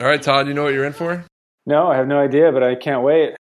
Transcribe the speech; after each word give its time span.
All 0.00 0.08
right, 0.08 0.20
Todd, 0.20 0.48
you 0.48 0.54
know 0.54 0.64
what 0.64 0.74
you're 0.74 0.84
in 0.84 0.92
for? 0.92 1.24
No, 1.66 1.86
I 1.86 1.94
have 1.94 2.08
no 2.08 2.18
idea, 2.18 2.50
but 2.50 2.64
I 2.64 2.74
can't 2.74 3.04
wait. 3.04 3.36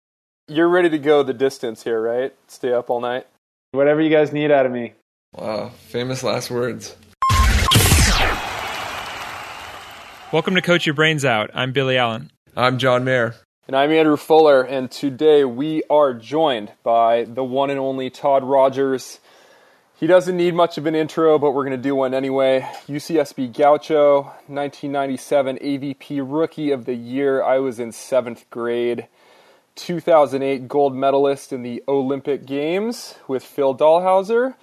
You're 0.50 0.68
ready 0.68 0.90
to 0.90 0.98
go 1.00 1.24
the 1.24 1.34
distance 1.34 1.81
here, 1.81 2.02
right? 2.02 2.35
Stay 2.48 2.74
up 2.74 2.90
all 2.90 3.00
night? 3.00 3.26
Whatever 3.72 4.02
you 4.02 4.10
guys 4.10 4.33
need 4.33 4.51
out 4.51 4.65
of 4.65 4.71
me. 4.73 4.91
Wow, 5.33 5.69
famous 5.69 6.23
last 6.23 6.51
words. 6.51 6.97
Welcome 10.33 10.55
to 10.55 10.61
Coach 10.61 10.85
Your 10.85 10.93
Brains 10.93 11.23
Out. 11.23 11.51
I'm 11.53 11.71
Billy 11.71 11.95
Allen. 11.97 12.32
I'm 12.54 12.79
John 12.79 13.05
Mayer. 13.05 13.33
And 13.68 13.73
I'm 13.77 13.91
Andrew 13.91 14.18
Fuller, 14.18 14.61
and 14.61 14.91
today 14.91 15.45
we 15.45 15.83
are 15.89 16.13
joined 16.13 16.73
by 16.83 17.23
the 17.23 17.45
one 17.45 17.70
and 17.70 17.79
only 17.79 18.09
Todd 18.09 18.43
Rogers. 18.43 19.21
He 20.02 20.07
doesn't 20.07 20.36
need 20.36 20.55
much 20.55 20.79
of 20.79 20.88
an 20.88 20.95
intro, 20.95 21.38
but 21.38 21.52
we're 21.52 21.63
going 21.63 21.77
to 21.77 21.89
do 21.89 21.93
one 21.93 22.15
anyway. 22.15 22.61
UCSB 22.88 23.55
Gaucho, 23.55 24.23
1997 24.47 25.59
AVP 25.59 26.23
Rookie 26.25 26.71
of 26.71 26.85
the 26.85 26.95
Year. 26.95 27.43
I 27.43 27.59
was 27.59 27.79
in 27.79 27.91
seventh 27.91 28.49
grade. 28.49 29.05
2008 29.76 30.67
gold 30.67 30.95
medalist 30.95 31.53
in 31.53 31.62
the 31.62 31.84
Olympic 31.88 32.48
Games 32.48 33.13
with 33.27 33.43
Phil 33.43 33.77
Dalhausser. 33.77 34.55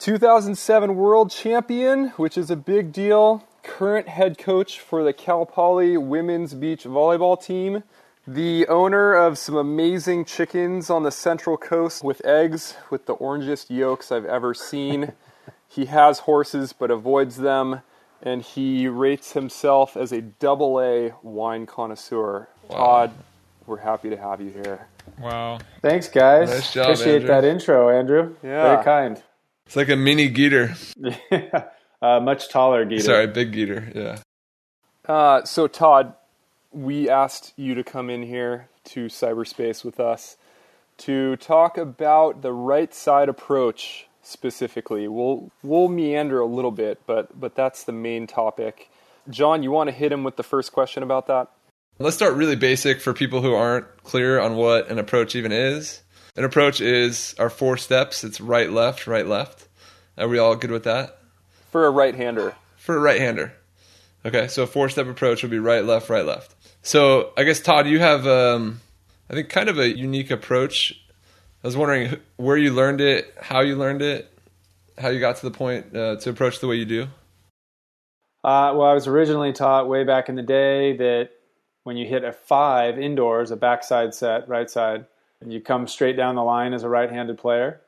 2007 0.00 0.96
world 0.96 1.30
champion, 1.30 2.08
which 2.16 2.36
is 2.36 2.50
a 2.50 2.56
big 2.56 2.92
deal. 2.92 3.44
Current 3.62 4.08
head 4.08 4.36
coach 4.36 4.80
for 4.80 5.04
the 5.04 5.12
Cal 5.12 5.46
Poly 5.46 5.96
women's 5.96 6.54
beach 6.54 6.82
volleyball 6.82 7.40
team 7.40 7.84
the 8.26 8.66
owner 8.66 9.14
of 9.14 9.38
some 9.38 9.54
amazing 9.56 10.24
chickens 10.24 10.90
on 10.90 11.04
the 11.04 11.10
Central 11.10 11.56
Coast 11.56 12.02
with 12.02 12.24
eggs 12.24 12.76
with 12.90 13.06
the 13.06 13.14
orangest 13.16 13.70
yolks 13.70 14.10
I've 14.10 14.24
ever 14.24 14.52
seen. 14.54 15.12
he 15.68 15.86
has 15.86 16.20
horses 16.20 16.72
but 16.72 16.90
avoids 16.90 17.36
them, 17.36 17.82
and 18.22 18.42
he 18.42 18.88
rates 18.88 19.32
himself 19.32 19.96
as 19.96 20.12
a 20.12 20.20
double 20.20 20.80
A 20.80 21.12
wine 21.22 21.66
connoisseur. 21.66 22.48
Wow. 22.68 22.76
Todd, 22.76 23.12
we're 23.66 23.78
happy 23.78 24.10
to 24.10 24.16
have 24.16 24.40
you 24.40 24.50
here. 24.50 24.88
Wow. 25.20 25.58
Thanks, 25.80 26.08
guys. 26.08 26.50
Nice 26.50 26.72
job, 26.72 26.90
Appreciate 26.90 27.14
Andrew. 27.22 27.28
that 27.28 27.44
intro, 27.44 27.88
Andrew. 27.96 28.34
Yeah. 28.42 28.62
Very 28.62 28.84
kind. 28.84 29.22
It's 29.66 29.76
like 29.76 29.88
a 29.88 29.96
mini 29.96 30.30
Geeter. 30.30 30.74
uh, 32.02 32.20
much 32.20 32.48
taller, 32.48 32.84
Geeter. 32.84 33.02
Sorry, 33.02 33.26
big 33.26 33.52
Geeter. 33.52 33.94
Yeah. 33.94 34.18
Uh, 35.12 35.44
so, 35.44 35.68
Todd, 35.68 36.14
we 36.72 37.08
asked 37.08 37.52
you 37.56 37.74
to 37.74 37.84
come 37.84 38.10
in 38.10 38.22
here 38.22 38.68
to 38.84 39.06
cyberspace 39.06 39.84
with 39.84 39.98
us 40.00 40.36
to 40.98 41.36
talk 41.36 41.76
about 41.76 42.42
the 42.42 42.52
right 42.52 42.94
side 42.94 43.28
approach 43.28 44.06
specifically. 44.22 45.08
We'll 45.08 45.50
we'll 45.62 45.88
meander 45.88 46.40
a 46.40 46.46
little 46.46 46.70
bit, 46.70 47.00
but 47.06 47.38
but 47.38 47.54
that's 47.54 47.84
the 47.84 47.92
main 47.92 48.26
topic. 48.26 48.90
John, 49.28 49.62
you 49.62 49.70
want 49.70 49.88
to 49.88 49.94
hit 49.94 50.12
him 50.12 50.24
with 50.24 50.36
the 50.36 50.42
first 50.42 50.72
question 50.72 51.02
about 51.02 51.26
that? 51.26 51.48
Let's 51.98 52.16
start 52.16 52.34
really 52.34 52.56
basic 52.56 53.00
for 53.00 53.14
people 53.14 53.40
who 53.40 53.54
aren't 53.54 54.04
clear 54.04 54.38
on 54.38 54.56
what 54.56 54.90
an 54.90 54.98
approach 54.98 55.34
even 55.34 55.50
is. 55.50 56.02
An 56.36 56.44
approach 56.44 56.82
is 56.82 57.34
our 57.38 57.48
four 57.48 57.78
steps. 57.78 58.22
It's 58.22 58.40
right, 58.40 58.70
left, 58.70 59.06
right, 59.06 59.26
left. 59.26 59.66
Are 60.18 60.28
we 60.28 60.38
all 60.38 60.54
good 60.56 60.70
with 60.70 60.84
that? 60.84 61.18
For 61.70 61.86
a 61.86 61.90
right-hander. 61.90 62.54
For 62.76 62.96
a 62.96 63.00
right-hander. 63.00 63.54
Okay, 64.26 64.46
so 64.48 64.64
a 64.64 64.66
four-step 64.66 65.06
approach 65.06 65.42
would 65.42 65.50
be 65.50 65.58
right, 65.58 65.84
left, 65.84 66.10
right, 66.10 66.26
left. 66.26 66.54
So 66.86 67.32
I 67.36 67.42
guess 67.42 67.58
Todd, 67.58 67.88
you 67.88 67.98
have, 67.98 68.28
um, 68.28 68.80
I 69.28 69.34
think, 69.34 69.48
kind 69.48 69.68
of 69.68 69.76
a 69.76 69.88
unique 69.88 70.30
approach. 70.30 70.96
I 71.64 71.66
was 71.66 71.76
wondering 71.76 72.20
where 72.36 72.56
you 72.56 72.72
learned 72.72 73.00
it, 73.00 73.34
how 73.42 73.62
you 73.62 73.74
learned 73.74 74.02
it, 74.02 74.30
how 74.96 75.08
you 75.08 75.18
got 75.18 75.34
to 75.38 75.42
the 75.42 75.50
point 75.50 75.96
uh, 75.96 76.14
to 76.14 76.30
approach 76.30 76.60
the 76.60 76.68
way 76.68 76.76
you 76.76 76.84
do. 76.84 77.02
Uh, 78.44 78.70
well, 78.76 78.82
I 78.82 78.94
was 78.94 79.08
originally 79.08 79.52
taught 79.52 79.88
way 79.88 80.04
back 80.04 80.28
in 80.28 80.36
the 80.36 80.42
day 80.42 80.96
that 80.96 81.30
when 81.82 81.96
you 81.96 82.06
hit 82.06 82.22
a 82.22 82.32
five 82.32 83.00
indoors, 83.00 83.50
a 83.50 83.56
backside 83.56 84.14
set, 84.14 84.48
right 84.48 84.70
side, 84.70 85.06
you 85.44 85.60
come 85.60 85.88
straight 85.88 86.16
down 86.16 86.36
the 86.36 86.44
line 86.44 86.72
as 86.72 86.84
a 86.84 86.88
right-handed 86.88 87.36
player, 87.36 87.80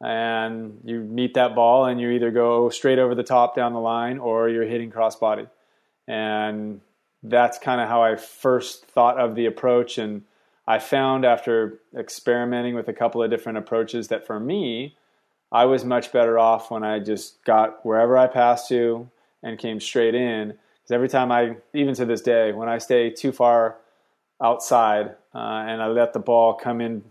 and 0.00 0.82
you 0.84 1.00
meet 1.00 1.34
that 1.34 1.56
ball, 1.56 1.86
and 1.86 2.00
you 2.00 2.10
either 2.10 2.30
go 2.30 2.68
straight 2.68 3.00
over 3.00 3.16
the 3.16 3.24
top 3.24 3.56
down 3.56 3.72
the 3.72 3.80
line, 3.80 4.18
or 4.20 4.48
you're 4.48 4.66
hitting 4.66 4.92
crossbody. 4.92 5.50
And 6.06 6.80
that's 7.28 7.58
kind 7.58 7.80
of 7.80 7.88
how 7.88 8.02
I 8.02 8.16
first 8.16 8.86
thought 8.86 9.18
of 9.18 9.34
the 9.34 9.46
approach. 9.46 9.98
And 9.98 10.22
I 10.66 10.78
found 10.78 11.24
after 11.24 11.80
experimenting 11.96 12.74
with 12.74 12.88
a 12.88 12.92
couple 12.92 13.22
of 13.22 13.30
different 13.30 13.58
approaches 13.58 14.08
that 14.08 14.26
for 14.26 14.40
me, 14.40 14.96
I 15.52 15.64
was 15.66 15.84
much 15.84 16.12
better 16.12 16.38
off 16.38 16.70
when 16.70 16.82
I 16.82 16.98
just 16.98 17.44
got 17.44 17.84
wherever 17.84 18.18
I 18.18 18.26
passed 18.26 18.68
to 18.68 19.08
and 19.42 19.58
came 19.58 19.80
straight 19.80 20.14
in. 20.14 20.48
Because 20.48 20.90
every 20.90 21.08
time 21.08 21.30
I, 21.30 21.56
even 21.72 21.94
to 21.94 22.04
this 22.04 22.20
day, 22.20 22.52
when 22.52 22.68
I 22.68 22.78
stay 22.78 23.10
too 23.10 23.32
far 23.32 23.76
outside 24.42 25.16
uh, 25.34 25.64
and 25.66 25.80
I 25.82 25.86
let 25.86 26.12
the 26.12 26.18
ball 26.18 26.54
come 26.54 26.80
in 26.80 27.04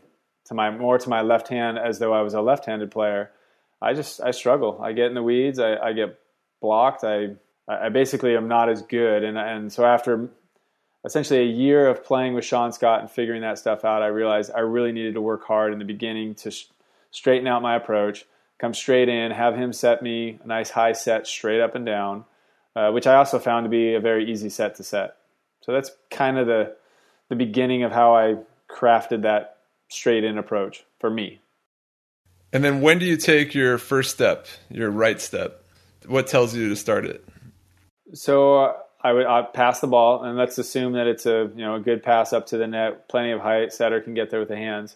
to 0.45 0.53
my 0.53 0.69
more 0.69 0.97
to 0.97 1.09
my 1.09 1.21
left 1.21 1.47
hand 1.47 1.79
as 1.79 1.97
though 1.97 2.13
I 2.13 2.21
was 2.21 2.33
a 2.33 2.41
left-handed 2.41 2.91
player, 2.91 3.31
I 3.81 3.93
just 3.93 4.21
I 4.21 4.31
struggle. 4.31 4.79
I 4.81 4.91
get 4.91 5.07
in 5.07 5.15
the 5.15 5.23
weeds. 5.23 5.59
I, 5.59 5.75
I 5.77 5.93
get 5.93 6.19
blocked. 6.61 7.03
I 7.03 7.35
I 7.67 7.89
basically 7.89 8.35
am 8.35 8.47
not 8.47 8.69
as 8.69 8.81
good. 8.81 9.23
And 9.23 9.37
and 9.37 9.71
so 9.71 9.85
after 9.85 10.29
essentially 11.05 11.39
a 11.39 11.45
year 11.45 11.87
of 11.87 12.03
playing 12.03 12.33
with 12.33 12.45
Sean 12.45 12.71
Scott 12.71 13.01
and 13.01 13.09
figuring 13.09 13.41
that 13.41 13.59
stuff 13.59 13.85
out, 13.85 14.01
I 14.01 14.07
realized 14.07 14.51
I 14.55 14.59
really 14.59 14.91
needed 14.91 15.13
to 15.15 15.21
work 15.21 15.45
hard 15.45 15.71
in 15.71 15.79
the 15.79 15.85
beginning 15.85 16.35
to 16.35 16.51
sh- 16.51 16.65
straighten 17.11 17.47
out 17.47 17.61
my 17.61 17.75
approach, 17.75 18.25
come 18.59 18.73
straight 18.73 19.07
in, 19.07 19.31
have 19.31 19.55
him 19.55 19.71
set 19.71 20.01
me 20.01 20.39
a 20.43 20.47
nice 20.47 20.71
high 20.71 20.93
set 20.93 21.27
straight 21.27 21.61
up 21.61 21.75
and 21.75 21.85
down, 21.85 22.25
uh, 22.75 22.91
which 22.91 23.07
I 23.07 23.15
also 23.15 23.39
found 23.39 23.65
to 23.65 23.69
be 23.69 23.93
a 23.93 23.99
very 23.99 24.29
easy 24.31 24.49
set 24.49 24.75
to 24.75 24.83
set. 24.83 25.17
So 25.61 25.71
that's 25.71 25.91
kind 26.09 26.37
of 26.37 26.47
the 26.47 26.75
the 27.29 27.35
beginning 27.35 27.83
of 27.83 27.91
how 27.91 28.15
I 28.15 28.37
crafted 28.69 29.23
that 29.23 29.57
straight 29.89 30.23
in 30.23 30.37
approach 30.37 30.83
for 30.99 31.09
me. 31.09 31.39
And 32.53 32.63
then 32.63 32.81
when 32.81 32.99
do 32.99 33.05
you 33.05 33.17
take 33.17 33.53
your 33.53 33.77
first 33.77 34.11
step, 34.11 34.47
your 34.69 34.89
right 34.89 35.19
step? 35.19 35.63
What 36.05 36.27
tells 36.27 36.55
you 36.55 36.69
to 36.69 36.75
start 36.75 37.05
it? 37.05 37.27
So 38.13 38.75
I 39.01 39.13
would 39.13 39.25
I'd 39.25 39.53
pass 39.53 39.79
the 39.79 39.87
ball, 39.87 40.23
and 40.23 40.37
let's 40.37 40.57
assume 40.57 40.93
that 40.93 41.07
it's 41.07 41.25
a 41.25 41.49
you 41.55 41.61
know 41.61 41.75
a 41.75 41.79
good 41.79 42.03
pass 42.03 42.33
up 42.33 42.47
to 42.47 42.57
the 42.57 42.67
net, 42.67 43.07
plenty 43.07 43.31
of 43.31 43.41
height. 43.41 43.73
Setter 43.73 44.01
can 44.01 44.13
get 44.13 44.29
there 44.29 44.39
with 44.39 44.49
the 44.49 44.57
hands. 44.57 44.95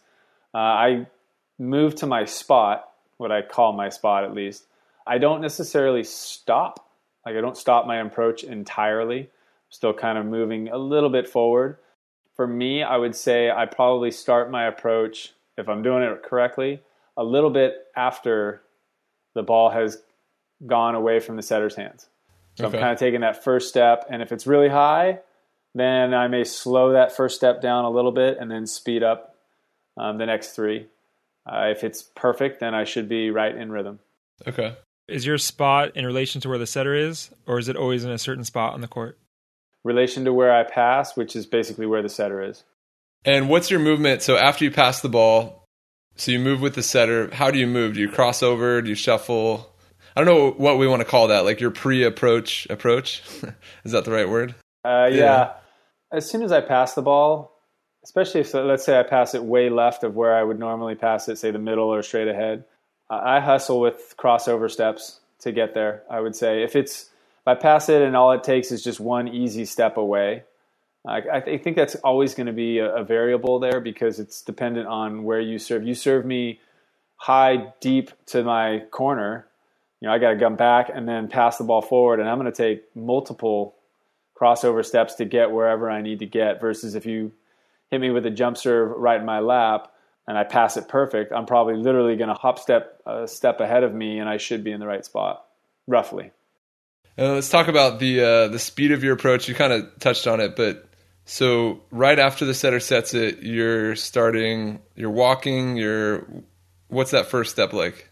Uh, 0.53 0.57
I 0.57 1.07
move 1.57 1.95
to 1.95 2.07
my 2.07 2.25
spot, 2.25 2.89
what 3.17 3.31
I 3.31 3.41
call 3.41 3.73
my 3.73 3.89
spot 3.89 4.23
at 4.23 4.33
least. 4.33 4.65
I 5.05 5.17
don't 5.17 5.41
necessarily 5.41 6.03
stop. 6.03 6.89
Like 7.25 7.35
I 7.35 7.41
don't 7.41 7.57
stop 7.57 7.85
my 7.85 7.97
approach 7.97 8.43
entirely. 8.43 9.21
I'm 9.21 9.27
still 9.69 9.93
kind 9.93 10.17
of 10.17 10.25
moving 10.25 10.69
a 10.69 10.77
little 10.77 11.09
bit 11.09 11.27
forward. 11.27 11.77
For 12.35 12.47
me, 12.47 12.83
I 12.83 12.95
would 12.95 13.15
say 13.15 13.51
I 13.51 13.65
probably 13.65 14.11
start 14.11 14.49
my 14.49 14.65
approach 14.65 15.33
if 15.57 15.67
I'm 15.67 15.81
doing 15.83 16.03
it 16.03 16.23
correctly 16.23 16.81
a 17.19 17.23
little 17.23 17.49
bit 17.49 17.75
after 17.97 18.61
the 19.33 19.43
ball 19.43 19.69
has 19.71 20.01
gone 20.65 20.95
away 20.95 21.19
from 21.19 21.35
the 21.35 21.41
setter's 21.41 21.75
hands. 21.75 22.07
So 22.59 22.65
okay. 22.65 22.75
I'm 22.75 22.81
kind 22.81 22.91
of 22.91 22.99
taking 22.99 23.21
that 23.21 23.41
first 23.41 23.69
step, 23.69 24.05
and 24.09 24.21
if 24.21 24.33
it's 24.33 24.45
really 24.45 24.67
high, 24.67 25.19
then 25.75 26.13
I 26.13 26.27
may 26.27 26.43
slow 26.43 26.91
that 26.91 27.15
first 27.15 27.37
step 27.37 27.61
down 27.61 27.85
a 27.85 27.89
little 27.89 28.11
bit 28.11 28.37
and 28.37 28.51
then 28.51 28.67
speed 28.67 29.01
up 29.01 29.37
um, 29.95 30.17
the 30.17 30.25
next 30.25 30.49
three. 30.49 30.87
Uh, 31.45 31.67
if 31.67 31.85
it's 31.85 32.03
perfect, 32.03 32.59
then 32.59 32.75
I 32.75 32.83
should 32.83 33.07
be 33.07 33.31
right 33.31 33.55
in 33.55 33.71
rhythm. 33.71 33.99
Okay. 34.45 34.75
Is 35.07 35.25
your 35.25 35.37
spot 35.37 35.95
in 35.95 36.05
relation 36.05 36.41
to 36.41 36.49
where 36.49 36.57
the 36.57 36.67
setter 36.67 36.93
is, 36.93 37.29
or 37.47 37.59
is 37.59 37.69
it 37.69 37.77
always 37.77 38.03
in 38.03 38.11
a 38.11 38.17
certain 38.17 38.43
spot 38.43 38.73
on 38.73 38.81
the 38.81 38.89
court? 38.89 39.17
Relation 39.85 40.25
to 40.25 40.33
where 40.33 40.53
I 40.53 40.63
pass, 40.63 41.15
which 41.15 41.37
is 41.37 41.45
basically 41.45 41.85
where 41.85 42.01
the 42.01 42.09
setter 42.09 42.43
is. 42.43 42.65
And 43.23 43.47
what's 43.47 43.71
your 43.71 43.79
movement? 43.79 44.21
So 44.21 44.35
after 44.35 44.65
you 44.65 44.71
pass 44.71 44.99
the 44.99 45.07
ball, 45.07 45.63
so 46.17 46.33
you 46.33 46.39
move 46.39 46.59
with 46.59 46.75
the 46.75 46.83
setter. 46.83 47.33
How 47.33 47.51
do 47.51 47.57
you 47.57 47.67
move? 47.67 47.93
Do 47.93 48.01
you 48.01 48.09
cross 48.09 48.43
over? 48.43 48.81
Do 48.81 48.89
you 48.89 48.95
shuffle? 48.95 49.68
I 50.19 50.23
don't 50.25 50.35
know 50.35 50.51
what 50.51 50.77
we 50.77 50.85
want 50.85 50.99
to 50.99 51.05
call 51.05 51.29
that. 51.29 51.45
Like 51.45 51.61
your 51.61 51.71
pre-approach 51.71 52.67
approach. 52.69 53.23
Is 53.85 53.93
that 53.93 54.03
the 54.03 54.11
right 54.11 54.27
word? 54.27 54.53
Uh, 54.83 55.07
yeah. 55.09 55.15
yeah. 55.15 55.51
As 56.11 56.29
soon 56.29 56.43
as 56.43 56.51
I 56.51 56.59
pass 56.59 56.93
the 56.93 57.01
ball, 57.01 57.57
especially 58.03 58.41
if 58.41 58.53
let's 58.53 58.83
say 58.83 58.99
I 58.99 59.03
pass 59.03 59.33
it 59.33 59.41
way 59.41 59.69
left 59.69 60.03
of 60.03 60.17
where 60.17 60.35
I 60.35 60.43
would 60.43 60.59
normally 60.59 60.95
pass 60.95 61.29
it, 61.29 61.37
say 61.37 61.51
the 61.51 61.59
middle 61.59 61.87
or 61.87 62.03
straight 62.03 62.27
ahead, 62.27 62.65
I 63.09 63.39
hustle 63.39 63.79
with 63.79 64.15
crossover 64.17 64.69
steps 64.69 65.21
to 65.39 65.53
get 65.53 65.73
there. 65.73 66.03
I 66.09 66.19
would 66.19 66.35
say 66.35 66.63
if 66.63 66.75
it's 66.75 67.03
if 67.03 67.47
I 67.47 67.55
pass 67.55 67.87
it 67.87 68.01
and 68.01 68.13
all 68.13 68.33
it 68.33 68.43
takes 68.43 68.73
is 68.73 68.83
just 68.83 68.99
one 68.99 69.29
easy 69.29 69.63
step 69.63 69.95
away, 69.95 70.43
I, 71.07 71.21
I 71.31 71.57
think 71.59 71.77
that's 71.77 71.95
always 71.95 72.33
going 72.33 72.47
to 72.47 72.53
be 72.53 72.79
a, 72.79 72.93
a 72.93 73.03
variable 73.05 73.59
there 73.59 73.79
because 73.79 74.19
it's 74.19 74.41
dependent 74.41 74.87
on 74.87 75.23
where 75.23 75.39
you 75.39 75.59
serve. 75.59 75.87
You 75.87 75.95
serve 75.95 76.25
me 76.25 76.59
high 77.15 77.71
deep 77.79 78.11
to 78.25 78.43
my 78.43 78.83
corner 78.91 79.45
you 80.01 80.07
know, 80.07 80.13
I 80.13 80.19
got 80.19 80.31
to 80.31 80.39
come 80.39 80.55
back 80.55 80.89
and 80.93 81.07
then 81.07 81.27
pass 81.27 81.57
the 81.57 81.63
ball 81.63 81.81
forward, 81.81 82.19
and 82.19 82.29
I'm 82.29 82.39
going 82.39 82.51
to 82.51 82.57
take 82.57 82.95
multiple 82.95 83.75
crossover 84.39 84.85
steps 84.85 85.15
to 85.15 85.25
get 85.25 85.51
wherever 85.51 85.89
I 85.89 86.01
need 86.01 86.19
to 86.19 86.25
get. 86.25 86.61
Versus 86.61 86.95
if 86.95 87.05
you 87.05 87.33
hit 87.91 87.99
me 87.99 88.09
with 88.09 88.25
a 88.25 88.29
jump 88.29 88.57
serve 88.57 88.91
right 88.97 89.19
in 89.19 89.25
my 89.25 89.39
lap 89.39 89.91
and 90.27 90.37
I 90.37 90.43
pass 90.43 90.77
it 90.77 90.87
perfect, 90.87 91.33
I'm 91.33 91.45
probably 91.45 91.75
literally 91.75 92.15
going 92.15 92.29
to 92.29 92.35
hop 92.35 92.59
step 92.59 93.01
a 93.05 93.27
step 93.27 93.59
ahead 93.59 93.83
of 93.83 93.93
me, 93.93 94.19
and 94.19 94.29
I 94.29 94.37
should 94.37 94.63
be 94.63 94.71
in 94.71 94.79
the 94.79 94.87
right 94.87 95.03
spot, 95.03 95.45
roughly. 95.87 96.31
Uh, 97.17 97.33
let's 97.33 97.49
talk 97.49 97.67
about 97.67 97.99
the 97.99 98.21
uh, 98.21 98.47
the 98.47 98.59
speed 98.59 98.91
of 98.93 99.03
your 99.03 99.13
approach. 99.13 99.49
You 99.49 99.55
kind 99.55 99.73
of 99.73 99.99
touched 99.99 100.27
on 100.27 100.39
it, 100.39 100.55
but 100.55 100.85
so 101.25 101.81
right 101.91 102.17
after 102.17 102.45
the 102.45 102.53
setter 102.53 102.79
sets 102.79 103.13
it, 103.13 103.43
you're 103.43 103.97
starting, 103.97 104.79
you're 104.95 105.11
walking, 105.11 105.75
you're 105.75 106.25
what's 106.87 107.11
that 107.11 107.27
first 107.27 107.51
step 107.51 107.73
like? 107.73 108.09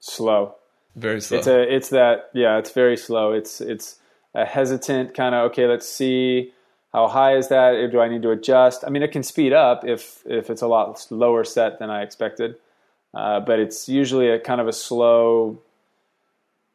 Slow. 0.00 0.56
Very 0.96 1.20
slow. 1.20 1.38
It's 1.38 1.46
a 1.46 1.74
it's 1.74 1.88
that 1.90 2.30
yeah, 2.34 2.58
it's 2.58 2.70
very 2.70 2.96
slow. 2.96 3.32
It's 3.32 3.60
it's 3.60 3.96
a 4.34 4.44
hesitant 4.44 5.14
kind 5.14 5.34
of 5.34 5.50
okay, 5.50 5.66
let's 5.66 5.88
see 5.88 6.52
how 6.92 7.08
high 7.08 7.36
is 7.36 7.48
that? 7.48 7.90
Do 7.90 8.00
I 8.00 8.08
need 8.08 8.22
to 8.22 8.30
adjust? 8.30 8.84
I 8.86 8.90
mean, 8.90 9.02
it 9.02 9.12
can 9.12 9.22
speed 9.22 9.52
up 9.52 9.84
if 9.84 10.22
if 10.26 10.50
it's 10.50 10.62
a 10.62 10.66
lot 10.66 11.06
lower 11.10 11.44
set 11.44 11.78
than 11.78 11.88
I 11.88 12.02
expected, 12.02 12.56
uh, 13.14 13.40
but 13.40 13.58
it's 13.58 13.88
usually 13.88 14.28
a 14.28 14.38
kind 14.38 14.60
of 14.60 14.68
a 14.68 14.72
slow 14.72 15.58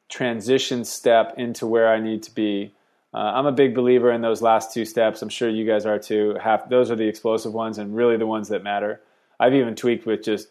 transition 0.10 0.86
step 0.86 1.36
into 1.38 1.68
where 1.68 1.90
I 1.90 2.00
need 2.00 2.24
to 2.24 2.34
be. 2.34 2.74
Uh, 3.14 3.18
I'm 3.18 3.46
a 3.46 3.52
big 3.52 3.76
believer 3.76 4.12
in 4.12 4.22
those 4.22 4.42
last 4.42 4.74
two 4.74 4.86
steps. 4.86 5.22
I'm 5.22 5.30
sure 5.30 5.50
you 5.50 5.66
guys 5.66 5.86
are 5.86 6.00
too. 6.00 6.38
Half 6.42 6.70
those 6.70 6.90
are 6.90 6.96
the 6.96 7.08
explosive 7.08 7.54
ones 7.54 7.78
and 7.78 7.96
really 7.96 8.18
the 8.18 8.28
ones 8.28 8.50
that 8.50 8.64
matter. 8.64 9.02
I've 9.40 9.54
even 9.54 9.76
tweaked 9.76 10.08
with 10.08 10.24
just 10.24 10.48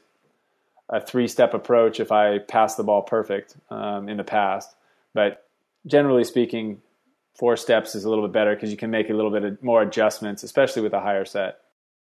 a 0.88 1.00
three 1.00 1.28
step 1.28 1.54
approach 1.54 2.00
if 2.00 2.12
I 2.12 2.38
pass 2.38 2.76
the 2.76 2.84
ball 2.84 3.02
perfect 3.02 3.56
um, 3.70 4.08
in 4.08 4.16
the 4.16 4.24
past. 4.24 4.74
But 5.14 5.44
generally 5.86 6.24
speaking, 6.24 6.82
four 7.34 7.56
steps 7.56 7.94
is 7.94 8.04
a 8.04 8.08
little 8.08 8.26
bit 8.26 8.32
better 8.32 8.54
because 8.54 8.70
you 8.70 8.76
can 8.76 8.90
make 8.90 9.10
a 9.10 9.14
little 9.14 9.30
bit 9.30 9.62
more 9.62 9.82
adjustments, 9.82 10.42
especially 10.42 10.82
with 10.82 10.92
a 10.92 11.00
higher 11.00 11.24
set. 11.24 11.58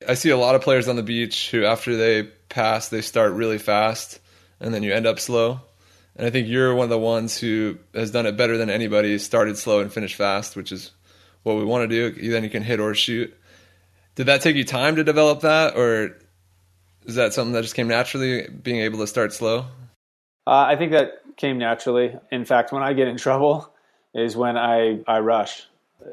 I 0.08 0.16
see 0.16 0.32
a 0.32 0.38
lot 0.38 0.56
of 0.56 0.62
players 0.62 0.88
on 0.88 0.96
the 0.96 1.04
beach 1.04 1.52
who, 1.52 1.66
after 1.66 1.96
they 1.96 2.24
pass, 2.24 2.90
they 2.90 3.02
start 3.02 3.34
really 3.34 3.58
fast 3.58 4.20
and 4.60 4.74
then 4.74 4.84
you 4.84 4.94
end 4.94 5.06
up 5.06 5.20
slow. 5.20 5.62
And 6.16 6.28
I 6.28 6.30
think 6.30 6.48
you're 6.48 6.76
one 6.76 6.86
of 6.86 6.90
the 6.90 7.00
ones 7.00 7.38
who 7.38 7.78
has 7.94 8.12
done 8.12 8.26
it 8.26 8.38
better 8.38 8.58
than 8.58 8.70
anybody, 8.70 9.18
started 9.18 9.58
slow 9.58 9.80
and 9.80 9.92
finished 9.92 10.16
fast, 10.16 10.56
which 10.56 10.72
is 10.72 10.92
what 11.44 11.58
we 11.58 11.66
want 11.66 11.90
to 11.90 12.12
do. 12.12 12.30
Then 12.32 12.44
you 12.44 12.50
can 12.50 12.64
hit 12.64 12.80
or 12.80 12.94
shoot. 12.94 13.36
Did 14.16 14.28
that 14.28 14.42
take 14.42 14.56
you 14.56 14.64
time 14.64 14.98
to 14.98 15.04
develop 15.04 15.42
that, 15.42 15.76
or 15.76 16.18
is 17.06 17.16
that 17.16 17.34
something 17.34 17.54
that 17.54 17.62
just 17.62 17.76
came 17.76 17.88
naturally, 17.88 18.48
being 18.48 18.82
able 18.82 19.00
to 19.00 19.08
start 19.08 19.34
slow? 19.34 19.66
Uh, 20.46 20.66
I 20.68 20.76
think 20.76 20.92
that 20.92 21.22
came 21.38 21.58
naturally. 21.58 22.18
In 22.32 22.46
fact, 22.46 22.72
when 22.72 22.84
I 22.84 22.94
get 22.94 23.08
in 23.08 23.18
trouble, 23.18 23.74
is 24.14 24.36
when 24.36 24.58
I, 24.58 25.00
I 25.08 25.20
rush. 25.20 25.64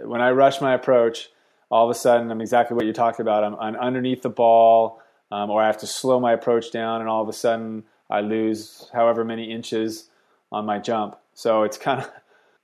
When 0.05 0.21
I 0.21 0.31
rush 0.31 0.61
my 0.61 0.75
approach, 0.75 1.29
all 1.71 1.85
of 1.89 1.95
a 1.95 1.99
sudden 1.99 2.31
I'm 2.31 2.41
exactly 2.41 2.75
what 2.75 2.87
you 2.87 2.93
talked 2.93 3.21
about. 3.21 3.45
I'm, 3.45 3.55
I'm 3.57 3.77
underneath 3.77 4.23
the 4.23 4.31
ball, 4.31 5.03
um, 5.31 5.51
or 5.51 5.63
I 5.63 5.67
have 5.67 5.79
to 5.79 5.87
slow 5.87 6.19
my 6.19 6.33
approach 6.33 6.73
down, 6.73 7.01
and 7.01 7.09
all 7.09 7.23
of 7.23 7.29
a 7.29 7.33
sudden 7.33 7.85
I 8.09 8.21
lose 8.21 8.89
however 8.93 9.25
many 9.25 9.53
inches 9.53 10.09
on 10.51 10.65
my 10.65 10.79
jump. 10.79 11.17
So 11.35 11.63
it's 11.63 11.77
kind 11.79 12.01
of, 12.01 12.11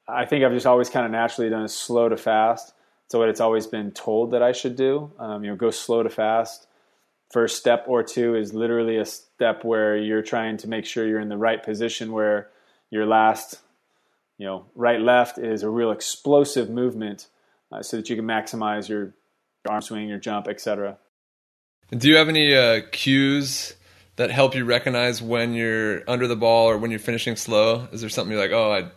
I 0.09 0.25
think 0.25 0.45
I've 0.45 0.53
just 0.53 0.67
always 0.67 0.89
kind 0.89 1.05
of 1.05 1.13
naturally 1.13 1.51
done 1.51 1.69
slow 1.69 2.09
to 2.09 2.17
fast. 2.17 2.73
So 3.09 3.19
what 3.21 3.29
it's 3.29 3.41
always 3.41 3.67
been 3.67 3.93
told 3.93 4.33
that 4.33 4.43
I 4.43 4.53
should 4.53 4.75
do, 4.75 5.13
um, 5.19 5.45
you 5.45 5.51
know, 5.51 5.57
go 5.57 5.71
slow 5.71 6.03
to 6.03 6.11
fast 6.11 6.67
first 7.31 7.59
step 7.59 7.85
or 7.89 8.03
two 8.03 8.35
is 8.35 8.55
literally 8.55 8.97
a 8.97 9.05
step 9.05 9.65
where 9.65 9.97
you're 9.97 10.23
trying 10.23 10.57
to 10.59 10.69
make 10.69 10.85
sure 10.85 11.07
you're 11.07 11.21
in 11.21 11.29
the 11.29 11.37
right 11.37 11.63
position 11.63 12.13
where 12.13 12.51
your 12.91 13.07
last 13.07 13.61
you 14.39 14.47
know 14.47 14.67
right 14.75 15.01
left 15.01 15.39
is 15.39 15.63
a 15.63 15.71
real 15.71 15.91
explosive 15.91 16.71
movement 16.71 17.29
uh, 17.73 17.83
so 17.83 17.97
that 17.97 18.09
you 18.09 18.17
can 18.17 18.25
maximize 18.25 18.89
your, 18.89 19.13
arm 19.69 19.83
swing 19.83 20.09
your 20.09 20.19
jump 20.19 20.47
etc 20.47 20.97
do 21.91 22.09
you 22.09 22.17
have 22.17 22.29
any 22.29 22.55
uh, 22.55 22.81
cues 22.93 23.75
that 24.15 24.31
help 24.31 24.55
you 24.55 24.65
recognize 24.65 25.21
when 25.21 25.55
you're 25.55 26.09
under 26.09 26.29
the 26.29 26.37
ball 26.37 26.71
or 26.71 26.79
when 26.79 26.93
you're 26.93 27.01
finishing 27.01 27.35
slow 27.35 27.89
is 27.91 28.01
there 28.01 28.09
something 28.09 28.33
you're 28.33 28.41
like 28.41 28.53
oh 28.53 28.73
i 28.73 28.91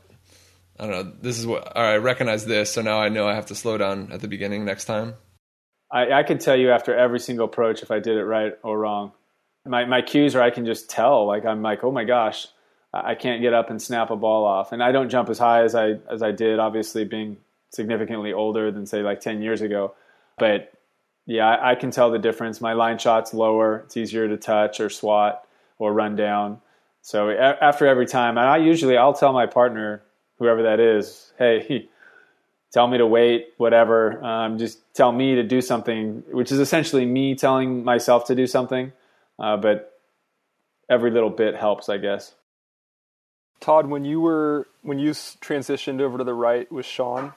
I 0.79 0.87
don't 0.87 0.91
know. 0.91 1.11
This 1.21 1.37
is 1.37 1.45
what 1.45 1.75
I 1.75 1.97
recognize 1.97 2.45
this, 2.45 2.71
so 2.71 2.81
now 2.81 3.01
I 3.01 3.09
know 3.09 3.27
I 3.27 3.35
have 3.35 3.47
to 3.47 3.55
slow 3.55 3.77
down 3.77 4.13
at 4.13 4.21
the 4.21 4.29
beginning 4.29 4.63
next 4.63 4.85
time. 4.85 5.15
I, 5.91 6.11
I 6.11 6.23
could 6.23 6.39
tell 6.39 6.55
you 6.55 6.71
after 6.71 6.95
every 6.95 7.19
single 7.19 7.45
approach 7.45 7.81
if 7.81 7.91
I 7.91 7.99
did 7.99 8.17
it 8.17 8.25
right 8.25 8.53
or 8.63 8.77
wrong. 8.77 9.11
My 9.65 9.85
my 9.85 10.01
cues 10.01 10.35
are 10.35 10.41
I 10.41 10.49
can 10.49 10.65
just 10.65 10.89
tell. 10.89 11.25
Like 11.25 11.45
I'm 11.45 11.61
like, 11.61 11.83
oh 11.83 11.91
my 11.91 12.03
gosh, 12.03 12.47
I 12.93 13.15
can't 13.15 13.41
get 13.41 13.53
up 13.53 13.69
and 13.69 13.81
snap 13.81 14.09
a 14.09 14.15
ball 14.15 14.45
off, 14.45 14.71
and 14.71 14.81
I 14.81 14.91
don't 14.91 15.09
jump 15.09 15.29
as 15.29 15.37
high 15.37 15.63
as 15.63 15.75
I 15.75 15.95
as 16.09 16.23
I 16.23 16.31
did. 16.31 16.59
Obviously, 16.59 17.03
being 17.03 17.37
significantly 17.71 18.33
older 18.33 18.71
than 18.71 18.85
say 18.85 19.01
like 19.01 19.19
ten 19.19 19.41
years 19.41 19.61
ago, 19.61 19.93
but 20.37 20.73
yeah, 21.25 21.47
I, 21.47 21.71
I 21.71 21.75
can 21.75 21.91
tell 21.91 22.09
the 22.09 22.17
difference. 22.17 22.61
My 22.61 22.73
line 22.73 22.97
shot's 22.97 23.33
lower. 23.33 23.83
It's 23.85 23.97
easier 23.97 24.27
to 24.27 24.37
touch 24.37 24.79
or 24.79 24.89
swat 24.89 25.45
or 25.77 25.93
run 25.93 26.15
down. 26.15 26.61
So 27.01 27.29
after 27.29 27.85
every 27.85 28.05
time, 28.05 28.37
and 28.37 28.47
I 28.47 28.57
usually 28.57 28.97
I'll 28.97 29.13
tell 29.13 29.33
my 29.33 29.45
partner, 29.45 30.01
whoever 30.37 30.63
that 30.63 30.79
is, 30.79 31.31
hey 31.37 31.89
tell 32.71 32.87
me 32.87 32.97
to 32.97 33.07
wait, 33.07 33.53
whatever. 33.57 34.23
Um, 34.23 34.57
just 34.57 34.79
tell 34.93 35.11
me 35.11 35.35
to 35.35 35.43
do 35.43 35.61
something, 35.61 36.23
which 36.31 36.51
is 36.51 36.59
essentially 36.59 37.05
me 37.05 37.35
telling 37.35 37.83
myself 37.83 38.25
to 38.25 38.35
do 38.35 38.47
something. 38.47 38.91
Uh, 39.37 39.57
but 39.57 39.99
every 40.89 41.11
little 41.11 41.29
bit 41.29 41.55
helps, 41.55 41.89
I 41.89 41.97
guess. 41.97 42.33
Todd, 43.59 43.87
when 43.87 44.05
you 44.05 44.21
were 44.21 44.67
when 44.81 44.99
you 44.99 45.11
transitioned 45.11 45.99
over 45.99 46.17
to 46.17 46.23
the 46.23 46.33
right 46.33 46.71
with 46.71 46.85
Sean, 46.85 47.33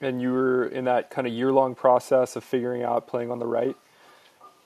and 0.00 0.20
you 0.20 0.32
were 0.32 0.66
in 0.66 0.84
that 0.86 1.10
kind 1.10 1.26
of 1.26 1.32
year 1.32 1.52
long 1.52 1.74
process 1.74 2.34
of 2.36 2.42
figuring 2.42 2.82
out 2.82 3.06
playing 3.06 3.30
on 3.30 3.38
the 3.38 3.46
right, 3.46 3.76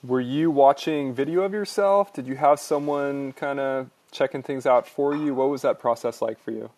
were 0.03 0.21
you 0.21 0.49
watching 0.49 1.13
video 1.13 1.41
of 1.41 1.53
yourself? 1.53 2.13
Did 2.13 2.25
you 2.25 2.35
have 2.35 2.59
someone 2.59 3.33
kind 3.33 3.59
of 3.59 3.89
checking 4.11 4.41
things 4.43 4.65
out 4.65 4.87
for 4.87 5.15
you? 5.15 5.35
What 5.35 5.49
was 5.49 5.61
that 5.61 5.79
process 5.79 6.21
like 6.21 6.39
for 6.39 6.51
you? 6.51 6.69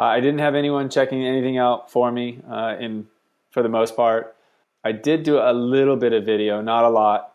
Uh, 0.00 0.04
I 0.04 0.20
didn't 0.20 0.38
have 0.38 0.54
anyone 0.54 0.88
checking 0.88 1.26
anything 1.26 1.58
out 1.58 1.90
for 1.90 2.10
me 2.10 2.40
uh, 2.50 2.74
in 2.80 3.06
for 3.50 3.62
the 3.62 3.68
most 3.68 3.94
part. 3.94 4.34
I 4.82 4.92
did 4.92 5.24
do 5.24 5.36
a 5.36 5.52
little 5.52 5.96
bit 5.96 6.14
of 6.14 6.24
video, 6.24 6.62
not 6.62 6.84
a 6.84 6.88
lot, 6.88 7.34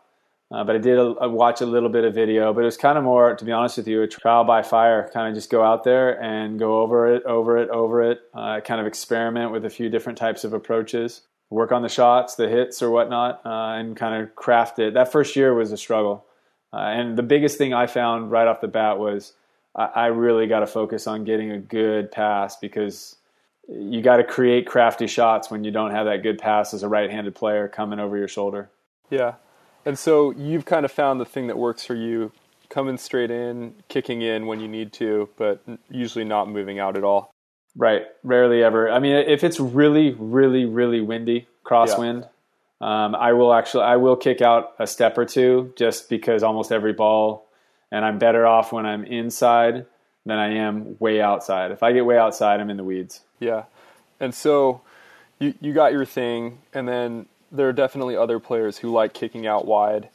uh, 0.50 0.64
but 0.64 0.74
I 0.74 0.78
did 0.78 0.98
a, 0.98 1.14
a 1.20 1.28
watch 1.28 1.60
a 1.60 1.66
little 1.66 1.88
bit 1.88 2.02
of 2.02 2.12
video. 2.12 2.52
But 2.52 2.62
it 2.62 2.64
was 2.64 2.76
kind 2.76 2.98
of 2.98 3.04
more, 3.04 3.36
to 3.36 3.44
be 3.44 3.52
honest 3.52 3.76
with 3.76 3.86
you, 3.86 4.02
a 4.02 4.08
trial 4.08 4.42
by 4.42 4.62
fire. 4.62 5.08
Kind 5.14 5.28
of 5.28 5.34
just 5.34 5.48
go 5.48 5.62
out 5.62 5.84
there 5.84 6.20
and 6.20 6.58
go 6.58 6.80
over 6.80 7.14
it, 7.14 7.22
over 7.22 7.56
it, 7.56 7.68
over 7.68 8.02
it. 8.02 8.22
Uh, 8.34 8.58
kind 8.58 8.80
of 8.80 8.86
experiment 8.88 9.52
with 9.52 9.64
a 9.64 9.70
few 9.70 9.88
different 9.88 10.18
types 10.18 10.42
of 10.42 10.52
approaches. 10.52 11.20
Work 11.50 11.70
on 11.70 11.82
the 11.82 11.88
shots, 11.88 12.34
the 12.34 12.48
hits, 12.48 12.82
or 12.82 12.90
whatnot, 12.90 13.42
uh, 13.46 13.78
and 13.78 13.96
kind 13.96 14.20
of 14.20 14.34
craft 14.34 14.80
it. 14.80 14.94
That 14.94 15.12
first 15.12 15.36
year 15.36 15.54
was 15.54 15.70
a 15.70 15.76
struggle, 15.76 16.26
uh, 16.72 16.78
and 16.78 17.16
the 17.16 17.22
biggest 17.22 17.58
thing 17.58 17.72
I 17.72 17.86
found 17.86 18.32
right 18.32 18.48
off 18.48 18.60
the 18.60 18.66
bat 18.66 18.98
was 18.98 19.34
I, 19.76 20.06
really 20.06 20.46
got 20.46 20.60
to 20.60 20.66
focus 20.66 21.06
on 21.06 21.24
getting 21.24 21.50
a 21.50 21.58
good 21.58 22.10
pass 22.10 22.56
because 22.56 23.16
you 23.68 24.00
got 24.00 24.16
to 24.16 24.24
create 24.24 24.66
crafty 24.66 25.06
shots 25.06 25.50
when 25.50 25.64
you 25.64 25.70
don't 25.70 25.90
have 25.90 26.06
that 26.06 26.22
good 26.22 26.38
pass 26.38 26.72
as 26.72 26.82
a 26.82 26.88
right-handed 26.88 27.34
player 27.34 27.68
coming 27.68 27.98
over 27.98 28.16
your 28.16 28.28
shoulder. 28.28 28.70
Yeah, 29.10 29.34
and 29.84 29.98
so 29.98 30.30
you've 30.30 30.64
kind 30.64 30.84
of 30.84 30.90
found 30.92 31.20
the 31.20 31.26
thing 31.26 31.46
that 31.48 31.58
works 31.58 31.84
for 31.84 31.94
you: 31.94 32.32
coming 32.70 32.96
straight 32.96 33.30
in, 33.30 33.74
kicking 33.88 34.22
in 34.22 34.46
when 34.46 34.60
you 34.60 34.68
need 34.68 34.92
to, 34.94 35.28
but 35.36 35.62
usually 35.90 36.24
not 36.24 36.48
moving 36.48 36.78
out 36.78 36.96
at 36.96 37.04
all. 37.04 37.30
Right. 37.76 38.06
Rarely 38.24 38.62
ever. 38.62 38.90
I 38.90 38.98
mean, 38.98 39.16
if 39.16 39.44
it's 39.44 39.60
really, 39.60 40.16
really, 40.18 40.64
really 40.64 41.02
windy, 41.02 41.46
crosswind, 41.64 42.26
yeah. 42.80 43.04
um, 43.04 43.14
I 43.14 43.34
will 43.34 43.52
actually 43.52 43.84
I 43.84 43.96
will 43.96 44.16
kick 44.16 44.40
out 44.40 44.72
a 44.78 44.86
step 44.86 45.18
or 45.18 45.26
two 45.26 45.74
just 45.76 46.08
because 46.08 46.42
almost 46.42 46.72
every 46.72 46.94
ball 46.94 47.45
and 47.90 48.04
I'm 48.04 48.18
better 48.18 48.46
off 48.46 48.72
when 48.72 48.86
I'm 48.86 49.04
inside 49.04 49.86
than 50.24 50.38
I 50.38 50.54
am 50.54 50.96
way 50.98 51.20
outside. 51.20 51.70
If 51.70 51.82
I 51.82 51.92
get 51.92 52.04
way 52.04 52.18
outside, 52.18 52.60
I'm 52.60 52.70
in 52.70 52.76
the 52.76 52.84
weeds. 52.84 53.20
Yeah. 53.38 53.64
And 54.20 54.34
so 54.34 54.80
you 55.38 55.54
you 55.60 55.72
got 55.72 55.92
your 55.92 56.04
thing 56.04 56.58
and 56.72 56.88
then 56.88 57.26
there 57.52 57.68
are 57.68 57.72
definitely 57.72 58.16
other 58.16 58.40
players 58.40 58.78
who 58.78 58.92
like 58.92 59.14
kicking 59.14 59.46
out 59.46 59.66
wide. 59.66 60.08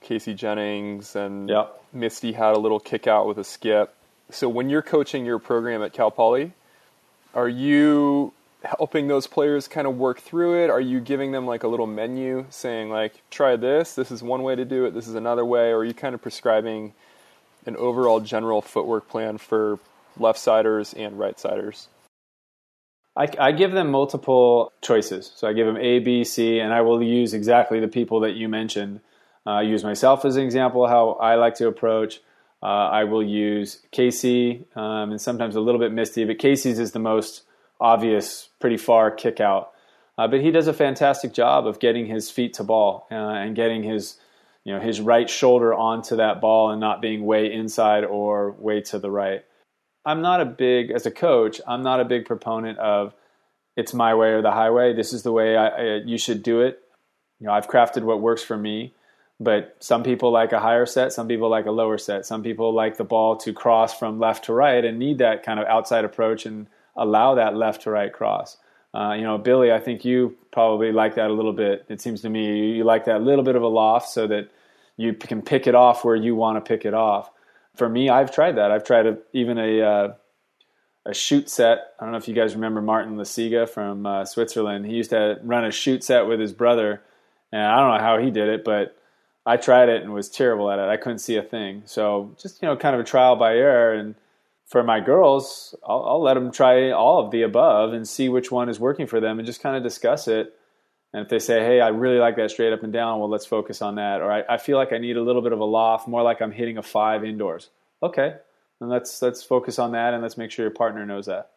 Casey 0.00 0.34
Jennings 0.34 1.14
and 1.14 1.48
yep. 1.48 1.80
Misty 1.92 2.32
had 2.32 2.54
a 2.54 2.58
little 2.58 2.80
kick 2.80 3.06
out 3.06 3.28
with 3.28 3.38
a 3.38 3.44
skip. 3.44 3.94
So 4.30 4.48
when 4.48 4.68
you're 4.68 4.82
coaching 4.82 5.24
your 5.24 5.38
program 5.38 5.82
at 5.82 5.92
Cal 5.92 6.10
Poly, 6.10 6.52
are 7.34 7.48
you 7.48 8.32
helping 8.64 9.08
those 9.08 9.26
players 9.26 9.68
kind 9.68 9.86
of 9.86 9.96
work 9.96 10.20
through 10.20 10.64
it? 10.64 10.70
Are 10.70 10.80
you 10.80 11.00
giving 11.00 11.32
them 11.32 11.46
like 11.46 11.62
a 11.62 11.68
little 11.68 11.86
menu 11.86 12.46
saying 12.50 12.90
like 12.90 13.22
try 13.30 13.56
this, 13.56 13.94
this 13.94 14.10
is 14.10 14.22
one 14.22 14.42
way 14.42 14.56
to 14.56 14.64
do 14.64 14.84
it, 14.86 14.94
this 14.94 15.06
is 15.06 15.14
another 15.14 15.44
way, 15.44 15.70
or 15.70 15.78
are 15.78 15.84
you 15.84 15.94
kind 15.94 16.14
of 16.14 16.22
prescribing 16.22 16.94
an 17.66 17.76
overall 17.76 18.20
general 18.20 18.60
footwork 18.60 19.08
plan 19.08 19.38
for 19.38 19.78
left 20.18 20.38
siders 20.38 20.92
and 20.92 21.18
right 21.18 21.38
siders? 21.38 21.88
I, 23.16 23.28
I, 23.38 23.52
give 23.52 23.72
them 23.72 23.90
multiple 23.90 24.72
choices. 24.80 25.32
So 25.36 25.46
I 25.46 25.52
give 25.52 25.66
them 25.66 25.76
A, 25.76 25.98
B, 25.98 26.24
C, 26.24 26.60
and 26.60 26.72
I 26.72 26.80
will 26.80 27.02
use 27.02 27.34
exactly 27.34 27.78
the 27.78 27.88
people 27.88 28.20
that 28.20 28.34
you 28.34 28.48
mentioned. 28.48 29.00
Uh, 29.46 29.50
I 29.50 29.62
use 29.62 29.84
myself 29.84 30.24
as 30.24 30.36
an 30.36 30.44
example, 30.44 30.86
how 30.86 31.10
I 31.12 31.34
like 31.34 31.56
to 31.56 31.66
approach. 31.68 32.20
Uh, 32.62 32.66
I 32.66 33.04
will 33.04 33.22
use 33.22 33.80
Casey 33.90 34.66
um, 34.76 35.10
and 35.10 35.20
sometimes 35.20 35.56
a 35.56 35.60
little 35.60 35.80
bit 35.80 35.92
Misty, 35.92 36.24
but 36.24 36.38
Casey's 36.38 36.78
is 36.78 36.92
the 36.92 37.00
most 37.00 37.42
obvious, 37.80 38.48
pretty 38.60 38.76
far 38.76 39.10
kick 39.10 39.40
out. 39.40 39.72
Uh, 40.16 40.28
but 40.28 40.40
he 40.40 40.50
does 40.50 40.68
a 40.68 40.72
fantastic 40.72 41.32
job 41.32 41.66
of 41.66 41.80
getting 41.80 42.06
his 42.06 42.30
feet 42.30 42.54
to 42.54 42.64
ball 42.64 43.08
uh, 43.10 43.14
and 43.14 43.56
getting 43.56 43.82
his 43.82 44.16
you 44.64 44.72
know 44.72 44.80
his 44.80 45.00
right 45.00 45.28
shoulder 45.28 45.74
onto 45.74 46.16
that 46.16 46.40
ball 46.40 46.70
and 46.70 46.80
not 46.80 47.02
being 47.02 47.24
way 47.24 47.52
inside 47.52 48.04
or 48.04 48.52
way 48.52 48.80
to 48.82 48.98
the 48.98 49.10
right. 49.10 49.44
I'm 50.04 50.20
not 50.20 50.40
a 50.40 50.44
big, 50.44 50.90
as 50.90 51.06
a 51.06 51.10
coach, 51.10 51.60
I'm 51.66 51.82
not 51.82 52.00
a 52.00 52.04
big 52.04 52.24
proponent 52.26 52.78
of 52.78 53.14
it's 53.76 53.94
my 53.94 54.14
way 54.14 54.28
or 54.28 54.42
the 54.42 54.50
highway. 54.50 54.94
This 54.94 55.12
is 55.12 55.22
the 55.22 55.32
way 55.32 55.56
I, 55.56 55.68
I, 55.68 55.94
you 56.04 56.18
should 56.18 56.42
do 56.42 56.60
it. 56.60 56.80
You 57.40 57.46
know, 57.46 57.52
I've 57.52 57.68
crafted 57.68 58.02
what 58.02 58.20
works 58.20 58.42
for 58.42 58.56
me, 58.56 58.94
but 59.40 59.76
some 59.80 60.02
people 60.02 60.30
like 60.30 60.52
a 60.52 60.60
higher 60.60 60.86
set, 60.86 61.12
some 61.12 61.28
people 61.28 61.48
like 61.48 61.66
a 61.66 61.70
lower 61.70 61.98
set. 61.98 62.26
Some 62.26 62.42
people 62.42 62.74
like 62.74 62.96
the 62.96 63.04
ball 63.04 63.36
to 63.38 63.52
cross 63.52 63.96
from 63.96 64.18
left 64.18 64.44
to 64.46 64.52
right 64.52 64.84
and 64.84 64.98
need 64.98 65.18
that 65.18 65.42
kind 65.42 65.58
of 65.58 65.66
outside 65.66 66.04
approach 66.04 66.46
and 66.46 66.66
allow 66.96 67.34
that 67.34 67.56
left 67.56 67.82
to 67.82 67.90
right 67.90 68.12
cross. 68.12 68.58
Uh, 68.94 69.14
you 69.14 69.22
know, 69.22 69.38
Billy, 69.38 69.72
I 69.72 69.80
think 69.80 70.04
you 70.04 70.36
probably 70.50 70.92
like 70.92 71.14
that 71.14 71.30
a 71.30 71.32
little 71.32 71.52
bit. 71.52 71.86
It 71.88 72.00
seems 72.00 72.20
to 72.22 72.28
me 72.28 72.76
you 72.76 72.84
like 72.84 73.06
that 73.06 73.22
little 73.22 73.44
bit 73.44 73.56
of 73.56 73.62
a 73.62 73.68
loft 73.68 74.10
so 74.10 74.26
that 74.26 74.50
you 74.96 75.14
can 75.14 75.40
pick 75.40 75.66
it 75.66 75.74
off 75.74 76.04
where 76.04 76.16
you 76.16 76.34
want 76.34 76.62
to 76.62 76.68
pick 76.68 76.84
it 76.84 76.94
off. 76.94 77.30
For 77.74 77.88
me, 77.88 78.10
I've 78.10 78.30
tried 78.30 78.56
that. 78.56 78.70
I've 78.70 78.84
tried 78.84 79.06
a, 79.06 79.18
even 79.32 79.58
a 79.58 79.80
uh, 79.80 80.14
a 81.06 81.14
shoot 81.14 81.48
set. 81.48 81.94
I 81.98 82.04
don't 82.04 82.12
know 82.12 82.18
if 82.18 82.28
you 82.28 82.34
guys 82.34 82.54
remember 82.54 82.80
Martin 82.80 83.16
Laciga 83.16 83.68
from 83.68 84.06
uh, 84.06 84.24
Switzerland. 84.24 84.86
He 84.86 84.94
used 84.94 85.10
to 85.10 85.38
run 85.42 85.64
a 85.64 85.70
shoot 85.70 86.04
set 86.04 86.26
with 86.26 86.38
his 86.38 86.52
brother, 86.52 87.02
and 87.50 87.62
I 87.62 87.80
don't 87.80 87.96
know 87.96 88.04
how 88.04 88.18
he 88.18 88.30
did 88.30 88.48
it, 88.48 88.64
but 88.64 88.96
I 89.44 89.56
tried 89.56 89.88
it 89.88 90.02
and 90.02 90.12
was 90.12 90.28
terrible 90.28 90.70
at 90.70 90.78
it. 90.78 90.88
I 90.88 90.96
couldn't 90.96 91.18
see 91.18 91.36
a 91.36 91.42
thing. 91.42 91.82
So 91.86 92.36
just 92.40 92.62
you 92.62 92.68
know, 92.68 92.76
kind 92.76 92.94
of 92.94 93.00
a 93.00 93.04
trial 93.04 93.36
by 93.36 93.56
error. 93.56 93.94
And 93.94 94.14
for 94.72 94.82
my 94.82 95.00
girls, 95.00 95.74
I'll, 95.86 96.02
I'll 96.04 96.22
let 96.22 96.34
them 96.34 96.50
try 96.50 96.90
all 96.90 97.24
of 97.24 97.30
the 97.30 97.42
above 97.42 97.92
and 97.92 98.08
see 98.08 98.30
which 98.30 98.50
one 98.50 98.70
is 98.70 98.80
working 98.80 99.06
for 99.06 99.20
them, 99.20 99.38
and 99.38 99.46
just 99.46 99.62
kind 99.62 99.76
of 99.76 99.82
discuss 99.82 100.26
it. 100.26 100.54
And 101.12 101.22
if 101.22 101.28
they 101.28 101.38
say, 101.38 101.60
"Hey, 101.62 101.80
I 101.80 101.88
really 101.88 102.18
like 102.18 102.36
that 102.36 102.50
straight 102.50 102.72
up 102.72 102.82
and 102.82 102.92
down," 102.92 103.20
well, 103.20 103.28
let's 103.28 103.44
focus 103.44 103.82
on 103.82 103.96
that. 103.96 104.22
Or 104.22 104.32
I, 104.32 104.42
I 104.48 104.56
feel 104.56 104.78
like 104.78 104.92
I 104.94 104.98
need 104.98 105.18
a 105.18 105.22
little 105.22 105.42
bit 105.42 105.52
of 105.52 105.60
a 105.60 105.64
loft, 105.64 106.08
more 106.08 106.22
like 106.22 106.40
I'm 106.40 106.52
hitting 106.52 106.78
a 106.78 106.82
five 106.82 107.22
indoors. 107.22 107.68
Okay, 108.02 108.34
and 108.80 108.88
let's 108.88 109.20
let's 109.20 109.42
focus 109.42 109.78
on 109.78 109.92
that, 109.92 110.14
and 110.14 110.22
let's 110.22 110.38
make 110.38 110.50
sure 110.50 110.64
your 110.64 110.74
partner 110.74 111.04
knows 111.04 111.26
that. 111.26 111.50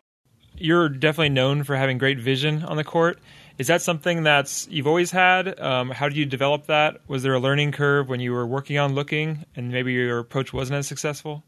You're 0.57 0.89
definitely 0.89 1.29
known 1.29 1.63
for 1.63 1.75
having 1.75 1.97
great 1.97 2.19
vision 2.19 2.63
on 2.63 2.77
the 2.77 2.83
court. 2.83 3.19
Is 3.57 3.67
that 3.67 3.81
something 3.81 4.23
that's 4.23 4.67
you've 4.69 4.87
always 4.87 5.11
had? 5.11 5.57
Um, 5.57 5.89
how 5.89 6.09
did 6.09 6.17
you 6.17 6.25
develop 6.25 6.65
that? 6.67 6.99
Was 7.07 7.23
there 7.23 7.33
a 7.33 7.39
learning 7.39 7.71
curve 7.71 8.09
when 8.09 8.19
you 8.19 8.33
were 8.33 8.45
working 8.45 8.77
on 8.77 8.93
looking, 8.93 9.45
and 9.55 9.71
maybe 9.71 9.93
your 9.93 10.19
approach 10.19 10.51
wasn't 10.51 10.79
as 10.79 10.87
successful? 10.87 11.45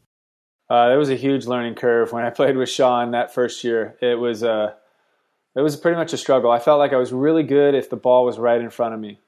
Uh, 0.70 0.88
there 0.88 0.98
was 0.98 1.10
a 1.10 1.16
huge 1.16 1.46
learning 1.46 1.74
curve 1.74 2.12
when 2.12 2.24
I 2.24 2.30
played 2.38 2.56
with 2.56 2.68
Sean 2.68 3.12
that 3.12 3.32
first 3.32 3.64
year. 3.64 3.96
It 4.00 4.18
was 4.18 4.42
a 4.42 4.52
uh, 4.52 4.72
it 5.56 5.62
was 5.62 5.76
pretty 5.76 5.96
much 5.96 6.12
a 6.12 6.16
struggle. 6.16 6.52
I 6.52 6.60
felt 6.60 6.78
like 6.78 6.92
I 6.92 6.98
was 6.98 7.12
really 7.12 7.42
good 7.42 7.74
if 7.74 7.90
the 7.90 7.96
ball 7.96 8.24
was 8.24 8.38
right 8.38 8.60
in 8.60 8.70
front 8.70 8.94
of 8.94 9.00
me, 9.00 9.18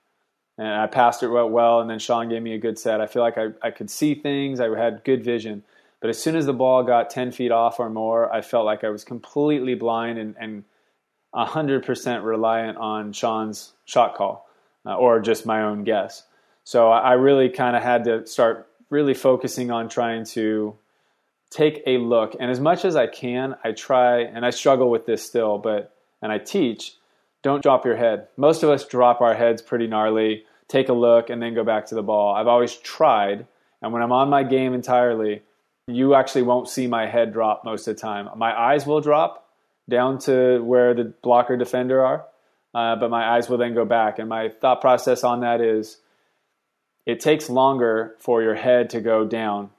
and 0.59 0.68
I 0.68 0.87
passed 0.87 1.23
it 1.23 1.28
well. 1.28 1.80
And 1.80 1.90
then 1.90 1.99
Sean 1.99 2.28
gave 2.28 2.42
me 2.42 2.54
a 2.54 2.59
good 2.59 2.78
set. 2.78 3.00
I 3.00 3.06
feel 3.06 3.23
like 3.23 3.37
I, 3.37 3.49
I 3.62 3.70
could 3.70 3.90
see 3.90 4.14
things. 4.14 4.61
I 4.61 4.68
had 4.78 5.02
good 5.04 5.25
vision. 5.25 5.64
But 6.00 6.11
as 6.11 6.23
soon 6.23 6.37
as 6.37 6.47
the 6.47 6.52
ball 6.52 6.85
got 6.85 7.11
ten 7.11 7.32
feet 7.32 7.50
off 7.50 7.80
or 7.80 7.90
more, 7.90 8.32
I 8.32 8.42
felt 8.42 8.64
like 8.64 8.85
I 8.85 8.90
was 8.90 9.02
completely 9.02 9.75
blind 9.75 10.18
and, 10.18 10.37
and 10.38 10.64
100% 11.35 12.25
reliant 12.25 12.78
on 12.78 13.12
Sean's 13.12 13.73
shot 13.85 14.14
call 14.14 14.49
uh, 14.85 14.97
or 14.97 15.20
just 15.20 15.47
my 15.47 15.62
own 15.62 15.85
guess. 15.85 16.25
So 16.64 16.90
I 16.90 17.14
really 17.14 17.49
kind 17.49 17.76
of 17.76 17.82
had 17.82 18.04
to 18.04 18.26
start 18.26 18.68
really 18.90 19.14
focusing 19.14 19.70
on 19.70 19.88
trying 19.88 20.25
to 20.26 20.76
take 21.50 21.83
a 21.87 21.99
look. 21.99 22.37
And 22.38 22.50
as 22.50 22.61
much 22.61 22.85
as 22.85 22.97
I 22.97 23.07
can, 23.07 23.57
I 23.64 23.73
try, 23.73 24.21
and 24.21 24.47
I 24.47 24.50
struggle 24.50 24.90
with 24.90 25.07
this 25.07 25.23
still, 25.23 25.59
but, 25.59 25.95
and 26.23 26.30
I 26.30 26.38
teach, 26.38 26.95
don't 27.42 27.62
drop 27.62 27.85
your 27.85 27.97
head. 27.97 28.28
Most 28.37 28.62
of 28.62 28.71
us 28.71 28.87
drop 28.87 29.21
our 29.21 29.35
heads 29.35 29.61
pretty 29.61 29.87
gnarly, 29.87 30.45
take 30.69 30.88
a 30.88 30.92
look, 30.92 31.30
and 31.30 31.42
then 31.42 31.54
go 31.54 31.64
back 31.64 31.87
to 31.87 31.95
the 31.95 32.02
ball. 32.02 32.35
I've 32.35 32.47
always 32.47 32.75
tried, 32.76 33.47
and 33.83 33.92
when 33.92 34.02
I'm 34.02 34.12
on 34.12 34.28
my 34.28 34.45
game 34.45 34.75
entirely, 34.75 35.42
you 35.87 36.14
actually 36.14 36.42
won't 36.42 36.69
see 36.69 36.87
my 36.87 37.07
head 37.07 37.33
drop 37.33 37.64
most 37.64 37.88
of 37.88 37.97
the 37.97 38.00
time. 38.00 38.28
My 38.37 38.57
eyes 38.57 38.87
will 38.87 39.00
drop, 39.00 39.49
down 39.88 40.19
to 40.21 40.62
where 40.62 40.95
the 40.95 41.12
blocker 41.23 41.57
defender 41.57 42.04
are, 42.04 42.25
uh, 42.75 42.95
but 42.97 43.11
my 43.11 43.35
eyes 43.35 43.49
will 43.49 43.59
then 43.59 43.75
go 43.75 43.85
back. 43.85 44.19
And 44.21 44.28
my 44.28 44.49
thought 44.49 44.80
process 44.80 45.25
on 45.25 45.40
that 45.40 45.61
is 45.61 45.99
it 47.07 47.19
takes 47.19 47.50
longer 47.50 48.14
for 48.19 48.40
your 48.42 48.54
head 48.54 48.90
to 48.90 49.00
go 49.00 49.26
down 49.26 49.71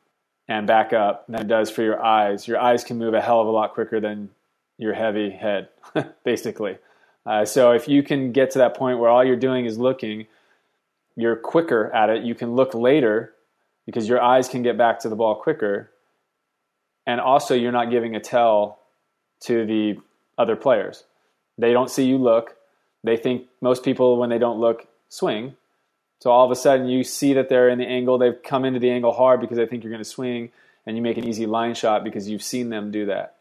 and 0.51 0.67
back 0.67 0.91
up 0.91 1.25
than 1.27 1.41
it 1.41 1.48
does 1.48 1.70
for 1.70 1.81
your 1.81 2.03
eyes. 2.03 2.46
Your 2.46 2.60
eyes 2.60 2.84
can 2.84 2.98
move 2.98 3.13
a 3.13 3.22
hell 3.22 3.39
of 3.39 3.48
a 3.48 3.51
lot 3.51 3.74
quicker 3.74 4.01
than 4.01 4.29
your 4.77 4.93
heavy 4.93 5.29
head, 5.29 5.70
basically. 6.25 6.77
Uh, 7.25 7.46
so 7.46 7.72
if 7.72 7.88
you 7.88 8.03
can 8.03 8.34
get 8.34 8.51
to 8.51 8.60
that 8.60 8.75
point 8.75 9.00
where 9.00 9.10
all 9.10 9.24
you're 9.24 9.38
doing 9.38 9.65
is 9.65 9.77
looking, 9.77 10.27
you're 11.15 11.38
quicker 11.38 11.89
at 11.96 12.10
it. 12.10 12.24
You 12.24 12.36
can 12.36 12.53
look 12.53 12.74
later 12.74 13.34
because 13.86 14.10
your 14.10 14.22
eyes 14.22 14.50
can 14.50 14.62
get 14.62 14.77
back 14.77 15.00
to 15.00 15.10
the 15.10 15.15
ball 15.15 15.36
quicker. 15.36 15.89
And 17.08 17.22
also, 17.22 17.55
you're 17.55 17.72
not 17.72 17.89
giving 17.89 18.15
a 18.15 18.20
tell 18.20 18.79
to 19.41 19.65
the 19.65 19.98
other 20.38 20.58
players. 20.58 21.05
They 21.58 21.72
don't 21.72 21.89
see 21.89 22.05
you 22.05 22.17
look. 22.17 22.58
They 23.03 23.15
think 23.15 23.48
most 23.62 23.84
people, 23.84 24.17
when 24.17 24.29
they 24.29 24.38
don't 24.38 24.60
look, 24.60 24.88
swing. 25.08 25.55
So 26.22 26.30
all 26.30 26.46
of 26.46 26.51
a 26.51 26.56
sudden, 26.56 26.88
you 26.88 27.04
see 27.04 27.34
that 27.34 27.50
they're 27.50 27.68
in 27.68 27.80
the 27.80 27.88
angle. 27.88 28.20
They've 28.20 28.42
come 28.44 28.63
into 28.63 28.80
the 28.80 28.92
angle 28.92 29.12
hard 29.12 29.42
because 29.42 29.58
they 29.58 29.66
think 29.66 29.84
you're 29.84 29.92
going 29.92 30.04
to 30.04 30.10
swing, 30.10 30.51
and 30.86 30.96
you 30.96 31.01
make 31.01 31.18
an 31.18 31.28
easy 31.28 31.48
line 31.48 31.74
shot 31.74 32.04
because 32.04 32.30
you've 32.30 32.44
seen 32.44 32.70
them 32.70 32.92
do 32.92 33.08
that. 33.08 33.38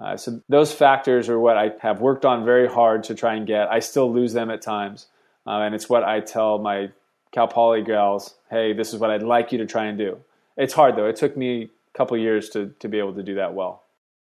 Uh, 0.00 0.16
so 0.16 0.40
those 0.48 0.72
factors 0.72 1.28
are 1.28 1.38
what 1.38 1.58
I 1.58 1.72
have 1.80 2.00
worked 2.00 2.24
on 2.24 2.44
very 2.44 2.68
hard 2.68 3.04
to 3.04 3.14
try 3.14 3.34
and 3.34 3.46
get. 3.46 3.68
I 3.68 3.80
still 3.80 4.12
lose 4.12 4.32
them 4.32 4.50
at 4.50 4.62
times, 4.62 5.06
uh, 5.46 5.60
and 5.62 5.74
it's 5.74 5.88
what 5.88 6.04
I 6.04 6.20
tell 6.20 6.58
my 6.58 6.90
Cal 7.32 7.48
Poly 7.48 7.82
gals. 7.82 8.34
Hey, 8.50 8.72
this 8.72 8.94
is 8.94 9.00
what 9.00 9.10
I'd 9.10 9.22
like 9.24 9.50
you 9.50 9.58
to 9.58 9.66
try 9.66 9.86
and 9.86 9.98
do. 9.98 10.18
It's 10.56 10.72
hard 10.72 10.96
though. 10.96 11.06
It 11.06 11.16
took 11.16 11.36
me 11.36 11.64
a 11.64 11.98
couple 11.98 12.16
years 12.16 12.50
to 12.50 12.72
to 12.78 12.88
be 12.88 12.98
able 12.98 13.14
to 13.14 13.22
do 13.22 13.34
that 13.34 13.54
well. 13.54 13.82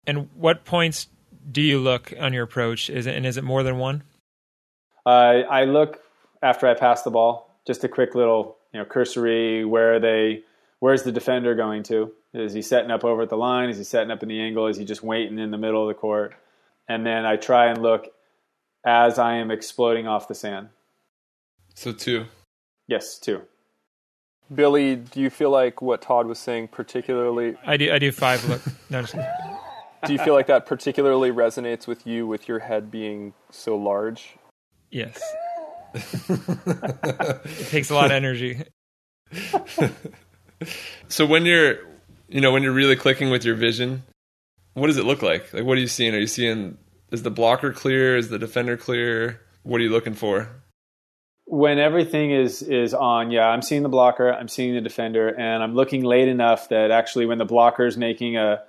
And 0.06 0.28
what 0.34 0.64
points 0.64 1.08
do 1.50 1.60
you 1.62 1.78
look 1.78 2.12
on 2.18 2.32
your 2.32 2.44
approach? 2.44 2.90
Is 2.90 3.06
it 3.06 3.14
and 3.14 3.24
is 3.24 3.36
it 3.36 3.44
more 3.44 3.62
than 3.62 3.78
one? 3.78 4.02
Uh, 5.06 5.42
I 5.48 5.64
look 5.64 6.00
after 6.42 6.66
I 6.66 6.74
pass 6.74 7.02
the 7.02 7.10
ball. 7.10 7.53
Just 7.66 7.84
a 7.84 7.88
quick 7.88 8.14
little, 8.14 8.56
you 8.72 8.80
know, 8.80 8.84
cursory. 8.84 9.64
Where 9.64 9.94
are 9.94 10.00
they? 10.00 10.42
Where's 10.80 11.02
the 11.02 11.12
defender 11.12 11.54
going 11.54 11.82
to? 11.84 12.12
Is 12.34 12.52
he 12.52 12.62
setting 12.62 12.90
up 12.90 13.04
over 13.04 13.22
at 13.22 13.30
the 13.30 13.36
line? 13.36 13.70
Is 13.70 13.78
he 13.78 13.84
setting 13.84 14.10
up 14.10 14.22
in 14.22 14.28
the 14.28 14.40
angle? 14.40 14.66
Is 14.66 14.76
he 14.76 14.84
just 14.84 15.02
waiting 15.02 15.38
in 15.38 15.50
the 15.50 15.58
middle 15.58 15.82
of 15.82 15.88
the 15.88 15.98
court? 15.98 16.34
And 16.88 17.06
then 17.06 17.24
I 17.24 17.36
try 17.36 17.66
and 17.66 17.80
look 17.80 18.08
as 18.84 19.18
I 19.18 19.36
am 19.36 19.50
exploding 19.50 20.06
off 20.06 20.28
the 20.28 20.34
sand. 20.34 20.68
So 21.74 21.92
two. 21.92 22.26
Yes, 22.86 23.18
two. 23.18 23.42
Billy, 24.54 24.96
do 24.96 25.20
you 25.20 25.30
feel 25.30 25.50
like 25.50 25.80
what 25.80 26.02
Todd 26.02 26.26
was 26.26 26.38
saying 26.38 26.68
particularly? 26.68 27.56
I 27.64 27.76
do. 27.76 27.92
I 27.92 27.98
do 27.98 28.12
five. 28.12 28.46
Look, 28.48 28.60
no, 28.90 29.00
just, 29.00 29.14
do 30.06 30.12
you 30.12 30.18
feel 30.18 30.34
like 30.34 30.48
that 30.48 30.66
particularly 30.66 31.30
resonates 31.30 31.86
with 31.86 32.06
you 32.06 32.26
with 32.26 32.46
your 32.46 32.58
head 32.58 32.90
being 32.90 33.32
so 33.50 33.76
large? 33.76 34.36
Yes. 34.90 35.20
It 35.94 37.68
takes 37.68 37.90
a 37.90 37.94
lot 37.94 38.06
of 38.06 38.10
energy. 38.12 38.62
so 41.08 41.24
when 41.24 41.46
you're 41.46 41.78
you 42.28 42.40
know 42.40 42.52
when 42.52 42.62
you're 42.62 42.72
really 42.72 42.96
clicking 42.96 43.30
with 43.30 43.44
your 43.44 43.54
vision, 43.54 44.02
what 44.74 44.88
does 44.88 44.96
it 44.96 45.04
look 45.04 45.22
like? 45.22 45.52
Like 45.52 45.64
what 45.64 45.78
are 45.78 45.80
you 45.80 45.86
seeing? 45.86 46.14
Are 46.14 46.18
you 46.18 46.26
seeing 46.26 46.78
is 47.10 47.22
the 47.22 47.30
blocker 47.30 47.72
clear? 47.72 48.16
Is 48.16 48.28
the 48.28 48.38
defender 48.38 48.76
clear? 48.76 49.40
What 49.62 49.80
are 49.80 49.84
you 49.84 49.90
looking 49.90 50.14
for? 50.14 50.48
When 51.46 51.78
everything 51.78 52.32
is 52.32 52.62
is 52.62 52.92
on, 52.92 53.30
yeah, 53.30 53.46
I'm 53.46 53.62
seeing 53.62 53.82
the 53.82 53.88
blocker, 53.88 54.32
I'm 54.32 54.48
seeing 54.48 54.74
the 54.74 54.80
defender, 54.80 55.28
and 55.28 55.62
I'm 55.62 55.74
looking 55.74 56.02
late 56.02 56.28
enough 56.28 56.70
that 56.70 56.90
actually 56.90 57.26
when 57.26 57.38
the 57.38 57.44
blocker 57.44 57.86
is 57.86 57.96
making 57.96 58.36
a 58.36 58.62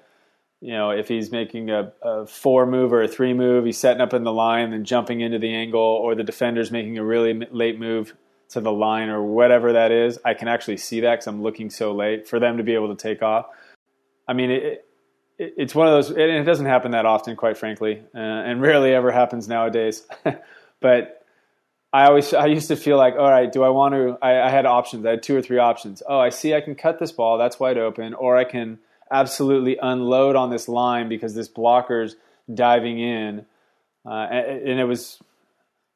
you 0.66 0.72
know, 0.72 0.90
if 0.90 1.08
he's 1.08 1.32
making 1.32 1.70
a, 1.70 1.94
a, 2.02 2.26
four 2.26 2.66
move 2.66 2.92
or 2.92 3.04
a 3.04 3.08
three 3.08 3.36
move, 3.36 3.66
he's 3.66 3.78
setting 3.78 4.02
up 4.02 4.16
in 4.16 4.24
the 4.24 4.34
line 4.34 4.74
and 4.74 4.84
jumping 4.84 5.22
into 5.22 5.38
the 5.38 5.54
angle, 5.54 5.80
or 5.80 6.16
the 6.16 6.24
defender's 6.24 6.72
making 6.72 6.98
a 6.98 7.04
really 7.04 7.34
late 7.52 7.80
move 7.80 8.16
to 8.50 8.62
the 8.62 8.72
line 8.72 9.10
or 9.10 9.22
whatever 9.22 9.74
that 9.74 9.92
is. 9.92 10.18
I 10.26 10.34
can 10.34 10.48
actually 10.48 10.78
see 10.78 11.02
that 11.02 11.12
because 11.12 11.28
I'm 11.28 11.44
looking 11.44 11.70
so 11.70 11.94
late 11.94 12.28
for 12.28 12.40
them 12.40 12.58
to 12.58 12.64
be 12.64 12.74
able 12.74 12.96
to 12.96 13.00
take 13.00 13.22
off. 13.22 13.46
I 14.28 14.34
mean, 14.34 14.50
it, 14.50 14.64
it, 15.38 15.54
it's 15.56 15.76
one 15.76 15.86
of 15.86 15.94
those, 15.94 16.10
and 16.10 16.20
it 16.20 16.46
doesn't 16.46 16.66
happen 16.66 16.92
that 16.92 17.06
often, 17.06 17.36
quite 17.36 17.60
frankly, 17.60 18.02
uh, 18.16 18.18
and 18.18 18.60
rarely 18.60 18.92
ever 18.92 19.12
happens 19.12 19.48
nowadays. 19.48 20.02
but 20.82 21.28
I 21.94 22.08
always, 22.08 22.34
I 22.34 22.48
used 22.48 22.70
to 22.70 22.76
feel 22.76 22.98
like, 22.98 23.14
all 23.14 23.30
right, 23.30 23.52
do 23.52 23.62
I 23.62 23.70
want 23.70 23.94
to? 23.94 24.18
I, 24.20 24.48
I 24.48 24.50
had 24.50 24.66
options. 24.66 25.06
I 25.06 25.12
had 25.12 25.22
two 25.22 25.38
or 25.38 25.44
three 25.44 25.60
options. 25.60 26.02
Oh, 26.10 26.18
I 26.18 26.30
see, 26.30 26.56
I 26.56 26.62
can 26.62 26.74
cut 26.74 26.98
this 26.98 27.12
ball. 27.12 27.38
That's 27.38 27.60
wide 27.60 27.78
open, 27.78 28.16
or 28.16 28.36
I 28.36 28.46
can 28.46 28.80
absolutely 29.12 29.78
unload 29.82 30.36
on 30.36 30.50
this 30.50 30.68
line 30.68 31.10
because 31.10 31.34
this 31.36 31.48
blocker's 31.48 32.16
diving 32.54 33.00
in. 33.00 33.46
Uh, 34.06 34.28
and, 34.32 34.70
and, 34.70 34.80
it 34.80 34.86
was 34.86 35.20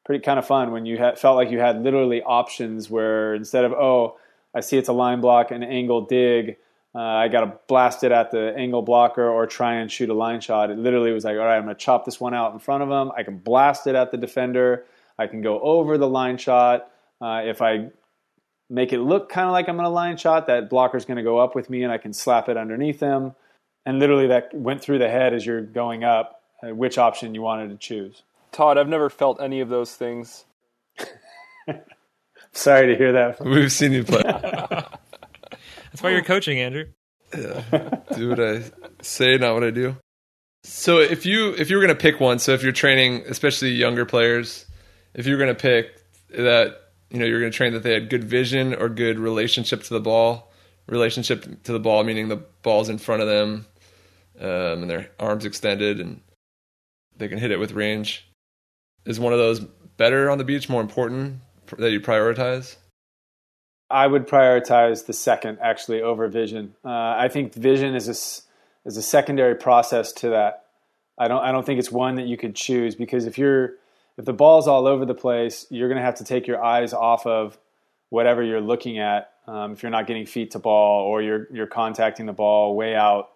pretty 0.03 0.23
kind 0.23 0.39
of 0.39 0.47
fun 0.47 0.71
when 0.71 0.85
you 0.85 0.97
had, 0.97 1.19
felt 1.19 1.35
like 1.35 1.51
you 1.51 1.59
had 1.59 1.83
literally 1.83 2.23
options 2.23 2.89
where 2.89 3.35
instead 3.35 3.65
of, 3.65 3.71
oh, 3.73 4.17
I 4.55 4.61
see 4.61 4.77
it's 4.77 4.89
a 4.89 4.93
line 4.93 5.21
block, 5.21 5.51
an 5.51 5.61
angle 5.61 6.01
dig, 6.01 6.57
uh, 6.95 6.99
I 6.99 7.27
got 7.27 7.41
to 7.41 7.53
blast 7.67 8.03
it 8.03 8.11
at 8.11 8.31
the 8.31 8.53
angle 8.57 8.81
blocker 8.81 9.27
or 9.27 9.45
try 9.45 9.75
and 9.75 9.91
shoot 9.91 10.09
a 10.09 10.13
line 10.13 10.41
shot. 10.41 10.71
It 10.71 10.79
literally 10.79 11.11
was 11.11 11.23
like, 11.23 11.37
all 11.37 11.45
right, 11.45 11.57
I'm 11.57 11.65
going 11.65 11.75
to 11.75 11.79
chop 11.79 12.03
this 12.03 12.19
one 12.19 12.33
out 12.33 12.51
in 12.53 12.59
front 12.59 12.81
of 12.81 12.89
him. 12.89 13.11
I 13.15 13.21
can 13.21 13.37
blast 13.37 13.85
it 13.85 13.93
at 13.93 14.09
the 14.09 14.17
defender. 14.17 14.85
I 15.19 15.27
can 15.27 15.41
go 15.41 15.59
over 15.59 15.99
the 15.99 16.09
line 16.09 16.37
shot. 16.37 16.89
Uh, 17.21 17.41
if 17.45 17.61
I 17.61 17.89
make 18.69 18.93
it 18.93 18.99
look 18.99 19.29
kind 19.29 19.47
of 19.47 19.51
like 19.51 19.67
I'm 19.67 19.75
going 19.75 19.85
to 19.85 19.89
line 19.89 20.17
shot. 20.17 20.47
That 20.47 20.69
blocker's 20.69 21.05
going 21.05 21.17
to 21.17 21.23
go 21.23 21.39
up 21.39 21.55
with 21.55 21.69
me 21.69 21.83
and 21.83 21.91
I 21.91 21.97
can 21.97 22.13
slap 22.13 22.49
it 22.49 22.57
underneath 22.57 22.99
him. 22.99 23.33
and 23.85 23.99
literally 23.99 24.27
that 24.27 24.53
went 24.53 24.81
through 24.81 24.99
the 24.99 25.09
head 25.09 25.33
as 25.33 25.45
you're 25.45 25.61
going 25.61 26.03
up, 26.03 26.41
uh, 26.61 26.73
which 26.75 26.97
option 26.97 27.33
you 27.33 27.41
wanted 27.41 27.69
to 27.69 27.77
choose. 27.77 28.23
Todd, 28.51 28.77
I've 28.77 28.87
never 28.87 29.09
felt 29.09 29.41
any 29.41 29.61
of 29.61 29.69
those 29.69 29.95
things. 29.95 30.45
Sorry 32.51 32.87
to 32.87 32.97
hear 32.97 33.13
that. 33.13 33.43
We've 33.43 33.71
seen 33.71 33.91
you 33.91 34.03
play. 34.03 34.21
That's 34.23 36.01
why 36.01 36.11
you're 36.11 36.23
coaching, 36.23 36.59
Andrew. 36.59 36.85
do 37.31 38.29
what 38.29 38.39
I 38.39 38.63
say, 39.01 39.37
not 39.37 39.53
what 39.53 39.63
I 39.63 39.69
do. 39.71 39.95
So 40.63 40.97
if 40.99 41.25
you 41.25 41.53
if 41.57 41.69
you 41.69 41.77
were 41.77 41.81
going 41.81 41.95
to 41.95 42.01
pick 42.01 42.19
one, 42.19 42.39
so 42.39 42.53
if 42.53 42.63
you're 42.63 42.71
training, 42.71 43.23
especially 43.27 43.69
younger 43.69 44.05
players, 44.05 44.65
if 45.13 45.25
you're 45.25 45.37
going 45.37 45.55
to 45.55 45.59
pick 45.59 46.01
that, 46.31 46.75
you 47.09 47.19
know, 47.19 47.25
you're 47.25 47.39
going 47.39 47.51
to 47.51 47.57
train 47.57 47.73
that 47.73 47.83
they 47.83 47.93
had 47.93 48.09
good 48.09 48.23
vision 48.23 48.73
or 48.73 48.89
good 48.89 49.19
relationship 49.19 49.83
to 49.83 49.93
the 49.93 49.99
ball, 49.99 50.51
relationship 50.87 51.63
to 51.63 51.71
the 51.71 51.79
ball 51.79 52.03
meaning 52.03 52.27
the 52.27 52.43
ball's 52.61 52.89
in 52.89 52.97
front 52.97 53.21
of 53.21 53.27
them, 53.27 53.65
um, 54.39 54.81
and 54.83 54.89
their 54.89 55.09
arms 55.19 55.45
extended 55.45 55.99
and 55.99 56.21
they 57.17 57.27
can 57.27 57.37
hit 57.37 57.51
it 57.51 57.59
with 57.59 57.71
range. 57.73 58.27
Is 59.05 59.19
one 59.19 59.33
of 59.33 59.39
those 59.39 59.59
better 59.97 60.29
on 60.29 60.37
the 60.37 60.43
beach, 60.43 60.69
more 60.69 60.81
important 60.81 61.39
that 61.77 61.91
you 61.91 61.99
prioritize? 61.99 62.75
I 63.89 64.07
would 64.07 64.27
prioritize 64.27 65.05
the 65.05 65.13
second 65.13 65.57
actually 65.61 66.01
over 66.01 66.27
vision. 66.27 66.75
Uh, 66.85 67.15
I 67.17 67.27
think 67.27 67.53
vision 67.53 67.95
is 67.95 68.07
a, 68.07 68.87
is 68.87 68.97
a 68.97 69.01
secondary 69.01 69.55
process 69.55 70.11
to 70.13 70.29
that. 70.29 70.65
I 71.17 71.27
don't 71.27 71.43
I 71.43 71.51
don't 71.51 71.65
think 71.65 71.79
it's 71.79 71.91
one 71.91 72.15
that 72.15 72.27
you 72.27 72.37
could 72.37 72.55
choose 72.55 72.95
because 72.95 73.25
if 73.25 73.37
you're 73.37 73.73
if 74.19 74.25
the 74.25 74.33
ball's 74.33 74.67
all 74.67 74.85
over 74.85 75.05
the 75.05 75.15
place, 75.15 75.65
you're 75.69 75.87
going 75.87 75.97
to 75.97 76.03
have 76.03 76.15
to 76.15 76.25
take 76.25 76.45
your 76.45 76.61
eyes 76.61 76.91
off 76.91 77.25
of 77.25 77.57
whatever 78.09 78.43
you're 78.43 78.59
looking 78.59 78.99
at. 78.99 79.31
Um, 79.47 79.71
if 79.71 79.81
you're 79.81 79.89
not 79.89 80.07
getting 80.07 80.25
feet 80.25 80.51
to 80.51 80.59
ball 80.59 81.05
or 81.05 81.21
you're 81.21 81.47
you're 81.51 81.67
contacting 81.67 82.25
the 82.25 82.33
ball 82.33 82.75
way 82.75 82.95
out 82.95 83.29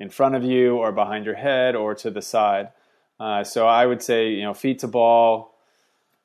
in 0.00 0.10
front 0.10 0.34
of 0.34 0.42
you 0.42 0.76
or 0.76 0.90
behind 0.90 1.24
your 1.24 1.36
head 1.36 1.76
or 1.76 1.94
to 1.94 2.10
the 2.10 2.20
side. 2.20 2.70
Uh, 3.20 3.44
so 3.44 3.68
I 3.68 3.86
would 3.86 4.02
say 4.02 4.30
you 4.30 4.42
know 4.42 4.54
feet 4.54 4.80
to 4.80 4.88
ball, 4.88 5.56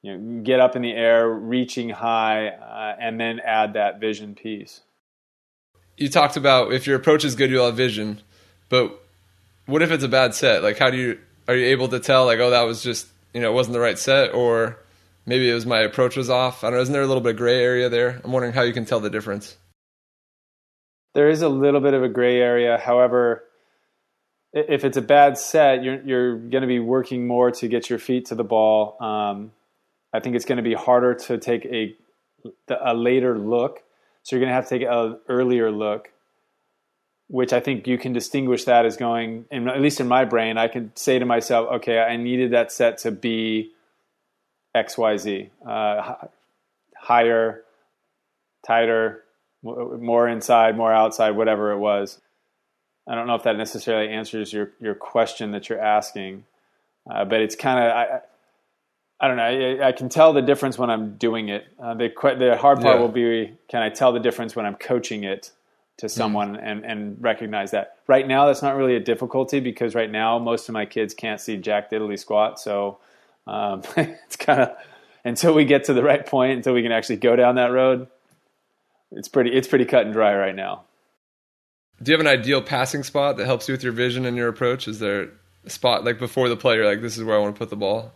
you 0.02 0.18
know, 0.18 0.42
get 0.42 0.60
up 0.60 0.76
in 0.76 0.82
the 0.82 0.92
air, 0.92 1.30
reaching 1.30 1.90
high, 1.90 2.48
uh, 2.48 2.96
and 3.00 3.20
then 3.20 3.40
add 3.40 3.74
that 3.74 4.00
vision 4.00 4.34
piece. 4.34 4.82
You 5.98 6.10
talked 6.10 6.36
about 6.36 6.74
if 6.74 6.88
your 6.88 6.96
approach 6.96 7.24
is 7.24 7.36
good, 7.36 7.52
you'll 7.52 7.68
have 7.68 7.78
vision, 7.78 8.22
but 8.70 9.00
what 9.68 9.84
if 9.84 9.92
it's 9.92 10.04
a 10.04 10.10
bad 10.10 10.34
set? 10.34 10.64
Like, 10.64 10.80
how 10.80 10.90
do 10.90 10.98
you 10.98 11.20
are 11.48 11.56
you 11.56 11.68
able 11.68 11.90
to 11.90 12.00
tell? 12.00 12.26
Like, 12.26 12.40
oh, 12.40 12.50
that 12.50 12.64
was 12.64 12.82
just 12.82 13.06
you 13.34 13.42
know 13.42 13.52
it 13.52 13.54
wasn't 13.54 13.74
the 13.74 13.80
right 13.80 13.98
set, 13.98 14.34
or 14.34 14.80
maybe 15.26 15.50
it 15.50 15.54
was 15.54 15.66
my 15.66 15.80
approach 15.80 16.16
was 16.16 16.30
off. 16.30 16.64
I 16.64 16.68
don't 16.68 16.78
know. 16.78 16.82
Isn't 16.82 16.94
there 16.94 17.02
a 17.02 17.08
little 17.08 17.24
bit 17.24 17.32
of 17.32 17.38
gray 17.38 17.62
area 17.62 17.90
there? 17.90 18.22
I'm 18.24 18.32
wondering 18.32 18.54
how 18.54 18.64
you 18.64 18.74
can 18.74 18.86
tell 18.86 19.00
the 19.00 19.10
difference. 19.10 19.58
There 21.14 21.30
is 21.30 21.42
a 21.42 21.50
little 21.50 21.82
bit 21.82 21.94
of 21.94 22.04
a 22.04 22.10
gray 22.10 22.40
area. 22.40 22.78
However, 22.78 23.44
if 24.54 24.84
it's 24.84 24.98
a 24.98 25.02
bad 25.02 25.38
set, 25.38 25.84
you're 25.84 26.02
you're 26.04 26.38
going 26.38 26.62
to 26.62 26.68
be 26.68 26.80
working 26.80 27.28
more 27.28 27.52
to 27.52 27.68
get 27.68 27.90
your 27.90 28.00
feet 28.00 28.26
to 28.28 28.36
the 28.36 28.44
ball. 28.44 28.98
Um, 29.02 29.52
I 30.14 30.20
think 30.20 30.36
it's 30.36 30.46
going 30.46 30.58
to 30.58 30.64
be 30.64 30.74
harder 30.74 31.14
to 31.14 31.38
take 31.38 31.66
a 31.66 31.96
a 32.70 32.94
later 32.94 33.38
look. 33.38 33.84
So 34.24 34.36
you're 34.36 34.42
going 34.42 34.50
to 34.50 34.56
have 34.56 34.68
to 34.68 34.80
take 34.80 34.88
an 34.88 35.20
earlier 35.28 35.72
look, 35.72 36.12
which 37.30 37.54
I 37.54 37.60
think 37.60 37.88
you 37.88 38.00
can 38.00 38.12
distinguish 38.12 38.64
that 38.64 38.86
as 38.86 38.98
going, 38.98 39.46
at 39.52 39.82
least 39.82 40.00
in 40.00 40.08
my 40.08 40.26
brain, 40.26 40.58
I 40.58 40.68
can 40.68 40.92
say 40.96 41.20
to 41.20 41.26
myself, 41.26 41.70
okay, 41.74 42.00
I 42.00 42.18
needed 42.18 42.52
that 42.52 42.72
set 42.72 42.98
to 43.00 43.12
be 43.12 43.72
X, 44.74 44.98
Y, 44.98 45.18
Z, 45.18 45.50
uh, 45.66 46.16
higher, 46.98 47.64
tighter, 48.66 49.24
more 49.62 50.28
inside, 50.28 50.76
more 50.76 50.92
outside, 50.92 51.32
whatever 51.32 51.72
it 51.72 51.78
was. 51.78 52.20
I 53.08 53.14
don't 53.14 53.28
know 53.28 53.36
if 53.36 53.44
that 53.44 53.58
necessarily 53.58 54.12
answers 54.12 54.52
your, 54.52 54.72
your 54.80 54.96
question 54.96 55.52
that 55.52 55.70
you're 55.70 55.82
asking, 55.82 56.46
uh, 57.10 57.26
but 57.26 57.42
it's 57.42 57.56
kind 57.56 57.80
of 57.80 58.22
I 59.22 59.28
don't 59.28 59.38
know. 59.38 59.44
I, 59.44 59.90
I, 59.90 59.92
can 59.92 60.08
tell 60.08 60.32
the 60.32 60.42
difference 60.42 60.78
when 60.78 60.90
I'm 60.90 61.18
doing 61.18 61.50
it. 61.50 61.68
Uh, 61.78 61.94
the 61.94 62.10
the 62.38 62.56
hard 62.56 62.80
part 62.80 62.96
yeah. 62.96 63.02
will 63.02 63.10
be 63.10 63.54
can 63.68 63.82
I 63.82 63.90
tell 63.90 64.14
the 64.14 64.20
difference 64.20 64.56
when 64.56 64.66
I'm 64.66 64.76
coaching 64.76 65.26
it 65.26 65.52
to 66.00 66.06
mm-hmm. 66.06 66.18
someone 66.18 66.56
mm. 66.56 66.62
and 66.64 66.86
and 66.86 67.18
recognize 67.22 67.72
that. 67.72 67.98
Right 68.08 68.28
now, 68.28 68.48
that's 68.48 68.62
not 68.62 68.76
really 68.76 68.96
a 68.96 69.00
difficulty 69.00 69.60
because 69.60 69.96
right 69.96 70.10
now 70.10 70.40
most 70.40 70.68
of 70.70 70.74
my 70.74 70.86
kids 70.86 71.14
can't 71.14 71.40
see 71.40 71.58
jack 71.58 71.92
diddly 71.92 72.18
squat. 72.18 72.60
So 72.60 73.00
um, 73.46 73.84
it's 73.98 74.36
kind 74.36 74.62
of 74.62 74.72
until 75.24 75.54
we 75.54 75.66
get 75.66 75.86
to 75.86 75.94
the 75.94 76.04
right 76.04 76.26
point, 76.26 76.58
until 76.58 76.74
we 76.74 76.82
can 76.82 76.92
actually 76.92 77.18
go 77.18 77.36
down 77.36 77.56
that 77.56 77.72
road. 77.72 78.08
It's 79.12 79.28
pretty 79.28 79.52
it's 79.52 79.68
pretty 79.68 79.86
cut 79.86 80.06
and 80.06 80.14
dry 80.14 80.36
right 80.36 80.56
now. 80.56 80.84
Do 82.02 82.12
you 82.12 82.18
have 82.18 82.26
an 82.26 82.32
ideal 82.32 82.62
passing 82.62 83.04
spot 83.04 83.36
that 83.38 83.46
helps 83.46 83.68
you 83.68 83.74
with 83.74 83.84
your 83.84 83.92
vision 83.92 84.26
and 84.26 84.38
your 84.38 84.48
approach? 84.48 84.88
Is 84.88 85.00
there 85.00 85.32
a 85.66 85.70
spot 85.70 86.06
like 86.06 86.18
before 86.18 86.48
the 86.48 86.56
play? 86.56 86.76
You're 86.76 86.86
like, 86.86 87.02
this 87.02 87.18
is 87.18 87.24
where 87.26 87.36
I 87.36 87.40
want 87.40 87.56
to 87.56 87.60
put 87.60 87.70
the 87.70 87.76
ball. 87.76 88.14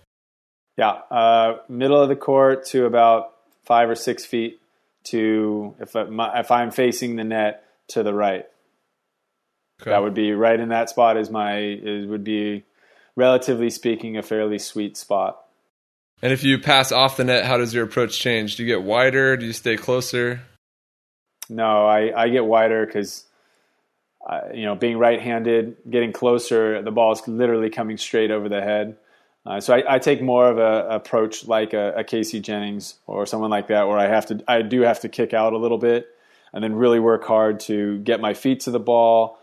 Yeah, 0.77 0.91
uh, 1.11 1.57
middle 1.67 2.01
of 2.01 2.07
the 2.07 2.15
court 2.15 2.65
to 2.67 2.85
about 2.85 3.33
five 3.65 3.89
or 3.89 3.95
six 3.95 4.23
feet 4.25 4.61
to 5.05 5.75
if 5.79 5.95
I, 5.95 6.39
if 6.39 6.49
I'm 6.49 6.71
facing 6.71 7.17
the 7.17 7.23
net 7.25 7.63
to 7.89 8.03
the 8.03 8.13
right. 8.13 8.45
Okay. 9.81 9.91
That 9.91 10.01
would 10.01 10.13
be 10.13 10.31
right 10.31 10.59
in 10.59 10.69
that 10.69 10.89
spot. 10.89 11.17
Is 11.17 11.29
my 11.29 11.59
is 11.59 12.05
would 12.05 12.23
be 12.23 12.63
relatively 13.15 13.69
speaking 13.69 14.17
a 14.17 14.23
fairly 14.23 14.59
sweet 14.59 14.97
spot. 14.97 15.39
And 16.21 16.31
if 16.31 16.43
you 16.43 16.57
pass 16.57 16.91
off 16.91 17.17
the 17.17 17.25
net, 17.25 17.45
how 17.45 17.57
does 17.57 17.73
your 17.73 17.83
approach 17.83 18.17
change? 18.17 18.55
Do 18.55 18.63
you 18.63 18.67
get 18.67 18.83
wider? 18.83 19.35
Do 19.35 19.45
you 19.45 19.53
stay 19.53 19.75
closer? 19.75 20.41
No, 21.49 21.85
I, 21.85 22.23
I 22.23 22.29
get 22.29 22.45
wider 22.45 22.85
because, 22.85 23.25
you 24.53 24.63
know, 24.63 24.75
being 24.75 24.97
right-handed, 24.97 25.75
getting 25.89 26.13
closer, 26.13 26.81
the 26.81 26.91
ball 26.91 27.11
is 27.11 27.27
literally 27.27 27.69
coming 27.69 27.97
straight 27.97 28.31
over 28.31 28.47
the 28.47 28.61
head. 28.61 28.97
Uh, 29.45 29.59
so 29.59 29.73
I, 29.73 29.95
I, 29.95 29.99
take 29.99 30.21
more 30.21 30.47
of 30.47 30.57
a 30.57 30.95
approach 30.95 31.45
like 31.45 31.73
a, 31.73 31.95
a, 31.97 32.03
Casey 32.05 32.39
Jennings 32.39 32.95
or 33.07 33.25
someone 33.25 33.49
like 33.49 33.67
that, 33.67 33.89
where 33.89 33.97
I 33.97 34.07
have 34.07 34.27
to, 34.27 34.41
I 34.47 34.61
do 34.61 34.81
have 34.83 35.01
to 35.01 35.09
kick 35.09 35.33
out 35.33 35.51
a 35.51 35.57
little 35.57 35.77
bit, 35.77 36.07
and 36.53 36.63
then 36.63 36.75
really 36.75 36.99
work 36.99 37.23
hard 37.25 37.59
to 37.61 37.97
get 37.99 38.21
my 38.21 38.33
feet 38.33 38.61
to 38.61 38.71
the 38.71 38.79
ball. 38.79 39.39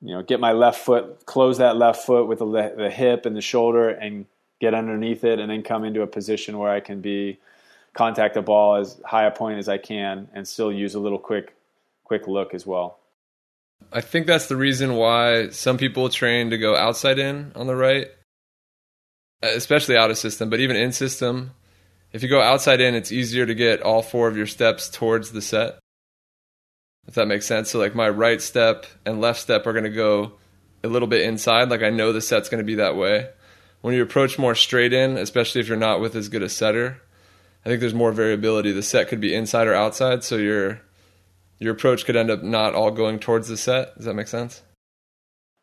You 0.00 0.14
know, 0.14 0.22
get 0.22 0.40
my 0.40 0.52
left 0.52 0.80
foot, 0.84 1.24
close 1.26 1.58
that 1.58 1.76
left 1.76 2.04
foot 2.04 2.26
with 2.26 2.40
the, 2.40 2.74
the 2.76 2.90
hip 2.90 3.24
and 3.24 3.36
the 3.36 3.40
shoulder, 3.40 3.88
and 3.88 4.26
get 4.60 4.74
underneath 4.74 5.24
it, 5.24 5.38
and 5.38 5.50
then 5.50 5.62
come 5.62 5.84
into 5.84 6.02
a 6.02 6.06
position 6.06 6.58
where 6.58 6.70
I 6.70 6.80
can 6.80 7.00
be 7.00 7.38
contact 7.94 8.34
the 8.34 8.42
ball 8.42 8.76
as 8.76 9.00
high 9.04 9.24
a 9.24 9.30
point 9.30 9.58
as 9.58 9.68
I 9.68 9.78
can, 9.78 10.28
and 10.32 10.46
still 10.48 10.72
use 10.72 10.94
a 10.94 11.00
little 11.00 11.18
quick, 11.18 11.54
quick 12.04 12.26
look 12.26 12.54
as 12.54 12.66
well. 12.66 12.98
I 13.92 14.00
think 14.00 14.26
that's 14.26 14.46
the 14.46 14.56
reason 14.56 14.94
why 14.94 15.50
some 15.50 15.76
people 15.78 16.08
train 16.08 16.50
to 16.50 16.58
go 16.58 16.74
outside 16.76 17.18
in 17.18 17.52
on 17.54 17.66
the 17.66 17.76
right 17.76 18.08
especially 19.42 19.96
out 19.96 20.10
of 20.10 20.18
system, 20.18 20.50
but 20.50 20.60
even 20.60 20.76
in 20.76 20.92
system, 20.92 21.52
if 22.12 22.22
you 22.22 22.28
go 22.28 22.40
outside 22.40 22.80
in, 22.80 22.94
it's 22.94 23.12
easier 23.12 23.46
to 23.46 23.54
get 23.54 23.82
all 23.82 24.02
four 24.02 24.28
of 24.28 24.36
your 24.36 24.46
steps 24.46 24.88
towards 24.88 25.32
the 25.32 25.42
set. 25.42 25.78
If 27.06 27.14
that 27.14 27.26
makes 27.26 27.46
sense. 27.46 27.70
So, 27.70 27.78
like 27.78 27.94
my 27.94 28.08
right 28.08 28.40
step 28.40 28.86
and 29.04 29.20
left 29.20 29.40
step 29.40 29.66
are 29.66 29.72
going 29.72 29.84
to 29.84 29.90
go 29.90 30.32
a 30.84 30.88
little 30.88 31.08
bit 31.08 31.22
inside. 31.22 31.68
Like 31.68 31.82
I 31.82 31.90
know 31.90 32.12
the 32.12 32.20
set's 32.20 32.48
going 32.48 32.62
to 32.62 32.66
be 32.66 32.76
that 32.76 32.96
way. 32.96 33.28
When 33.80 33.94
you 33.94 34.02
approach 34.02 34.38
more 34.38 34.54
straight 34.54 34.92
in, 34.92 35.16
especially 35.16 35.60
if 35.60 35.68
you're 35.68 35.76
not 35.76 36.00
with 36.00 36.14
as 36.14 36.28
good 36.28 36.42
a 36.42 36.48
setter, 36.48 37.02
I 37.64 37.68
think 37.68 37.80
there's 37.80 37.94
more 37.94 38.12
variability. 38.12 38.72
The 38.72 38.82
set 38.82 39.08
could 39.08 39.20
be 39.20 39.34
inside 39.34 39.66
or 39.66 39.74
outside, 39.74 40.24
so 40.24 40.36
your 40.36 40.80
your 41.58 41.72
approach 41.72 42.04
could 42.04 42.16
end 42.16 42.30
up 42.30 42.42
not 42.42 42.74
all 42.74 42.90
going 42.90 43.18
towards 43.18 43.48
the 43.48 43.56
set. 43.56 43.96
Does 43.96 44.04
that 44.04 44.14
make 44.14 44.28
sense? 44.28 44.62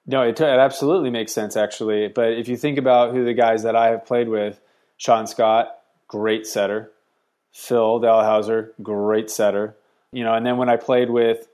No, 0.05 0.21
it, 0.23 0.39
it 0.39 0.59
absolutely 0.59 1.09
makes 1.09 1.33
sense 1.33 1.55
actually. 1.55 2.07
But 2.07 2.33
if 2.33 2.47
you 2.47 2.57
think 2.57 2.77
about 2.77 3.13
who 3.13 3.25
the 3.25 3.33
guys 3.33 3.63
that 3.63 3.75
I 3.75 3.87
have 3.89 4.05
played 4.05 4.29
with, 4.29 4.59
Sean 4.97 5.27
Scott, 5.27 5.75
great 6.07 6.47
setter. 6.47 6.91
Phil 7.51 7.99
Dalhausser, 7.99 8.71
great 8.81 9.29
setter. 9.29 9.75
You 10.11 10.23
know, 10.23 10.33
and 10.33 10.45
then 10.45 10.57
when 10.57 10.69
I 10.69 10.77
played 10.77 11.09
with 11.09 11.47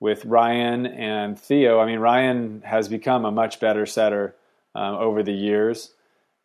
with 0.00 0.24
Ryan 0.24 0.86
and 0.86 1.38
Theo, 1.38 1.78
I 1.80 1.86
mean 1.86 1.98
Ryan 1.98 2.62
has 2.64 2.88
become 2.88 3.24
a 3.24 3.30
much 3.30 3.60
better 3.60 3.86
setter 3.86 4.34
um, 4.74 4.96
over 4.96 5.22
the 5.22 5.32
years. 5.32 5.90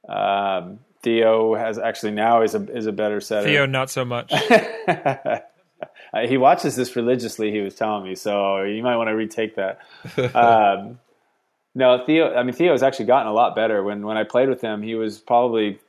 Um, 0.08 0.80
Theo 1.02 1.56
has 1.56 1.78
actually 1.80 2.12
now 2.12 2.42
is 2.42 2.56
a 2.56 2.76
is 2.76 2.86
a 2.86 2.92
better 2.92 3.22
setter. 3.22 3.48
Theo, 3.48 3.66
not 3.66 3.90
so 3.90 4.06
much. 4.06 4.34
he 6.28 6.38
watches 6.38 6.76
this 6.76 6.96
religiously. 6.96 7.52
He 7.52 7.62
was 7.62 7.76
telling 7.76 8.04
me, 8.04 8.16
so 8.16 8.64
you 8.64 8.84
might 8.84 8.98
want 8.98 9.08
to 9.08 9.16
retake 9.16 9.56
that. 9.56 9.80
Um, 10.36 11.00
no, 11.76 12.04
Theo. 12.04 12.34
I 12.34 12.44
mean, 12.44 12.54
Theo 12.54 12.72
has 12.72 12.82
actually 12.82 13.06
gotten 13.06 13.28
a 13.28 13.34
lot 13.34 13.56
better. 13.56 13.84
When 13.84 14.06
when 14.06 14.18
I 14.18 14.24
played 14.24 14.50
with 14.50 14.60
him, 14.60 14.82
he 14.82 14.96
was 14.96 15.20
probably 15.20 15.80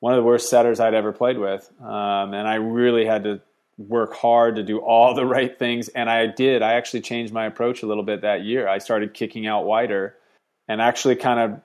one 0.00 0.12
of 0.12 0.16
the 0.16 0.24
worst 0.24 0.50
setters 0.50 0.80
I'd 0.80 0.94
ever 0.94 1.12
played 1.12 1.38
with, 1.38 1.70
um, 1.80 2.34
and 2.34 2.48
I 2.48 2.56
really 2.56 3.06
had 3.06 3.24
to 3.24 3.40
work 3.88 4.14
hard 4.14 4.56
to 4.56 4.62
do 4.62 4.78
all 4.78 5.14
the 5.14 5.26
right 5.26 5.58
things. 5.58 5.88
And 5.88 6.10
I 6.10 6.26
did. 6.26 6.62
I 6.62 6.74
actually 6.74 7.02
changed 7.02 7.32
my 7.32 7.46
approach 7.46 7.82
a 7.82 7.86
little 7.86 8.02
bit 8.02 8.22
that 8.22 8.42
year. 8.44 8.68
I 8.68 8.78
started 8.78 9.14
kicking 9.14 9.46
out 9.46 9.64
wider, 9.64 10.16
and 10.68 10.80
actually 10.80 11.16
kind 11.16 11.40
of 11.40 11.60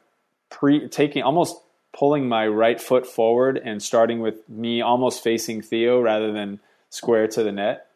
pre 0.50 0.88
taking 0.88 1.24
almost 1.24 1.56
pulling 1.98 2.28
my 2.28 2.48
right 2.48 2.80
foot 2.80 3.08
forward 3.08 3.58
and 3.58 3.82
starting 3.82 4.20
with 4.20 4.48
me 4.48 4.82
almost 4.82 5.24
facing 5.24 5.62
Theo 5.62 6.00
rather 6.00 6.32
than 6.32 6.60
square 6.90 7.28
to 7.28 7.44
the 7.44 7.52
net. 7.52 7.88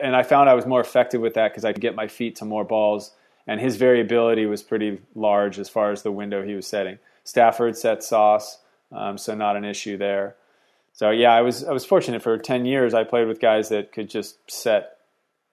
And 0.00 0.16
I 0.16 0.24
found 0.24 0.48
I 0.48 0.54
was 0.54 0.66
more 0.66 0.80
effective 0.80 1.20
with 1.20 1.34
that 1.34 1.52
because 1.52 1.64
I 1.64 1.72
could 1.72 1.82
get 1.82 1.94
my 1.94 2.08
feet 2.08 2.36
to 2.36 2.44
more 2.44 2.64
balls 2.64 3.12
and 3.46 3.60
his 3.60 3.76
variability 3.76 4.46
was 4.46 4.62
pretty 4.62 5.00
large 5.14 5.58
as 5.58 5.68
far 5.68 5.90
as 5.90 6.02
the 6.02 6.12
window 6.12 6.42
he 6.42 6.54
was 6.54 6.66
setting. 6.66 6.98
Stafford 7.24 7.76
set 7.76 8.02
sauce, 8.02 8.58
um, 8.92 9.18
so 9.18 9.34
not 9.34 9.56
an 9.56 9.64
issue 9.64 9.96
there. 9.96 10.36
So 10.94 11.10
yeah, 11.10 11.32
I 11.32 11.42
was 11.42 11.64
I 11.64 11.72
was 11.72 11.84
fortunate 11.84 12.22
for 12.22 12.38
ten 12.38 12.64
years. 12.64 12.94
I 12.94 13.04
played 13.04 13.26
with 13.26 13.40
guys 13.40 13.68
that 13.68 13.92
could 13.92 14.08
just 14.08 14.38
set 14.50 14.96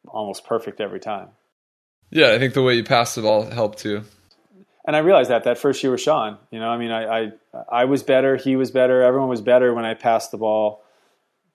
almost 0.07 0.45
perfect 0.45 0.79
every 0.79 0.99
time. 0.99 1.29
Yeah, 2.11 2.31
I 2.31 2.39
think 2.39 2.53
the 2.53 2.61
way 2.61 2.75
you 2.75 2.83
passed 2.83 3.15
the 3.15 3.23
ball 3.23 3.49
helped 3.49 3.79
too. 3.79 4.03
And 4.85 4.95
I 4.95 4.99
realized 4.99 5.29
that 5.29 5.43
that 5.45 5.57
first 5.57 5.81
year 5.83 5.91
with 5.91 6.01
Sean. 6.01 6.37
You 6.51 6.59
know, 6.59 6.69
I 6.69 6.77
mean, 6.77 6.91
I, 6.91 7.05
I 7.05 7.31
I 7.69 7.85
was 7.85 8.03
better, 8.03 8.35
he 8.35 8.55
was 8.55 8.69
better, 8.69 9.01
everyone 9.01 9.29
was 9.29 9.41
better 9.41 9.73
when 9.73 9.83
I 9.83 9.95
passed 9.95 10.31
the 10.31 10.37
ball. 10.37 10.83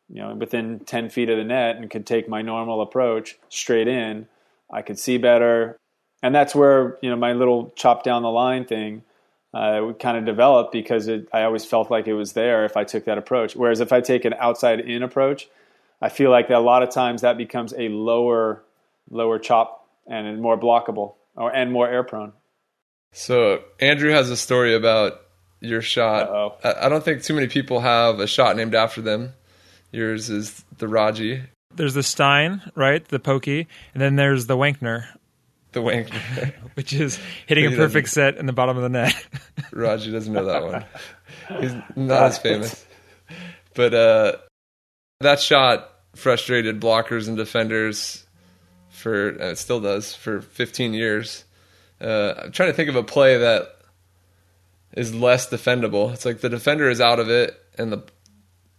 You 0.08 0.22
know, 0.22 0.34
within 0.34 0.80
ten 0.80 1.08
feet 1.08 1.30
of 1.30 1.36
the 1.36 1.44
net, 1.44 1.76
and 1.76 1.88
could 1.88 2.06
take 2.06 2.28
my 2.28 2.42
normal 2.42 2.80
approach 2.80 3.38
straight 3.48 3.88
in. 3.88 4.26
I 4.70 4.82
could 4.82 4.98
see 4.98 5.16
better, 5.16 5.76
and 6.22 6.34
that's 6.34 6.56
where 6.56 6.98
you 7.02 7.10
know 7.10 7.16
my 7.16 7.34
little 7.34 7.72
chop 7.76 8.02
down 8.02 8.22
the 8.22 8.30
line 8.30 8.64
thing 8.64 9.02
uh, 9.54 9.80
would 9.82 9.98
kind 9.98 10.16
of 10.16 10.24
developed 10.24 10.72
because 10.72 11.08
it, 11.08 11.28
I 11.32 11.42
always 11.42 11.64
felt 11.64 11.90
like 11.90 12.06
it 12.06 12.14
was 12.14 12.32
there 12.32 12.64
if 12.64 12.76
I 12.76 12.84
took 12.84 13.04
that 13.06 13.18
approach. 13.18 13.56
Whereas 13.56 13.80
if 13.80 13.92
I 13.92 14.00
take 14.00 14.24
an 14.24 14.34
outside 14.38 14.80
in 14.80 15.02
approach, 15.02 15.48
I 16.00 16.08
feel 16.08 16.30
like 16.30 16.50
a 16.50 16.58
lot 16.58 16.82
of 16.82 16.90
times 16.90 17.22
that 17.22 17.38
becomes 17.38 17.72
a 17.76 17.88
lower 17.88 18.62
lower 19.10 19.38
chop 19.38 19.88
and 20.06 20.40
more 20.40 20.58
blockable 20.58 21.14
or 21.36 21.54
and 21.54 21.72
more 21.72 21.88
air 21.88 22.02
prone. 22.02 22.32
So 23.12 23.62
Andrew 23.80 24.10
has 24.10 24.30
a 24.30 24.36
story 24.36 24.74
about 24.74 25.22
your 25.60 25.80
shot. 25.80 26.28
Uh-oh. 26.28 26.54
I, 26.62 26.86
I 26.86 26.88
don't 26.88 27.04
think 27.04 27.22
too 27.22 27.34
many 27.34 27.46
people 27.46 27.80
have 27.80 28.20
a 28.20 28.26
shot 28.26 28.56
named 28.56 28.74
after 28.74 29.00
them. 29.00 29.32
Yours 29.92 30.28
is 30.28 30.64
the 30.76 30.88
Raji, 30.88 31.42
There's 31.74 31.94
the 31.94 32.02
Stein, 32.02 32.60
right? 32.74 33.06
The 33.06 33.18
pokey, 33.18 33.66
and 33.94 34.02
then 34.02 34.16
there's 34.16 34.46
the 34.46 34.56
Wankner, 34.56 35.06
the 35.76 35.82
wank. 35.82 36.08
which 36.74 36.92
is 36.92 37.20
hitting 37.46 37.72
a 37.72 37.76
perfect 37.76 38.08
set 38.08 38.36
in 38.36 38.46
the 38.46 38.52
bottom 38.52 38.76
of 38.76 38.82
the 38.82 38.88
net. 38.88 39.14
Raji 39.72 40.10
doesn't 40.10 40.32
know 40.32 40.44
that 40.46 40.64
one. 40.64 40.84
He's 41.60 41.74
not 41.94 42.22
as 42.24 42.38
famous. 42.38 42.84
But 43.74 43.94
uh, 43.94 44.32
that 45.20 45.40
shot 45.40 45.90
frustrated 46.16 46.80
blockers 46.80 47.28
and 47.28 47.36
defenders 47.36 48.26
for, 48.90 49.28
and 49.28 49.42
it 49.42 49.58
still 49.58 49.80
does, 49.80 50.14
for 50.14 50.40
15 50.40 50.94
years. 50.94 51.44
Uh, 52.00 52.34
I'm 52.44 52.52
trying 52.52 52.70
to 52.70 52.74
think 52.74 52.88
of 52.88 52.96
a 52.96 53.02
play 53.02 53.38
that 53.38 53.68
is 54.92 55.14
less 55.14 55.48
defendable. 55.48 56.12
It's 56.12 56.24
like 56.24 56.40
the 56.40 56.48
defender 56.48 56.90
is 56.90 57.00
out 57.00 57.20
of 57.20 57.30
it 57.30 57.54
and 57.78 57.92
the 57.92 58.02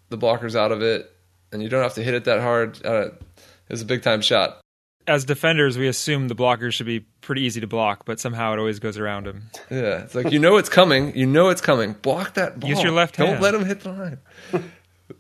the 0.10 0.18
blocker's 0.18 0.56
out 0.56 0.72
of 0.72 0.82
it, 0.82 1.12
and 1.52 1.62
you 1.62 1.68
don't 1.68 1.84
have 1.84 1.96
to 1.96 2.04
hit 2.04 2.14
it 2.14 2.24
that 2.26 2.40
hard. 2.40 2.80
Uh, 2.86 3.08
it 3.08 3.22
was 3.70 3.82
a 3.82 3.86
big 3.86 4.02
time 4.02 4.22
shot. 4.22 4.62
As 5.08 5.24
defenders, 5.24 5.78
we 5.78 5.88
assume 5.88 6.28
the 6.28 6.36
blockers 6.36 6.74
should 6.74 6.86
be 6.86 7.00
pretty 7.22 7.44
easy 7.44 7.62
to 7.62 7.68
block, 7.68 8.04
but 8.06 8.20
somehow 8.20 8.54
it 8.54 8.60
always 8.60 8.80
goes 8.80 8.98
around 8.98 9.26
them. 9.26 9.50
Yeah, 9.72 10.04
it's 10.04 10.16
like 10.16 10.32
you 10.32 10.40
know 10.40 10.58
it's 10.58 10.70
coming. 10.70 11.16
You 11.16 11.26
know 11.26 11.50
it's 11.50 11.62
coming. 11.62 11.94
Block 11.94 12.34
that 12.34 12.60
ball. 12.60 12.70
Use 12.70 12.84
your 12.84 12.92
left 12.92 13.16
hand. 13.16 13.28
Don't 13.28 13.42
hand. 13.42 13.44
let 13.44 13.56
him 13.56 13.66
hit 13.66 13.82
the 13.82 13.92
line. 13.92 14.72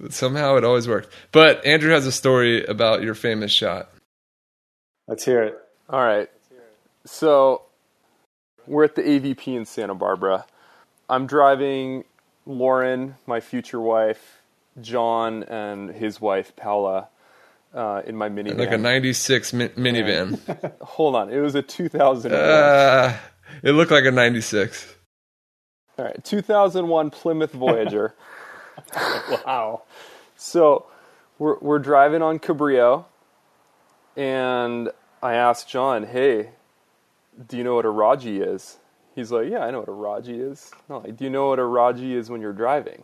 Somehow 0.10 0.58
it 0.58 0.65
always 0.65 0.88
worked. 0.88 1.10
But 1.32 1.65
Andrew 1.65 1.91
has 1.91 2.06
a 2.06 2.12
story 2.12 2.65
about 2.65 3.02
your 3.02 3.15
famous 3.15 3.52
shot. 3.52 3.89
Let's 5.08 5.23
hear 5.23 5.41
it. 5.43 5.58
All 5.89 6.04
right. 6.04 6.30
So 7.06 7.62
we're 8.65 8.84
at 8.84 8.95
the 8.95 9.04
AVP 9.04 9.47
in 9.47 9.65
Santa 9.65 9.95
Barbara. 9.95 10.45
I'm 11.10 11.26
driving 11.26 12.04
Lauren, 12.45 13.15
my 13.26 13.39
future 13.39 13.80
wife, 13.80 14.41
John, 14.82 15.43
and 15.43 15.89
his 15.89 16.19
wife 16.19 16.54
Paula 16.58 17.08
uh, 17.77 18.01
in 18.05 18.15
my 18.15 18.27
minivan. 18.27 18.57
Like 18.57 18.71
a 18.71 18.77
'96 18.77 19.53
mi- 19.53 19.67
minivan. 19.69 20.73
Hold 20.81 21.15
on, 21.15 21.29
it 21.31 21.39
was 21.39 21.55
a 21.55 21.61
2001. 21.61 22.33
Uh, 22.41 23.17
it 23.63 23.71
looked 23.71 23.91
like 23.91 24.05
a 24.05 24.11
'96. 24.11 24.95
All 25.97 26.05
right, 26.05 26.23
2001 26.23 27.09
Plymouth 27.11 27.51
Voyager. 27.53 28.15
Wow. 29.45 29.83
So 30.35 30.85
we're 31.39 31.57
we're 31.59 31.79
driving 31.79 32.21
on 32.21 32.37
Cabrillo, 32.37 33.05
and 34.15 34.91
I 35.21 35.33
asked 35.33 35.67
John, 35.67 36.03
"Hey, 36.05 36.51
do 37.47 37.57
you 37.57 37.63
know 37.63 37.73
what 37.75 37.85
a 37.85 37.89
Raji 37.89 38.39
is?" 38.39 38.77
He's 39.15 39.31
like, 39.31 39.49
"Yeah, 39.49 39.59
I 39.59 39.71
know 39.71 39.79
what 39.79 39.87
a 39.89 39.91
Raji 39.93 40.39
is." 40.39 40.69
No, 40.89 40.99
like, 40.99 41.17
do 41.17 41.23
you 41.23 41.31
know 41.31 41.49
what 41.49 41.57
a 41.59 41.65
Raji 41.65 42.13
is 42.13 42.29
when 42.29 42.39
you're 42.39 42.53
driving? 42.53 43.03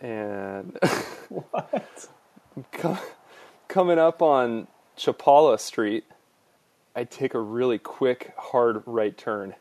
And 0.00 0.78
What? 1.28 2.08
Co- 3.68 3.74
coming 3.74 3.98
up 3.98 4.22
on 4.22 4.66
Chapala 4.96 5.58
Street, 5.60 6.04
I 6.94 7.04
take 7.04 7.34
a 7.34 7.40
really 7.40 7.78
quick, 7.78 8.32
hard 8.36 8.82
right 8.86 9.16
turn, 9.16 9.54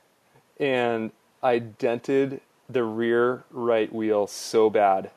and 0.59 1.11
I 1.43 1.59
dented 1.59 2.41
the 2.69 2.83
rear 2.83 3.43
right 3.51 3.93
wheel 3.93 4.27
so 4.27 4.69
bad. 4.69 5.11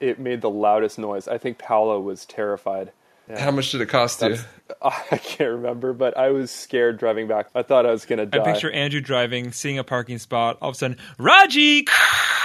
It 0.00 0.18
made 0.18 0.40
the 0.40 0.50
loudest 0.50 0.98
noise. 0.98 1.28
I 1.28 1.38
think 1.38 1.58
Paula 1.58 2.00
was 2.00 2.24
terrified. 2.24 2.92
How 3.36 3.50
much 3.50 3.72
did 3.72 3.82
it 3.82 3.86
cost 3.86 4.22
you? 4.22 4.36
I 4.82 5.18
can't 5.18 5.50
remember, 5.50 5.92
but 5.92 6.16
I 6.16 6.30
was 6.30 6.50
scared 6.50 6.98
driving 6.98 7.28
back. 7.28 7.48
I 7.54 7.62
thought 7.62 7.84
I 7.84 7.90
was 7.90 8.06
gonna 8.06 8.24
die. 8.24 8.40
I 8.40 8.52
picture 8.52 8.70
Andrew 8.70 9.00
driving, 9.02 9.52
seeing 9.52 9.78
a 9.78 9.84
parking 9.84 10.18
spot, 10.18 10.56
all 10.62 10.70
of 10.70 10.76
a 10.76 10.78
sudden, 10.78 10.96
Raji! 11.18 11.86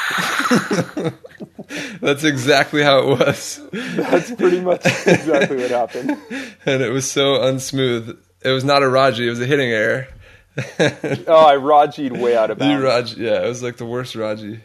That's 2.01 2.23
exactly 2.23 2.81
how 2.83 2.99
it 2.99 3.19
was, 3.19 3.61
That's 3.71 4.31
pretty 4.35 4.61
much 4.61 4.85
exactly 4.85 5.57
what 5.57 5.71
happened. 5.71 6.11
and 6.65 6.81
it 6.81 6.89
was 6.89 7.09
so 7.09 7.35
unsmooth. 7.39 8.17
It 8.43 8.49
was 8.49 8.63
not 8.63 8.83
a 8.83 8.89
Raji. 8.89 9.25
It 9.25 9.29
was 9.29 9.39
a 9.41 9.45
hitting 9.45 9.69
error. 9.71 10.07
Oh, 11.27 11.45
I 11.45 11.55
Raji'd 11.55 12.15
way 12.17 12.35
out 12.37 12.51
of 12.51 12.57
You 12.59 12.65
bounds. 12.65 12.83
Raji, 12.83 13.21
yeah, 13.23 13.43
it 13.43 13.47
was 13.47 13.63
like 13.63 13.77
the 13.77 13.85
worst 13.85 14.13
Raji. 14.15 14.61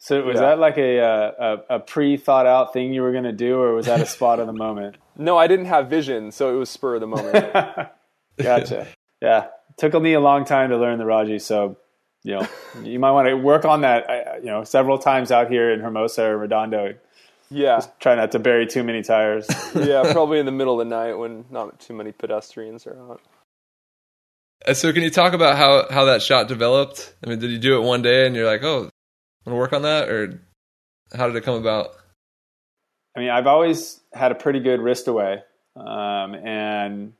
So 0.00 0.22
was 0.24 0.34
Yeah. 0.36 0.40
that 0.42 0.58
like 0.58 0.78
a, 0.78 1.00
uh, 1.00 1.56
a 1.70 1.76
a 1.76 1.80
pre 1.80 2.16
thought 2.16 2.46
out 2.46 2.72
thing 2.72 2.92
you 2.92 3.02
were 3.02 3.12
going 3.12 3.24
to 3.24 3.32
do, 3.32 3.60
or 3.60 3.74
was 3.74 3.86
that 3.86 4.00
a 4.00 4.06
spot 4.06 4.40
of 4.40 4.46
the 4.48 4.52
moment? 4.52 4.96
No, 5.16 5.36
I 5.36 5.46
didn't 5.46 5.66
have 5.66 5.88
vision, 5.88 6.32
so 6.32 6.54
it 6.54 6.58
was 6.58 6.70
spur 6.70 6.96
of 6.96 7.00
the 7.00 7.06
moment. 7.06 7.52
Gotcha. 8.40 8.86
yeah, 9.20 9.46
took 9.76 9.94
me 10.00 10.12
a 10.14 10.20
long 10.20 10.44
time 10.44 10.70
to 10.70 10.76
learn 10.76 10.98
the 10.98 11.06
Raji, 11.06 11.38
so 11.38 11.76
you 12.24 12.34
know 12.36 12.48
you 12.82 12.98
might 12.98 13.12
want 13.12 13.28
to 13.28 13.34
work 13.36 13.64
on 13.64 13.82
that. 13.82 14.08
I- 14.38 14.40
You 14.40 14.46
know, 14.46 14.64
several 14.64 14.98
times 14.98 15.30
out 15.30 15.50
here 15.50 15.70
in 15.70 15.80
Hermosa 15.80 16.24
or 16.24 16.38
Redondo. 16.38 16.94
yeah, 17.50 17.80
Try 18.00 18.14
not 18.14 18.32
to 18.32 18.38
bury 18.38 18.66
too 18.66 18.82
many 18.84 19.02
tires. 19.02 19.46
yeah, 19.74 20.12
probably 20.12 20.38
in 20.38 20.46
the 20.46 20.52
middle 20.52 20.80
of 20.80 20.86
the 20.86 20.94
night 20.94 21.14
when 21.14 21.44
not 21.50 21.80
too 21.80 21.94
many 21.94 22.12
pedestrians 22.12 22.86
are 22.86 22.98
out. 23.10 23.20
Uh, 24.66 24.74
So 24.74 24.92
can 24.92 25.02
you 25.02 25.10
talk 25.10 25.32
about 25.32 25.56
how, 25.56 25.86
how 25.90 26.04
that 26.06 26.22
shot 26.22 26.48
developed? 26.48 27.14
I 27.24 27.28
mean, 27.28 27.38
did 27.38 27.50
you 27.50 27.58
do 27.58 27.76
it 27.80 27.84
one 27.84 28.02
day 28.02 28.26
and 28.26 28.34
you're 28.36 28.46
like, 28.46 28.62
oh, 28.62 28.76
I'm 28.84 29.52
going 29.52 29.54
to 29.54 29.54
work 29.56 29.72
on 29.72 29.82
that? 29.82 30.08
Or 30.08 30.40
how 31.14 31.26
did 31.26 31.36
it 31.36 31.44
come 31.44 31.54
about? 31.56 31.90
I 33.16 33.20
mean, 33.20 33.30
I've 33.30 33.46
always 33.46 34.00
had 34.12 34.30
a 34.30 34.34
pretty 34.36 34.60
good 34.60 34.80
wrist 34.80 35.08
away, 35.08 35.42
um, 35.74 36.34
and 36.34 37.14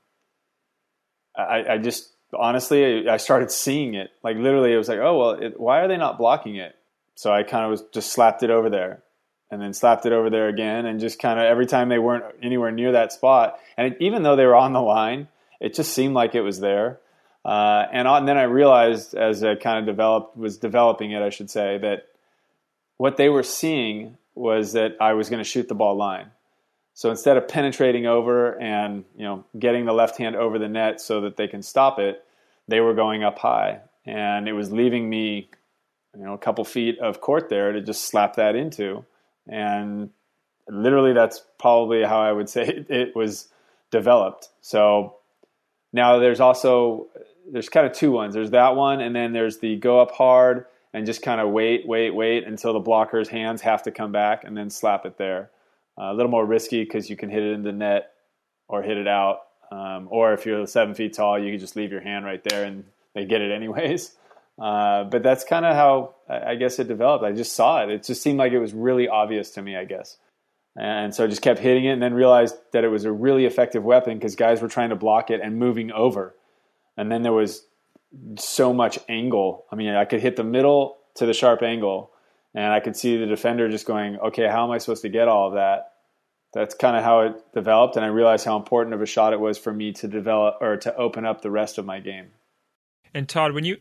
I, 1.35 1.65
I 1.73 1.77
just 1.77 2.09
honestly 2.33 3.09
I 3.09 3.17
started 3.17 3.51
seeing 3.51 3.95
it. 3.95 4.09
Like 4.23 4.37
literally, 4.37 4.71
it 4.71 4.77
was 4.77 4.87
like, 4.87 4.99
oh 4.99 5.17
well, 5.17 5.31
it, 5.31 5.59
why 5.59 5.79
are 5.81 5.87
they 5.89 5.97
not 5.97 6.17
blocking 6.17 6.55
it? 6.55 6.73
So 7.19 7.33
I 7.33 7.43
kind 7.43 7.65
of 7.65 7.71
was 7.71 7.83
just 7.91 8.13
slapped 8.13 8.43
it 8.43 8.49
over 8.49 8.69
there, 8.69 9.03
and 9.51 9.61
then 9.61 9.73
slapped 9.73 10.05
it 10.05 10.13
over 10.13 10.29
there 10.29 10.47
again, 10.47 10.85
and 10.85 11.01
just 11.01 11.19
kind 11.19 11.37
of 11.37 11.43
every 11.43 11.65
time 11.65 11.89
they 11.89 11.99
weren't 11.99 12.23
anywhere 12.41 12.71
near 12.71 12.93
that 12.93 13.11
spot, 13.11 13.59
and 13.75 13.91
it, 13.91 13.97
even 13.99 14.23
though 14.23 14.37
they 14.37 14.45
were 14.45 14.55
on 14.55 14.71
the 14.71 14.81
line, 14.81 15.27
it 15.59 15.73
just 15.73 15.91
seemed 15.91 16.13
like 16.13 16.33
it 16.33 16.43
was 16.43 16.61
there. 16.61 17.01
Uh, 17.43 17.83
and, 17.91 18.07
on, 18.07 18.25
then 18.25 18.37
I 18.37 18.43
realized 18.43 19.15
as 19.15 19.43
I 19.43 19.55
kind 19.55 19.79
of 19.79 19.85
developed 19.85 20.37
was 20.37 20.57
developing 20.57 21.11
it, 21.11 21.21
I 21.21 21.29
should 21.29 21.49
say 21.49 21.77
that 21.79 22.07
what 22.95 23.17
they 23.17 23.27
were 23.27 23.43
seeing 23.43 24.15
was 24.33 24.71
that 24.71 24.95
I 25.01 25.11
was 25.11 25.29
going 25.29 25.43
to 25.43 25.49
shoot 25.49 25.67
the 25.67 25.75
ball 25.75 25.97
line. 25.97 26.31
So 26.93 27.09
instead 27.09 27.35
of 27.35 27.49
penetrating 27.49 28.05
over 28.05 28.57
and 28.61 29.03
you 29.17 29.25
know 29.25 29.43
getting 29.59 29.83
the 29.83 29.91
left 29.91 30.15
hand 30.15 30.37
over 30.37 30.57
the 30.57 30.69
net 30.69 31.01
so 31.01 31.19
that 31.19 31.35
they 31.35 31.49
can 31.49 31.63
stop 31.63 31.99
it, 31.99 32.23
they 32.69 32.79
were 32.79 32.93
going 32.93 33.25
up 33.25 33.39
high, 33.39 33.81
and 34.05 34.47
it 34.47 34.53
was 34.53 34.71
leaving 34.71 35.09
me, 35.09 35.49
you 36.19 36.25
know, 36.25 36.33
a 36.33 36.37
couple 36.37 36.65
feet 36.65 36.99
of 36.99 37.21
court 37.21 37.47
there 37.47 37.71
to 37.71 37.81
just 37.81 38.09
slap 38.09 38.35
that 38.35 38.53
into, 38.53 39.05
and 39.47 40.09
literally 40.67 41.13
that's 41.13 41.41
probably 41.57 42.03
how 42.03 42.19
I 42.19 42.33
would 42.33 42.49
say 42.55 42.85
it, 42.89 43.15
was 43.15 43.47
developed. 43.89 44.49
So 44.61 45.15
now 45.93 46.19
there's 46.19 46.41
also 46.41 47.07
there's 47.49 47.69
kind 47.69 47.87
of 47.87 47.93
two 47.93 48.11
ones. 48.11 48.33
There's 48.33 48.51
that 48.51 48.75
one, 48.75 48.99
and 48.99 49.15
then 49.15 49.31
there's 49.31 49.59
the 49.59 49.77
go 49.77 50.01
up 50.01 50.11
hard 50.11 50.65
and 50.93 51.05
just 51.05 51.21
kind 51.21 51.39
of 51.39 51.49
wait, 51.51 51.87
wait, 51.87 52.13
wait 52.13 52.45
until 52.45 52.73
the 52.73 52.79
blocker's 52.81 53.29
hands 53.29 53.61
have 53.61 53.83
to 53.83 53.91
come 53.91 54.11
back 54.11 54.43
and 54.43 54.57
then 54.57 54.69
slap 54.69 55.05
it 55.05 55.17
there. 55.17 55.49
Uh, 55.97 56.11
a 56.11 56.13
little 56.13 56.31
more 56.31 56.45
risky 56.45 56.83
because 56.83 57.09
you 57.09 57.15
can 57.15 57.29
hit 57.29 57.43
it 57.43 57.53
in 57.53 57.63
the 57.63 57.71
net 57.71 58.11
or 58.67 58.81
hit 58.81 58.97
it 58.97 59.07
out. 59.07 59.41
Um, 59.71 60.07
or 60.09 60.33
if 60.33 60.45
you're 60.45 60.65
seven 60.65 60.95
feet 60.95 61.13
tall, 61.13 61.39
you 61.39 61.51
can 61.51 61.59
just 61.59 61.75
leave 61.75 61.91
your 61.91 62.01
hand 62.01 62.25
right 62.25 62.43
there 62.43 62.65
and 62.65 62.83
they 63.13 63.25
get 63.25 63.41
it 63.41 63.51
anyways. 63.51 64.15
Uh, 64.61 65.05
but 65.05 65.23
that's 65.23 65.43
kind 65.45 65.65
of 65.65 65.75
how 65.75 66.15
I 66.27 66.55
guess 66.55 66.79
it 66.79 66.87
developed. 66.87 67.23
I 67.23 67.31
just 67.31 67.53
saw 67.53 67.81
it. 67.83 67.89
It 67.89 68.03
just 68.03 68.21
seemed 68.21 68.37
like 68.39 68.51
it 68.51 68.59
was 68.59 68.73
really 68.73 69.07
obvious 69.07 69.51
to 69.51 69.61
me, 69.61 69.77
I 69.77 69.85
guess. 69.85 70.17
And 70.75 71.15
so 71.15 71.23
I 71.23 71.27
just 71.27 71.41
kept 71.41 71.59
hitting 71.59 71.85
it 71.85 71.91
and 71.91 72.01
then 72.01 72.13
realized 72.13 72.55
that 72.73 72.83
it 72.83 72.89
was 72.89 73.05
a 73.05 73.11
really 73.11 73.45
effective 73.45 73.83
weapon 73.83 74.17
because 74.17 74.35
guys 74.35 74.61
were 74.61 74.67
trying 74.67 74.89
to 74.89 74.95
block 74.95 75.29
it 75.29 75.41
and 75.41 75.57
moving 75.57 75.91
over. 75.91 76.35
and 76.97 77.09
then 77.09 77.21
there 77.21 77.33
was 77.33 77.65
so 78.37 78.73
much 78.73 78.99
angle. 79.07 79.65
I 79.71 79.75
mean, 79.75 79.95
I 79.95 80.03
could 80.03 80.19
hit 80.19 80.35
the 80.35 80.43
middle 80.43 80.97
to 81.15 81.25
the 81.25 81.33
sharp 81.33 81.61
angle, 81.63 82.11
and 82.53 82.73
I 82.73 82.81
could 82.81 82.97
see 82.97 83.15
the 83.17 83.25
defender 83.25 83.69
just 83.69 83.85
going, 83.85 84.19
"Okay, 84.19 84.47
how 84.47 84.65
am 84.65 84.71
I 84.71 84.79
supposed 84.79 85.03
to 85.03 85.09
get 85.09 85.29
all 85.29 85.47
of 85.47 85.53
that?" 85.53 85.93
That's 86.51 86.75
kind 86.75 86.97
of 86.97 87.03
how 87.03 87.21
it 87.21 87.53
developed, 87.53 87.95
and 87.95 88.03
I 88.03 88.09
realized 88.09 88.45
how 88.45 88.57
important 88.57 88.93
of 88.95 89.01
a 89.01 89.05
shot 89.05 89.31
it 89.33 89.39
was 89.39 89.57
for 89.57 89.71
me 89.71 89.93
to 89.93 90.07
develop 90.07 90.57
or 90.59 90.75
to 90.77 90.95
open 90.95 91.25
up 91.25 91.41
the 91.41 91.51
rest 91.51 91.77
of 91.77 91.85
my 91.85 91.99
game. 91.99 92.31
And 93.13 93.29
Todd, 93.29 93.53
when 93.53 93.63
you 93.63 93.77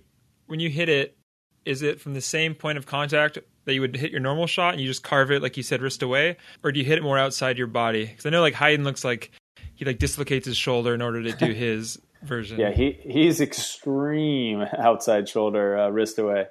when 0.48 0.60
you 0.60 0.68
hit 0.68 0.88
it, 0.88 1.16
is 1.64 1.82
it 1.82 2.00
from 2.00 2.14
the 2.14 2.20
same 2.20 2.54
point 2.54 2.78
of 2.78 2.86
contact 2.86 3.38
that 3.64 3.74
you 3.74 3.80
would 3.80 3.96
hit 3.96 4.10
your 4.10 4.20
normal 4.20 4.46
shot 4.46 4.72
and 4.72 4.80
you 4.80 4.86
just 4.86 5.02
carve 5.02 5.30
it 5.30 5.42
like 5.42 5.56
you 5.56 5.62
said 5.62 5.82
wrist 5.82 6.02
away, 6.02 6.36
or 6.64 6.72
do 6.72 6.80
you 6.80 6.86
hit 6.86 6.98
it 6.98 7.02
more 7.02 7.18
outside 7.18 7.58
your 7.58 7.66
body? 7.66 8.06
Because 8.06 8.26
I 8.26 8.30
know 8.30 8.40
like 8.40 8.54
Hayden 8.54 8.84
looks 8.84 9.04
like 9.04 9.30
he 9.74 9.84
like 9.84 9.98
dislocates 9.98 10.46
his 10.46 10.56
shoulder 10.56 10.94
in 10.94 11.02
order 11.02 11.22
to 11.22 11.32
do 11.32 11.52
his 11.52 12.00
version. 12.22 12.58
Yeah, 12.58 12.70
he 12.70 12.98
he's 13.02 13.40
extreme 13.40 14.64
outside 14.78 15.28
shoulder 15.28 15.78
uh, 15.78 15.90
wrist 15.90 16.18
away. 16.18 16.46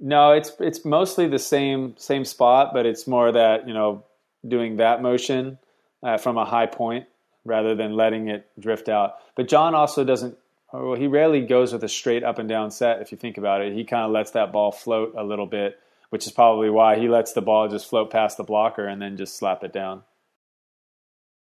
No, 0.00 0.32
it's 0.32 0.52
it's 0.58 0.84
mostly 0.84 1.28
the 1.28 1.38
same 1.38 1.94
same 1.96 2.24
spot, 2.24 2.70
but 2.72 2.86
it's 2.86 3.06
more 3.06 3.30
that 3.30 3.68
you 3.68 3.74
know 3.74 4.04
doing 4.46 4.76
that 4.78 5.02
motion 5.02 5.58
uh, 6.02 6.16
from 6.16 6.38
a 6.38 6.44
high 6.44 6.66
point 6.66 7.06
rather 7.44 7.74
than 7.74 7.94
letting 7.94 8.28
it 8.28 8.48
drift 8.58 8.88
out. 8.88 9.16
But 9.36 9.48
John 9.48 9.74
also 9.74 10.04
doesn't. 10.04 10.36
Well, 10.72 10.94
he 10.94 11.06
rarely 11.06 11.42
goes 11.42 11.72
with 11.72 11.84
a 11.84 11.88
straight 11.88 12.24
up 12.24 12.38
and 12.38 12.48
down 12.48 12.70
set. 12.70 13.02
If 13.02 13.12
you 13.12 13.18
think 13.18 13.36
about 13.36 13.60
it, 13.60 13.74
he 13.74 13.84
kind 13.84 14.04
of 14.04 14.10
lets 14.10 14.30
that 14.30 14.52
ball 14.52 14.72
float 14.72 15.14
a 15.16 15.22
little 15.22 15.46
bit, 15.46 15.78
which 16.08 16.26
is 16.26 16.32
probably 16.32 16.70
why 16.70 16.98
he 16.98 17.08
lets 17.08 17.32
the 17.32 17.42
ball 17.42 17.68
just 17.68 17.88
float 17.88 18.10
past 18.10 18.38
the 18.38 18.44
blocker 18.44 18.86
and 18.86 19.00
then 19.00 19.16
just 19.16 19.36
slap 19.36 19.62
it 19.62 19.72
down. 19.72 20.02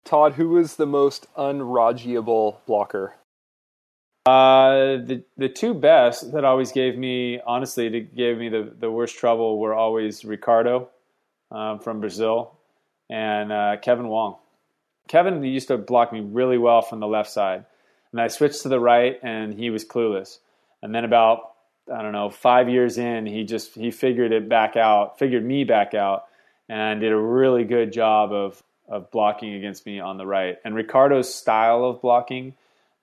Todd, 0.04 0.34
who 0.34 0.48
was 0.48 0.76
the 0.76 0.86
most 0.86 1.26
unrajiable 1.36 2.56
blocker? 2.66 3.16
Uh, 4.26 4.96
the 4.96 5.24
the 5.36 5.48
two 5.48 5.72
best 5.74 6.32
that 6.32 6.44
always 6.44 6.72
gave 6.72 6.96
me, 6.96 7.40
honestly, 7.46 7.88
that 7.88 8.14
gave 8.14 8.38
me 8.38 8.48
the, 8.48 8.72
the 8.78 8.90
worst 8.90 9.16
trouble 9.16 9.58
were 9.58 9.74
always 9.74 10.24
Ricardo 10.24 10.88
um, 11.50 11.80
from 11.80 12.00
Brazil 12.00 12.58
and 13.08 13.50
uh, 13.50 13.76
Kevin 13.80 14.08
Wong. 14.08 14.36
Kevin 15.08 15.42
used 15.42 15.68
to 15.68 15.78
block 15.78 16.12
me 16.12 16.20
really 16.20 16.58
well 16.58 16.82
from 16.82 17.00
the 17.00 17.06
left 17.06 17.30
side, 17.30 17.64
and 18.12 18.20
I 18.20 18.28
switched 18.28 18.62
to 18.62 18.68
the 18.68 18.80
right, 18.80 19.18
and 19.22 19.54
he 19.54 19.70
was 19.70 19.84
clueless. 19.84 20.38
And 20.82 20.94
then 20.94 21.04
about 21.04 21.52
I 21.92 22.02
don't 22.02 22.12
know 22.12 22.30
five 22.30 22.68
years 22.68 22.98
in, 22.98 23.26
he 23.26 23.44
just 23.44 23.74
he 23.74 23.90
figured 23.90 24.32
it 24.32 24.48
back 24.48 24.76
out, 24.76 25.18
figured 25.18 25.44
me 25.44 25.64
back 25.64 25.94
out, 25.94 26.26
and 26.68 27.00
did 27.00 27.12
a 27.12 27.16
really 27.16 27.64
good 27.64 27.92
job 27.92 28.32
of 28.32 28.62
of 28.88 29.10
blocking 29.10 29.54
against 29.54 29.86
me 29.86 30.00
on 30.00 30.16
the 30.16 30.26
right. 30.26 30.58
And 30.64 30.74
Ricardo's 30.74 31.32
style 31.32 31.84
of 31.84 32.02
blocking 32.02 32.54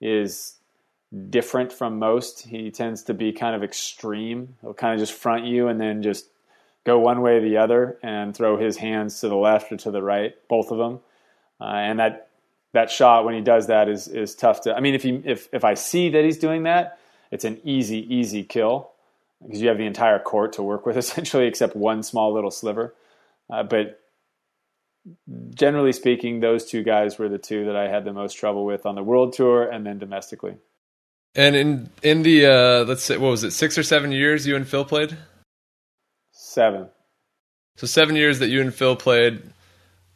is 0.01 0.55
different 1.29 1.71
from 1.71 1.99
most. 1.99 2.45
He 2.45 2.71
tends 2.71 3.03
to 3.03 3.13
be 3.13 3.31
kind 3.31 3.55
of 3.55 3.63
extreme. 3.63 4.55
He'll 4.61 4.73
kind 4.73 4.93
of 4.93 4.99
just 4.99 5.17
front 5.17 5.45
you 5.45 5.69
and 5.69 5.79
then 5.79 6.03
just 6.03 6.27
go 6.83 6.99
one 6.99 7.21
way 7.21 7.37
or 7.37 7.41
the 7.41 7.57
other 7.57 7.97
and 8.03 8.35
throw 8.35 8.57
his 8.57 8.77
hands 8.77 9.21
to 9.21 9.29
the 9.29 9.35
left 9.35 9.71
or 9.71 9.77
to 9.77 9.91
the 9.91 10.01
right, 10.01 10.35
both 10.49 10.71
of 10.71 10.77
them. 10.77 10.99
Uh, 11.59 11.65
and 11.65 11.99
that 11.99 12.26
that 12.77 12.91
shot 12.91 13.25
when 13.25 13.33
he 13.33 13.41
does 13.41 13.67
that 13.67 13.89
is 13.89 14.07
is 14.07 14.35
tough 14.35 14.61
to. 14.61 14.75
I 14.75 14.79
mean, 14.79 14.93
if 14.93 15.01
he 15.01 15.21
if 15.25 15.49
if 15.51 15.63
I 15.63 15.73
see 15.73 16.09
that 16.09 16.23
he's 16.23 16.37
doing 16.37 16.63
that, 16.63 16.99
it's 17.31 17.43
an 17.43 17.59
easy 17.63 18.05
easy 18.13 18.43
kill 18.43 18.91
because 19.41 19.61
you 19.61 19.67
have 19.67 19.79
the 19.79 19.85
entire 19.85 20.19
court 20.19 20.53
to 20.53 20.63
work 20.63 20.85
with 20.85 20.95
essentially, 21.03 21.47
except 21.47 21.75
one 21.75 22.03
small 22.03 22.31
little 22.33 22.51
sliver. 22.51 22.93
Uh, 23.49 23.63
but 23.63 23.99
generally 25.55 25.91
speaking, 25.91 26.39
those 26.39 26.65
two 26.65 26.83
guys 26.83 27.17
were 27.17 27.29
the 27.29 27.39
two 27.39 27.65
that 27.65 27.75
I 27.75 27.87
had 27.87 28.05
the 28.05 28.13
most 28.13 28.33
trouble 28.33 28.63
with 28.65 28.85
on 28.85 28.93
the 28.93 29.03
world 29.03 29.33
tour 29.33 29.63
and 29.63 29.85
then 29.85 29.97
domestically. 29.97 30.57
And 31.33 31.55
in 31.55 31.89
in 32.03 32.21
the 32.21 32.45
uh, 32.45 32.83
let's 32.85 33.03
say 33.03 33.17
what 33.17 33.31
was 33.31 33.43
it 33.43 33.51
six 33.51 33.75
or 33.77 33.83
seven 33.83 34.11
years 34.11 34.45
you 34.45 34.55
and 34.55 34.67
Phil 34.67 34.85
played? 34.85 35.17
Seven. 36.31 36.89
So 37.75 37.87
seven 37.87 38.15
years 38.15 38.37
that 38.39 38.49
you 38.49 38.61
and 38.61 38.73
Phil 38.73 38.95
played. 38.95 39.41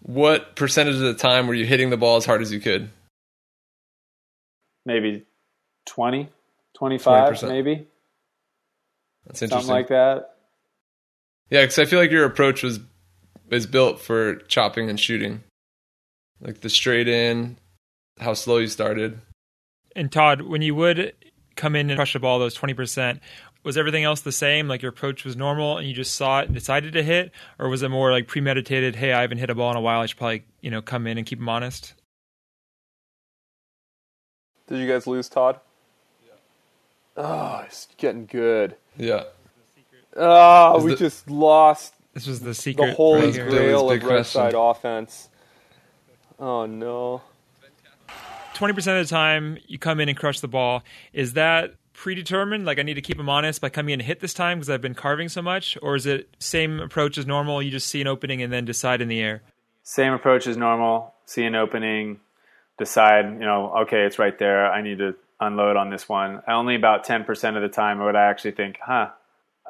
What 0.01 0.55
percentage 0.55 0.95
of 0.95 1.01
the 1.01 1.13
time 1.13 1.47
were 1.47 1.53
you 1.53 1.65
hitting 1.65 1.89
the 1.89 1.97
ball 1.97 2.17
as 2.17 2.25
hard 2.25 2.41
as 2.41 2.51
you 2.51 2.59
could? 2.59 2.89
Maybe 4.85 5.25
20, 5.85 6.29
25 6.73 7.33
20%. 7.33 7.47
maybe. 7.47 7.87
That's 9.25 9.41
interesting. 9.41 9.67
Something 9.67 9.75
like 9.75 9.87
that. 9.89 10.35
Yeah, 11.49 11.61
because 11.61 11.77
I 11.79 11.85
feel 11.85 11.99
like 11.99 12.11
your 12.11 12.25
approach 12.25 12.63
was 12.63 12.79
is 13.51 13.67
built 13.67 14.01
for 14.01 14.35
chopping 14.47 14.89
and 14.89 14.99
shooting, 14.99 15.43
like 16.39 16.61
the 16.61 16.69
straight 16.69 17.07
in, 17.07 17.57
how 18.19 18.33
slow 18.33 18.57
you 18.57 18.67
started. 18.67 19.19
And 19.95 20.11
Todd, 20.11 20.41
when 20.41 20.61
you 20.61 20.73
would 20.75 21.13
come 21.55 21.75
in 21.75 21.89
and 21.89 21.97
crush 21.97 22.13
the 22.13 22.19
ball 22.19 22.39
those 22.39 22.57
20%, 22.57 23.19
was 23.63 23.77
everything 23.77 24.03
else 24.03 24.21
the 24.21 24.31
same? 24.31 24.67
Like 24.67 24.81
your 24.81 24.89
approach 24.89 25.23
was 25.23 25.35
normal 25.35 25.77
and 25.77 25.87
you 25.87 25.93
just 25.93 26.15
saw 26.15 26.39
it 26.39 26.45
and 26.45 26.53
decided 26.55 26.93
to 26.93 27.03
hit? 27.03 27.31
Or 27.59 27.69
was 27.69 27.83
it 27.83 27.89
more 27.89 28.11
like 28.11 28.27
premeditated, 28.27 28.95
hey, 28.95 29.13
I 29.13 29.21
haven't 29.21 29.37
hit 29.37 29.49
a 29.49 29.55
ball 29.55 29.71
in 29.71 29.77
a 29.77 29.81
while, 29.81 30.01
I 30.01 30.05
should 30.07 30.17
probably, 30.17 30.43
you 30.61 30.71
know, 30.71 30.81
come 30.81 31.07
in 31.07 31.17
and 31.17 31.25
keep 31.27 31.39
them 31.39 31.49
honest? 31.49 31.93
Did 34.67 34.79
you 34.79 34.87
guys 34.87 35.05
lose 35.07 35.27
Todd? 35.29 35.59
Yeah. 36.25 36.31
Oh, 37.17 37.63
it's 37.65 37.87
getting 37.97 38.25
good. 38.25 38.75
Yeah. 38.97 39.23
Oh, 40.15 40.77
Is 40.77 40.83
we 40.83 40.91
the- 40.91 40.97
just 40.97 41.29
lost 41.29 41.93
This 42.13 42.27
was 42.27 42.39
the 42.41 42.53
secret. 42.53 42.87
the 42.87 42.93
holy 42.93 43.25
right 43.27 43.33
here. 43.33 43.49
grail 43.49 43.89
of 43.91 44.03
right 44.03 44.25
side 44.25 44.53
offense. 44.55 45.29
Oh 46.39 46.65
no. 46.65 47.21
20% 48.55 48.77
of 49.01 49.07
the 49.07 49.09
time 49.09 49.57
you 49.67 49.79
come 49.79 49.99
in 49.99 50.09
and 50.09 50.17
crush 50.17 50.39
the 50.39 50.47
ball. 50.47 50.83
Is 51.13 51.33
that 51.33 51.75
predetermined? 52.01 52.65
Like 52.65 52.79
I 52.79 52.81
need 52.81 52.95
to 52.95 53.01
keep 53.01 53.17
them 53.17 53.29
honest 53.29 53.61
by 53.61 53.69
coming 53.69 53.93
in 53.93 53.99
and 53.99 54.07
hit 54.07 54.21
this 54.21 54.33
time 54.33 54.57
because 54.57 54.71
I've 54.71 54.81
been 54.81 54.95
carving 54.95 55.29
so 55.29 55.43
much? 55.43 55.77
Or 55.83 55.95
is 55.95 56.07
it 56.07 56.35
same 56.39 56.79
approach 56.79 57.19
as 57.19 57.27
normal? 57.27 57.61
You 57.61 57.69
just 57.69 57.87
see 57.87 58.01
an 58.01 58.07
opening 58.07 58.41
and 58.41 58.51
then 58.51 58.65
decide 58.65 59.01
in 59.01 59.07
the 59.07 59.21
air? 59.21 59.43
Same 59.83 60.11
approach 60.11 60.47
as 60.47 60.57
normal. 60.57 61.13
See 61.25 61.43
an 61.43 61.53
opening, 61.53 62.19
decide, 62.79 63.25
you 63.25 63.45
know, 63.45 63.71
okay, 63.83 64.01
it's 64.01 64.17
right 64.17 64.37
there. 64.39 64.65
I 64.65 64.81
need 64.81 64.97
to 64.97 65.13
unload 65.39 65.77
on 65.77 65.91
this 65.91 66.09
one. 66.09 66.41
Only 66.47 66.75
about 66.75 67.05
10% 67.05 67.55
of 67.55 67.61
the 67.61 67.69
time 67.69 68.03
would 68.03 68.15
I 68.15 68.25
actually 68.25 68.53
think, 68.53 68.79
huh, 68.83 69.09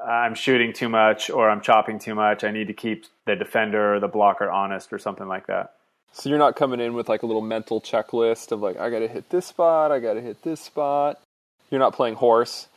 I'm 0.02 0.34
shooting 0.34 0.72
too 0.72 0.88
much 0.88 1.30
or 1.30 1.50
I'm 1.50 1.62
chopping 1.62 2.00
too 2.00 2.16
much. 2.16 2.46
I 2.46 2.52
need 2.52 2.68
to 2.68 2.74
keep 2.74 3.06
the 3.26 3.36
defender 3.36 3.96
or 3.96 4.00
the 4.00 4.08
blocker 4.08 4.50
honest 4.50 4.94
or 4.94 5.00
something 5.00 5.28
like 5.28 5.48
that. 5.48 5.74
So 6.14 6.30
you're 6.30 6.40
not 6.40 6.56
coming 6.56 6.80
in 6.80 6.94
with 6.94 7.10
like 7.10 7.24
a 7.24 7.26
little 7.26 7.42
mental 7.42 7.82
checklist 7.82 8.54
of 8.54 8.62
like 8.62 8.78
I 8.78 8.90
got 8.90 9.00
to 9.00 9.08
hit 9.10 9.30
this 9.30 9.48
spot, 9.48 9.92
I 9.92 10.00
got 10.00 10.14
to 10.14 10.22
hit 10.22 10.44
this 10.44 10.62
spot. 10.62 11.22
You're 11.72 11.80
not 11.80 11.96
playing 11.96 12.16
horse. 12.16 12.68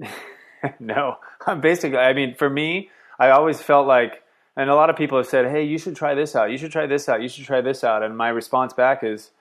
no, 0.80 1.18
I'm 1.46 1.60
basically, 1.60 1.98
I 1.98 2.12
mean, 2.14 2.34
for 2.34 2.48
me, 2.48 2.90
I 3.18 3.30
always 3.30 3.60
felt 3.60 3.86
like, 3.86 4.22
and 4.56 4.70
a 4.70 4.74
lot 4.74 4.88
of 4.88 4.96
people 4.96 5.18
have 5.18 5.26
said, 5.26 5.50
hey, 5.50 5.64
you 5.64 5.78
should 5.78 5.96
try 5.96 6.14
this 6.14 6.36
out, 6.36 6.50
you 6.50 6.56
should 6.56 6.72
try 6.72 6.86
this 6.86 7.08
out, 7.08 7.20
you 7.20 7.28
should 7.28 7.44
try 7.44 7.60
this 7.60 7.82
out. 7.82 8.02
And 8.02 8.16
my 8.16 8.28
response 8.28 8.72
back 8.72 9.02
is, 9.02 9.32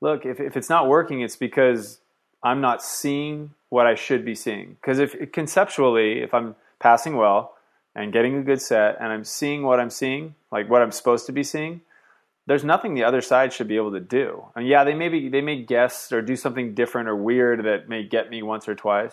look, 0.00 0.24
if, 0.24 0.40
if 0.40 0.56
it's 0.56 0.70
not 0.70 0.88
working, 0.88 1.20
it's 1.20 1.36
because 1.36 2.00
I'm 2.42 2.60
not 2.60 2.82
seeing 2.82 3.50
what 3.68 3.86
I 3.86 3.94
should 3.94 4.24
be 4.24 4.34
seeing. 4.34 4.76
Because 4.80 4.98
if 4.98 5.32
conceptually, 5.32 6.22
if 6.22 6.34
I'm 6.34 6.56
passing 6.80 7.16
well 7.16 7.54
and 7.94 8.12
getting 8.12 8.36
a 8.36 8.42
good 8.42 8.60
set 8.60 8.96
and 9.00 9.12
I'm 9.12 9.24
seeing 9.24 9.62
what 9.62 9.78
I'm 9.78 9.90
seeing, 9.90 10.34
like 10.50 10.68
what 10.68 10.82
I'm 10.82 10.90
supposed 10.90 11.26
to 11.26 11.32
be 11.32 11.42
seeing, 11.42 11.82
there's 12.46 12.64
nothing 12.64 12.94
the 12.94 13.04
other 13.04 13.20
side 13.20 13.52
should 13.52 13.68
be 13.68 13.76
able 13.76 13.92
to 13.92 14.00
do. 14.00 14.44
And 14.56 14.66
yeah, 14.66 14.84
they 14.84 14.94
maybe 14.94 15.28
they 15.28 15.40
may 15.40 15.62
guess 15.62 16.10
or 16.12 16.22
do 16.22 16.36
something 16.36 16.74
different 16.74 17.08
or 17.08 17.16
weird 17.16 17.64
that 17.64 17.88
may 17.88 18.04
get 18.04 18.30
me 18.30 18.42
once 18.42 18.68
or 18.68 18.74
twice. 18.74 19.12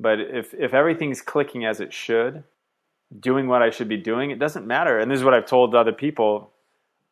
But 0.00 0.20
if 0.20 0.54
if 0.54 0.72
everything's 0.72 1.20
clicking 1.20 1.64
as 1.64 1.80
it 1.80 1.92
should, 1.92 2.44
doing 3.18 3.48
what 3.48 3.62
I 3.62 3.70
should 3.70 3.88
be 3.88 3.96
doing, 3.96 4.30
it 4.30 4.38
doesn't 4.38 4.66
matter. 4.66 4.98
And 4.98 5.10
this 5.10 5.18
is 5.18 5.24
what 5.24 5.34
I've 5.34 5.46
told 5.46 5.74
other 5.74 5.92
people, 5.92 6.50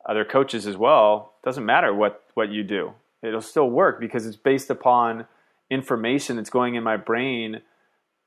other 0.09 0.25
coaches 0.25 0.67
as 0.67 0.77
well. 0.77 1.35
It 1.43 1.47
doesn't 1.47 1.67
matter 1.67 1.95
what 1.95 2.25
what 2.35 2.51
you 2.51 2.63
do. 2.65 2.95
It'll 3.23 3.41
still 3.41 3.71
work 3.71 4.01
because 4.01 4.27
it's 4.27 4.37
based 4.37 4.71
upon 4.71 5.27
information 5.71 6.37
that's 6.37 6.51
going 6.51 6.75
in 6.75 6.83
my 6.83 6.97
brain 6.97 7.61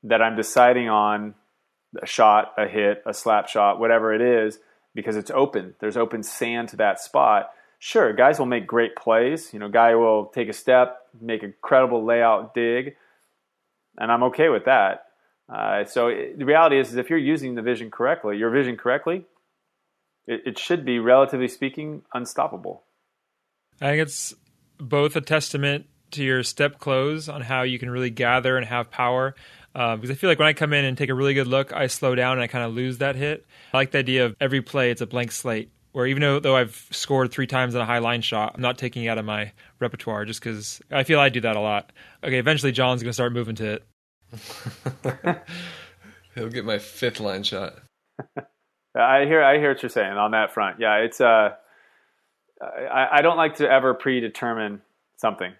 that 0.02 0.22
I'm 0.22 0.36
deciding 0.36 0.88
on 0.88 1.34
a 2.00 2.06
shot, 2.06 2.54
a 2.56 2.66
hit, 2.66 3.02
a 3.06 3.12
slap 3.12 3.48
shot, 3.48 3.78
whatever 3.78 4.14
it 4.14 4.20
is, 4.20 4.58
because 4.96 5.14
it's 5.14 5.30
open. 5.30 5.74
There's 5.78 5.96
open 5.96 6.24
sand 6.24 6.70
to 6.70 6.76
that 6.76 6.98
spot. 6.98 7.50
Sure, 7.78 8.12
guys 8.12 8.38
will 8.38 8.46
make 8.46 8.66
great 8.66 8.96
plays. 8.96 9.52
You 9.52 9.60
know, 9.60 9.68
guy 9.68 9.94
will 9.94 10.26
take 10.26 10.48
a 10.48 10.52
step, 10.52 11.02
make 11.20 11.42
a 11.42 11.52
credible 11.60 12.04
layout 12.04 12.54
dig, 12.54 12.96
and 13.98 14.10
I'm 14.10 14.24
okay 14.24 14.48
with 14.48 14.64
that. 14.64 15.04
Uh, 15.48 15.84
so 15.84 16.08
it, 16.08 16.38
the 16.38 16.44
reality 16.46 16.80
is, 16.80 16.88
is, 16.88 16.96
if 16.96 17.10
you're 17.10 17.18
using 17.18 17.54
the 17.54 17.62
vision 17.62 17.90
correctly, 17.90 18.38
your 18.38 18.50
vision 18.50 18.76
correctly, 18.76 19.26
it, 20.26 20.40
it 20.46 20.58
should 20.58 20.84
be, 20.84 20.98
relatively 20.98 21.48
speaking, 21.48 22.02
unstoppable. 22.14 22.82
I 23.80 23.90
think 23.90 24.02
it's 24.02 24.34
both 24.78 25.14
a 25.14 25.20
testament 25.20 25.86
to 26.12 26.24
your 26.24 26.42
step 26.42 26.78
close 26.78 27.28
on 27.28 27.42
how 27.42 27.62
you 27.62 27.78
can 27.78 27.90
really 27.90 28.10
gather 28.10 28.56
and 28.56 28.66
have 28.66 28.90
power. 28.90 29.34
Uh, 29.76 29.94
because 29.94 30.10
I 30.10 30.14
feel 30.14 30.30
like 30.30 30.38
when 30.38 30.48
I 30.48 30.54
come 30.54 30.72
in 30.72 30.86
and 30.86 30.96
take 30.96 31.10
a 31.10 31.14
really 31.14 31.34
good 31.34 31.46
look, 31.46 31.70
I 31.70 31.86
slow 31.86 32.14
down 32.14 32.32
and 32.32 32.40
I 32.40 32.46
kind 32.46 32.64
of 32.64 32.72
lose 32.72 32.96
that 32.98 33.14
hit. 33.14 33.44
I 33.74 33.76
like 33.76 33.90
the 33.90 33.98
idea 33.98 34.24
of 34.24 34.34
every 34.40 34.62
play, 34.62 34.90
it's 34.90 35.02
a 35.02 35.06
blank 35.06 35.32
slate 35.32 35.70
where 35.92 36.06
even 36.06 36.22
though, 36.22 36.40
though 36.40 36.56
I've 36.56 36.86
scored 36.90 37.30
three 37.30 37.46
times 37.46 37.74
on 37.74 37.82
a 37.82 37.86
high 37.86 37.98
line 37.98 38.22
shot, 38.22 38.52
I'm 38.54 38.62
not 38.62 38.78
taking 38.78 39.04
it 39.04 39.08
out 39.08 39.18
of 39.18 39.26
my 39.26 39.52
repertoire 39.78 40.24
just 40.24 40.40
because 40.40 40.80
I 40.90 41.04
feel 41.04 41.20
I 41.20 41.28
do 41.28 41.40
that 41.42 41.56
a 41.56 41.60
lot. 41.60 41.92
Okay, 42.24 42.38
eventually 42.38 42.72
John's 42.72 43.02
going 43.02 43.10
to 43.10 43.14
start 43.14 43.32
moving 43.32 43.54
to 43.56 43.80
it. 45.14 45.42
He'll 46.34 46.48
get 46.48 46.64
my 46.64 46.78
fifth 46.78 47.20
line 47.20 47.42
shot. 47.42 47.76
I 48.94 49.24
hear 49.24 49.42
I 49.42 49.58
hear 49.58 49.72
what 49.72 49.82
you're 49.82 49.90
saying 49.90 50.12
on 50.12 50.30
that 50.30 50.52
front. 50.52 50.80
Yeah, 50.80 50.96
it's 50.96 51.20
uh, 51.20 51.50
I, 52.62 53.08
I 53.12 53.22
don't 53.22 53.36
like 53.36 53.56
to 53.56 53.70
ever 53.70 53.92
predetermine 53.92 54.80
something. 55.16 55.52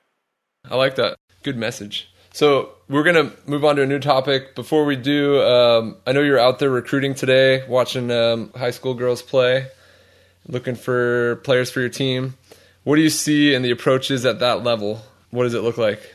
I 0.71 0.77
like 0.77 0.97
that. 0.97 1.17
Good 1.43 1.57
message. 1.57 2.11
So 2.37 2.75
we're 2.87 3.03
gonna 3.03 3.33
move 3.47 3.65
on 3.65 3.77
to 3.77 3.83
a 3.83 3.87
new 3.87 3.99
topic. 3.99 4.55
Before 4.55 4.85
we 4.85 4.95
do, 4.95 5.41
um, 5.41 5.97
I 6.07 6.13
know 6.13 6.21
you're 6.21 6.39
out 6.39 6.59
there 6.59 6.69
recruiting 6.69 7.15
today, 7.15 7.67
watching 7.67 8.11
um, 8.11 8.53
high 8.55 8.73
school 8.73 8.93
girls 8.93 9.23
play, 9.23 9.69
looking 10.47 10.75
for 10.75 11.37
players 11.37 11.71
for 11.71 11.81
your 11.81 11.89
team. 11.89 12.35
What 12.85 12.97
do 12.97 13.01
you 13.01 13.09
see 13.09 13.55
in 13.55 13.63
the 13.63 13.71
approaches 13.71 14.27
at 14.27 14.41
that 14.41 14.63
level? 14.63 15.01
What 15.31 15.45
does 15.45 15.55
it 15.55 15.63
look 15.63 15.79
like? 15.79 16.15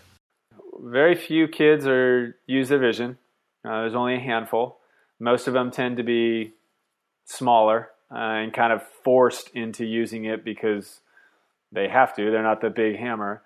Very 0.79 1.15
few 1.15 1.47
kids 1.47 1.87
are 1.87 2.35
use 2.45 2.69
their 2.69 2.77
vision. 2.77 3.17
Uh, 3.65 3.81
there's 3.81 3.95
only 3.95 4.13
a 4.13 4.19
handful. 4.19 4.77
Most 5.19 5.47
of 5.47 5.55
them 5.55 5.71
tend 5.71 5.97
to 5.97 6.03
be 6.03 6.53
smaller 7.25 7.89
uh, 8.11 8.19
and 8.19 8.53
kind 8.53 8.71
of 8.71 8.83
forced 9.03 9.49
into 9.55 9.85
using 9.85 10.25
it 10.25 10.45
because 10.45 10.99
they 11.71 11.87
have 11.87 12.15
to. 12.17 12.29
They're 12.29 12.43
not 12.43 12.61
the 12.61 12.69
big 12.69 12.99
hammer. 12.99 13.41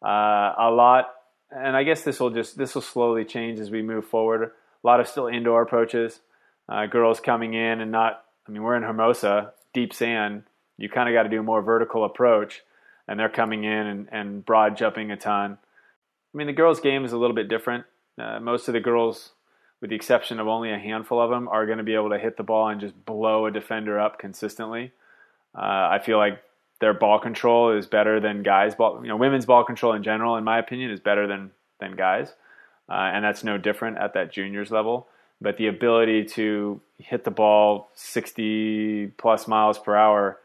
Uh, 0.00 0.54
a 0.56 0.70
lot 0.70 1.08
and 1.50 1.76
I 1.76 1.82
guess 1.82 2.02
this 2.02 2.20
will 2.20 2.30
just 2.30 2.56
this 2.56 2.74
will 2.74 2.82
slowly 2.82 3.24
change 3.24 3.58
as 3.58 3.70
we 3.70 3.82
move 3.82 4.06
forward. 4.06 4.42
A 4.42 4.86
lot 4.86 5.00
of 5.00 5.08
still 5.08 5.26
indoor 5.26 5.62
approaches, 5.62 6.20
uh, 6.68 6.86
girls 6.86 7.20
coming 7.20 7.54
in 7.54 7.80
and 7.80 7.90
not. 7.90 8.24
I 8.46 8.52
mean, 8.52 8.62
we're 8.62 8.76
in 8.76 8.82
Hermosa, 8.82 9.52
deep 9.72 9.92
sand. 9.92 10.44
You 10.78 10.88
kind 10.88 11.08
of 11.08 11.12
got 11.12 11.24
to 11.24 11.28
do 11.28 11.42
more 11.42 11.62
vertical 11.62 12.04
approach, 12.04 12.62
and 13.06 13.18
they're 13.20 13.28
coming 13.28 13.64
in 13.64 13.86
and, 13.86 14.08
and 14.10 14.44
broad 14.44 14.76
jumping 14.76 15.10
a 15.10 15.16
ton. 15.16 15.58
I 16.32 16.38
mean, 16.38 16.46
the 16.46 16.52
girls' 16.52 16.80
game 16.80 17.04
is 17.04 17.12
a 17.12 17.18
little 17.18 17.36
bit 17.36 17.48
different. 17.48 17.84
Uh, 18.18 18.40
most 18.40 18.68
of 18.68 18.74
the 18.74 18.80
girls, 18.80 19.30
with 19.80 19.90
the 19.90 19.96
exception 19.96 20.40
of 20.40 20.48
only 20.48 20.72
a 20.72 20.78
handful 20.78 21.20
of 21.20 21.30
them, 21.30 21.48
are 21.48 21.66
going 21.66 21.78
to 21.78 21.84
be 21.84 21.94
able 21.94 22.10
to 22.10 22.18
hit 22.18 22.36
the 22.36 22.42
ball 22.42 22.68
and 22.68 22.80
just 22.80 23.04
blow 23.04 23.46
a 23.46 23.50
defender 23.50 24.00
up 24.00 24.18
consistently. 24.18 24.92
Uh, 25.54 25.90
I 25.90 26.00
feel 26.04 26.18
like 26.18 26.40
their 26.80 26.94
ball 26.94 27.18
control 27.18 27.70
is 27.76 27.86
better 27.86 28.20
than 28.20 28.42
guys' 28.42 28.74
ball. 28.74 29.00
You 29.02 29.08
know, 29.08 29.16
women's 29.16 29.46
ball 29.46 29.64
control 29.64 29.92
in 29.92 30.02
general, 30.02 30.36
in 30.36 30.44
my 30.44 30.58
opinion, 30.58 30.90
is 30.90 31.00
better 31.00 31.26
than 31.26 31.50
than 31.78 31.96
guys, 31.96 32.34
uh, 32.88 33.10
and 33.12 33.24
that's 33.24 33.44
no 33.44 33.56
different 33.56 33.98
at 33.98 34.14
that 34.14 34.32
juniors 34.32 34.70
level. 34.70 35.06
But 35.40 35.56
the 35.56 35.68
ability 35.68 36.24
to 36.36 36.80
hit 36.98 37.24
the 37.24 37.30
ball 37.30 37.90
60 37.94 39.12
plus 39.16 39.48
miles 39.48 39.78
per 39.78 39.96
hour 39.96 40.38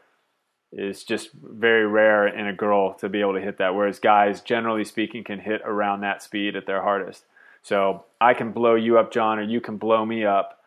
is 0.72 1.04
just 1.04 1.32
very 1.32 1.86
rare 1.86 2.26
in 2.26 2.46
a 2.46 2.52
girl 2.52 2.94
to 2.94 3.08
be 3.08 3.20
able 3.20 3.34
to 3.34 3.40
hit 3.40 3.58
that. 3.58 3.74
Whereas 3.74 3.98
guys, 3.98 4.40
generally 4.40 4.84
speaking, 4.84 5.22
can 5.22 5.38
hit 5.38 5.60
around 5.64 6.00
that 6.00 6.22
speed 6.22 6.56
at 6.56 6.66
their 6.66 6.82
hardest. 6.82 7.24
So 7.62 8.04
I 8.20 8.32
can 8.32 8.52
blow 8.52 8.74
you 8.74 8.98
up, 8.98 9.12
John, 9.12 9.38
or 9.38 9.42
you 9.42 9.60
can 9.60 9.76
blow 9.76 10.04
me 10.04 10.24
up 10.24 10.60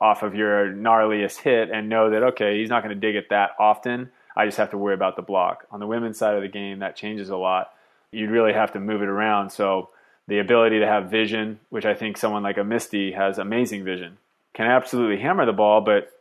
off 0.00 0.22
of 0.22 0.34
your 0.34 0.72
gnarliest 0.72 1.38
hit 1.38 1.70
and 1.70 1.88
know 1.88 2.10
that 2.10 2.22
okay, 2.22 2.58
he's 2.58 2.68
not 2.68 2.82
going 2.82 2.94
to 2.94 3.00
dig 3.00 3.16
it 3.16 3.30
that 3.30 3.50
often 3.60 4.10
I 4.38 4.46
just 4.46 4.58
have 4.58 4.70
to 4.70 4.78
worry 4.78 4.94
about 4.94 5.16
the 5.16 5.22
block. 5.22 5.66
On 5.72 5.80
the 5.80 5.86
women's 5.86 6.16
side 6.16 6.36
of 6.36 6.42
the 6.42 6.48
game, 6.48 6.78
that 6.78 6.94
changes 6.94 7.28
a 7.28 7.36
lot. 7.36 7.72
You'd 8.12 8.30
really 8.30 8.52
have 8.52 8.72
to 8.72 8.80
move 8.80 9.02
it 9.02 9.08
around. 9.08 9.50
So 9.50 9.90
the 10.28 10.38
ability 10.38 10.78
to 10.78 10.86
have 10.86 11.10
vision, 11.10 11.58
which 11.70 11.84
I 11.84 11.94
think 11.94 12.16
someone 12.16 12.44
like 12.44 12.56
a 12.56 12.62
Misty 12.62 13.10
has 13.10 13.38
amazing 13.38 13.82
vision, 13.82 14.16
can 14.54 14.66
absolutely 14.66 15.20
hammer 15.20 15.44
the 15.44 15.52
ball, 15.52 15.80
but 15.80 16.12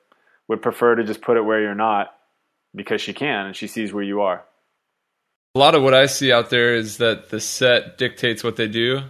would 0.48 0.64
prefer 0.64 0.96
to 0.96 1.04
just 1.04 1.22
put 1.22 1.38
it 1.38 1.44
where 1.44 1.62
you're 1.62 1.76
not 1.76 2.18
because 2.74 3.02
she 3.02 3.14
can 3.14 3.46
and 3.46 3.56
she 3.56 3.68
sees 3.68 3.94
where 3.94 4.04
you 4.04 4.22
are. 4.22 4.44
A 5.54 5.60
lot 5.60 5.76
of 5.76 5.84
what 5.84 5.94
I 5.94 6.08
see 6.08 6.32
out 6.32 6.50
there 6.50 6.74
is 6.74 6.98
that 6.98 7.30
the 7.30 7.40
set 7.40 8.00
dictates 8.00 8.44
what 8.44 8.56
they 8.56 8.68
do. 8.68 9.04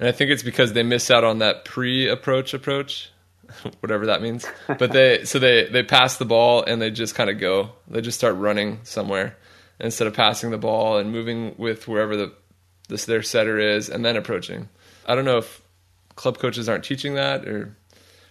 And 0.00 0.08
I 0.08 0.12
think 0.12 0.32
it's 0.32 0.42
because 0.42 0.72
they 0.72 0.82
miss 0.82 1.12
out 1.12 1.22
on 1.22 1.38
that 1.38 1.64
pre 1.64 2.08
approach 2.08 2.54
approach. 2.54 3.10
whatever 3.80 4.06
that 4.06 4.22
means. 4.22 4.46
But 4.66 4.92
they 4.92 5.24
so 5.24 5.38
they 5.38 5.66
they 5.66 5.82
pass 5.82 6.16
the 6.16 6.24
ball 6.24 6.64
and 6.64 6.80
they 6.80 6.90
just 6.90 7.14
kind 7.14 7.30
of 7.30 7.38
go. 7.38 7.70
They 7.88 8.00
just 8.00 8.18
start 8.18 8.36
running 8.36 8.80
somewhere 8.84 9.36
instead 9.80 10.06
of 10.06 10.14
passing 10.14 10.50
the 10.50 10.58
ball 10.58 10.98
and 10.98 11.12
moving 11.12 11.54
with 11.58 11.88
wherever 11.88 12.16
the 12.16 12.32
this 12.88 13.04
their 13.04 13.22
setter 13.22 13.58
is 13.58 13.88
and 13.88 14.04
then 14.04 14.16
approaching. 14.16 14.68
I 15.06 15.14
don't 15.14 15.24
know 15.24 15.38
if 15.38 15.62
club 16.16 16.38
coaches 16.38 16.68
aren't 16.68 16.84
teaching 16.84 17.14
that 17.14 17.46
or 17.46 17.76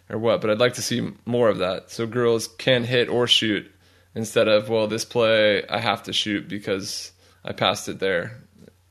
or 0.09 0.17
what, 0.17 0.41
but 0.41 0.49
I'd 0.49 0.59
like 0.59 0.75
to 0.75 0.81
see 0.81 1.11
more 1.25 1.49
of 1.49 1.57
that. 1.57 1.91
So 1.91 2.07
girls 2.07 2.47
can 2.47 2.83
hit 2.83 3.09
or 3.09 3.27
shoot 3.27 3.69
instead 4.15 4.47
of 4.47 4.69
well 4.69 4.87
this 4.87 5.05
play 5.05 5.67
I 5.67 5.79
have 5.79 6.03
to 6.03 6.13
shoot 6.13 6.47
because 6.47 7.11
I 7.43 7.53
passed 7.53 7.87
it 7.89 7.99
there, 7.99 8.43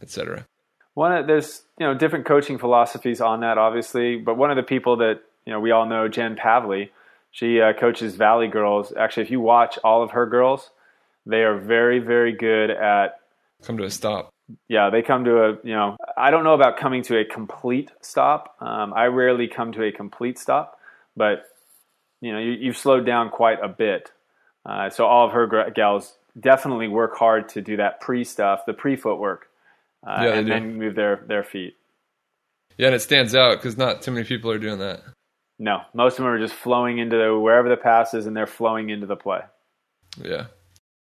etc. 0.03 0.47
One 0.95 1.13
of, 1.13 1.27
there's 1.27 1.63
you 1.79 1.87
know 1.87 1.95
different 1.95 2.27
coaching 2.27 2.59
philosophies 2.59 3.21
on 3.21 3.41
that 3.41 3.59
obviously, 3.59 4.17
but 4.17 4.37
one 4.37 4.51
of 4.51 4.57
the 4.57 4.63
people 4.63 4.97
that 4.99 5.21
you 5.47 5.53
know, 5.53 5.61
we 5.61 5.71
all 5.71 5.87
know 5.87 6.09
Jen 6.09 6.37
Pavley. 6.37 6.91
She 7.31 7.61
uh, 7.61 7.73
coaches 7.73 8.17
Valley 8.17 8.49
girls. 8.49 8.93
Actually, 8.97 9.25
if 9.25 9.31
you 9.31 9.41
watch 9.41 9.79
all 9.85 10.03
of 10.03 10.11
her 10.11 10.27
girls, 10.27 10.71
they 11.25 11.43
are 11.43 11.57
very, 11.57 11.99
very 11.99 12.33
good 12.33 12.71
at 12.71 13.21
come 13.63 13.79
to 13.79 13.85
a 13.85 13.91
stop. 13.91 14.31
Yeah, 14.69 14.91
they 14.91 15.03
come 15.03 15.25
to 15.25 15.43
a 15.43 15.51
you 15.63 15.75
know. 15.75 15.97
I 16.17 16.31
don't 16.31 16.45
know 16.45 16.55
about 16.55 16.79
coming 16.79 17.03
to 17.05 17.19
a 17.19 17.25
complete 17.25 17.91
stop. 18.01 18.57
Um, 18.61 18.93
I 18.95 19.07
rarely 19.07 19.49
come 19.49 19.73
to 19.73 19.85
a 19.85 19.93
complete 19.93 20.39
stop, 20.39 20.79
but 21.17 21.45
you 22.21 22.33
know, 22.33 22.39
you, 22.39 22.69
have 22.69 22.77
slowed 22.77 23.05
down 23.05 23.31
quite 23.31 23.59
a 23.63 23.69
bit. 23.69 24.11
Uh, 24.65 24.91
so 24.91 25.07
all 25.07 25.27
of 25.27 25.33
her 25.33 25.71
gals 25.71 26.17
definitely 26.39 26.89
work 26.89 27.17
hard 27.17 27.49
to 27.51 27.61
do 27.61 27.77
that 27.77 28.01
pre 28.01 28.25
stuff, 28.25 28.67
the 28.67 28.73
pre 28.73 28.97
footwork, 28.97 29.49
uh, 30.07 30.23
yeah, 30.23 30.35
and 30.35 30.47
do. 30.47 30.53
then 30.53 30.79
move 30.79 30.95
their 30.95 31.25
their 31.27 31.45
feet. 31.45 31.77
Yeah, 32.79 32.87
and 32.87 32.95
it 32.95 33.01
stands 33.01 33.35
out 33.35 33.59
because 33.59 33.77
not 33.77 34.03
too 34.03 34.11
many 34.11 34.25
people 34.25 34.51
are 34.51 34.59
doing 34.59 34.79
that. 34.79 35.03
No, 35.59 35.81
most 35.95 36.15
of 36.15 36.25
them 36.25 36.27
are 36.27 36.39
just 36.39 36.55
flowing 36.55 36.99
into 36.99 37.17
the, 37.17 37.39
wherever 37.39 37.69
the 37.69 37.77
pass 37.77 38.13
is, 38.15 38.27
and 38.27 38.37
they're 38.37 38.47
flowing 38.47 38.91
into 38.91 39.07
the 39.07 39.17
play. 39.17 39.41
Yeah. 40.23 40.47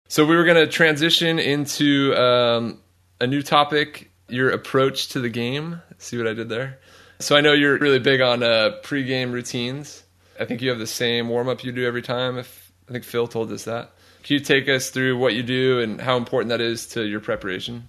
So 0.09 0.24
we 0.24 0.37
were 0.37 0.44
going 0.44 0.64
to 0.64 0.70
transition 0.70 1.38
into 1.38 2.14
um, 2.14 2.81
a 3.20 3.27
new 3.27 3.42
topic: 3.42 4.11
your 4.29 4.51
approach 4.51 5.09
to 5.09 5.20
the 5.20 5.29
game. 5.29 5.83
See 5.98 6.16
what 6.16 6.27
I 6.27 6.35
did 6.35 6.48
there? 6.48 6.79
So 7.18 7.37
I 7.37 7.40
know 7.40 7.53
you're 7.53 7.79
really 7.79 7.98
big 7.98 8.20
on 8.20 8.42
uh, 8.42 8.77
pre-game 8.85 9.33
routines. 9.33 10.05
I 10.40 10.44
think 10.44 10.62
you 10.62 10.70
have 10.70 10.79
the 10.79 10.87
same 10.87 11.29
warm 11.29 11.48
up 11.48 11.64
you 11.64 11.72
do 11.72 11.85
every 11.85 12.03
time. 12.03 12.38
If 12.38 12.72
I 12.88 12.92
think 12.92 13.05
Phil 13.05 13.27
told 13.27 13.53
us 13.53 13.64
that. 13.64 13.92
Can 14.22 14.35
you 14.35 14.40
take 14.40 14.68
us 14.68 14.90
through 14.90 15.18
what 15.18 15.35
you 15.35 15.42
do 15.42 15.81
and 15.81 16.01
how 16.01 16.16
important 16.16 16.51
that 16.51 16.61
is 16.61 16.87
to 16.88 17.05
your 17.05 17.20
preparation? 17.20 17.88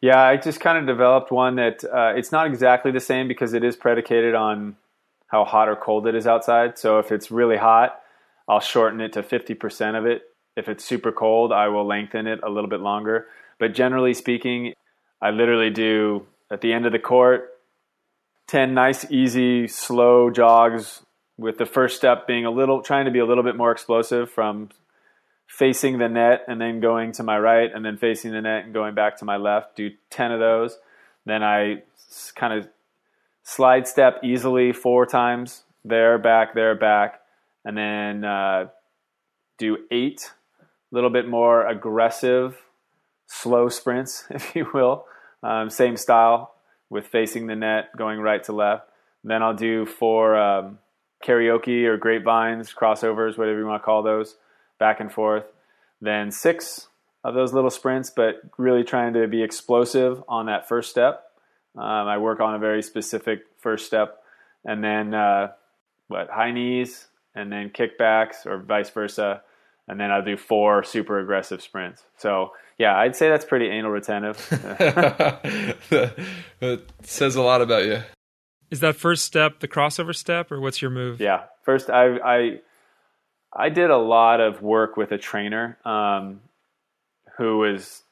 Yeah, 0.00 0.20
I 0.20 0.36
just 0.36 0.60
kind 0.60 0.78
of 0.78 0.86
developed 0.86 1.30
one 1.30 1.56
that 1.56 1.84
uh, 1.84 2.12
it's 2.16 2.32
not 2.32 2.46
exactly 2.46 2.92
the 2.92 3.00
same 3.00 3.28
because 3.28 3.54
it 3.54 3.64
is 3.64 3.76
predicated 3.76 4.34
on 4.34 4.76
how 5.28 5.44
hot 5.44 5.68
or 5.68 5.76
cold 5.76 6.06
it 6.06 6.14
is 6.14 6.26
outside. 6.26 6.78
So 6.78 6.98
if 6.98 7.10
it's 7.10 7.30
really 7.30 7.56
hot, 7.56 8.00
I'll 8.48 8.60
shorten 8.60 9.00
it 9.00 9.12
to 9.14 9.22
50% 9.22 9.98
of 9.98 10.06
it. 10.06 10.22
If 10.56 10.68
it's 10.68 10.84
super 10.84 11.12
cold, 11.12 11.52
I 11.52 11.68
will 11.68 11.86
lengthen 11.86 12.26
it 12.26 12.40
a 12.42 12.48
little 12.48 12.70
bit 12.70 12.80
longer. 12.80 13.26
But 13.58 13.74
generally 13.74 14.14
speaking, 14.14 14.74
I 15.20 15.30
literally 15.30 15.70
do 15.70 16.26
at 16.50 16.60
the 16.60 16.72
end 16.72 16.86
of 16.86 16.92
the 16.92 16.98
court 16.98 17.50
10 18.48 18.74
nice, 18.74 19.10
easy, 19.10 19.66
slow 19.66 20.30
jogs 20.30 21.02
with 21.36 21.58
the 21.58 21.66
first 21.66 21.96
step 21.96 22.26
being 22.26 22.46
a 22.46 22.50
little, 22.50 22.80
trying 22.80 23.06
to 23.06 23.10
be 23.10 23.18
a 23.18 23.26
little 23.26 23.42
bit 23.42 23.56
more 23.56 23.72
explosive 23.72 24.30
from 24.30 24.70
facing 25.46 25.98
the 25.98 26.08
net 26.08 26.44
and 26.48 26.60
then 26.60 26.80
going 26.80 27.12
to 27.12 27.22
my 27.22 27.38
right 27.38 27.70
and 27.74 27.84
then 27.84 27.96
facing 27.96 28.32
the 28.32 28.40
net 28.40 28.64
and 28.64 28.74
going 28.74 28.94
back 28.94 29.18
to 29.18 29.24
my 29.24 29.36
left. 29.36 29.76
Do 29.76 29.90
10 30.10 30.32
of 30.32 30.40
those. 30.40 30.78
Then 31.24 31.42
I 31.42 31.82
kind 32.34 32.52
of 32.52 32.68
slide 33.46 33.86
step 33.86 34.18
easily 34.24 34.72
four 34.72 35.06
times 35.06 35.62
there, 35.84 36.18
back, 36.18 36.52
there, 36.54 36.74
back, 36.74 37.20
and 37.64 37.78
then 37.78 38.24
uh, 38.24 38.66
do 39.56 39.78
eight, 39.92 40.32
a 40.60 40.94
little 40.94 41.10
bit 41.10 41.28
more 41.28 41.64
aggressive, 41.64 42.58
slow 43.28 43.68
sprints, 43.68 44.24
if 44.30 44.54
you 44.56 44.68
will. 44.74 45.06
Um, 45.44 45.70
same 45.70 45.96
style 45.96 46.54
with 46.90 47.06
facing 47.06 47.46
the 47.46 47.54
net, 47.54 47.96
going 47.96 48.18
right 48.20 48.42
to 48.44 48.52
left. 48.52 48.88
Then 49.22 49.44
I'll 49.44 49.54
do 49.54 49.86
four 49.86 50.36
um, 50.36 50.78
karaoke 51.24 51.84
or 51.84 51.96
grapevines, 51.96 52.74
crossovers, 52.74 53.38
whatever 53.38 53.60
you 53.60 53.66
want 53.66 53.80
to 53.80 53.84
call 53.84 54.02
those, 54.02 54.36
back 54.80 54.98
and 54.98 55.12
forth. 55.12 55.44
Then 56.00 56.32
six 56.32 56.88
of 57.22 57.34
those 57.34 57.52
little 57.52 57.70
sprints, 57.70 58.10
but 58.10 58.40
really 58.58 58.82
trying 58.82 59.14
to 59.14 59.28
be 59.28 59.44
explosive 59.44 60.22
on 60.28 60.46
that 60.46 60.68
first 60.68 60.90
step. 60.90 61.25
Um, 61.76 62.08
I 62.08 62.18
work 62.18 62.40
on 62.40 62.54
a 62.54 62.58
very 62.58 62.82
specific 62.82 63.40
first 63.58 63.86
step, 63.86 64.22
and 64.64 64.82
then 64.82 65.14
uh, 65.14 65.52
what 66.08 66.30
high 66.30 66.52
knees, 66.52 67.06
and 67.34 67.52
then 67.52 67.70
kickbacks, 67.70 68.46
or 68.46 68.58
vice 68.58 68.90
versa, 68.90 69.42
and 69.86 70.00
then 70.00 70.10
I'll 70.10 70.24
do 70.24 70.36
four 70.36 70.82
super 70.82 71.20
aggressive 71.20 71.60
sprints. 71.60 72.02
So 72.16 72.52
yeah, 72.78 72.96
I'd 72.96 73.16
say 73.16 73.28
that's 73.28 73.44
pretty 73.44 73.68
anal 73.68 73.90
retentive. 73.90 74.46
it 76.60 76.90
says 77.02 77.36
a 77.36 77.42
lot 77.42 77.60
about 77.60 77.84
you. 77.84 78.02
Is 78.70 78.80
that 78.80 78.96
first 78.96 79.24
step 79.24 79.60
the 79.60 79.68
crossover 79.68 80.14
step, 80.14 80.50
or 80.50 80.60
what's 80.60 80.82
your 80.82 80.90
move? 80.90 81.20
Yeah, 81.20 81.44
first 81.62 81.90
I 81.90 82.16
I 82.18 82.60
I 83.52 83.68
did 83.68 83.90
a 83.90 83.96
lot 83.96 84.40
of 84.40 84.62
work 84.62 84.96
with 84.96 85.12
a 85.12 85.18
trainer 85.18 85.78
um, 85.84 86.40
who 87.38 87.58
was 87.58 88.02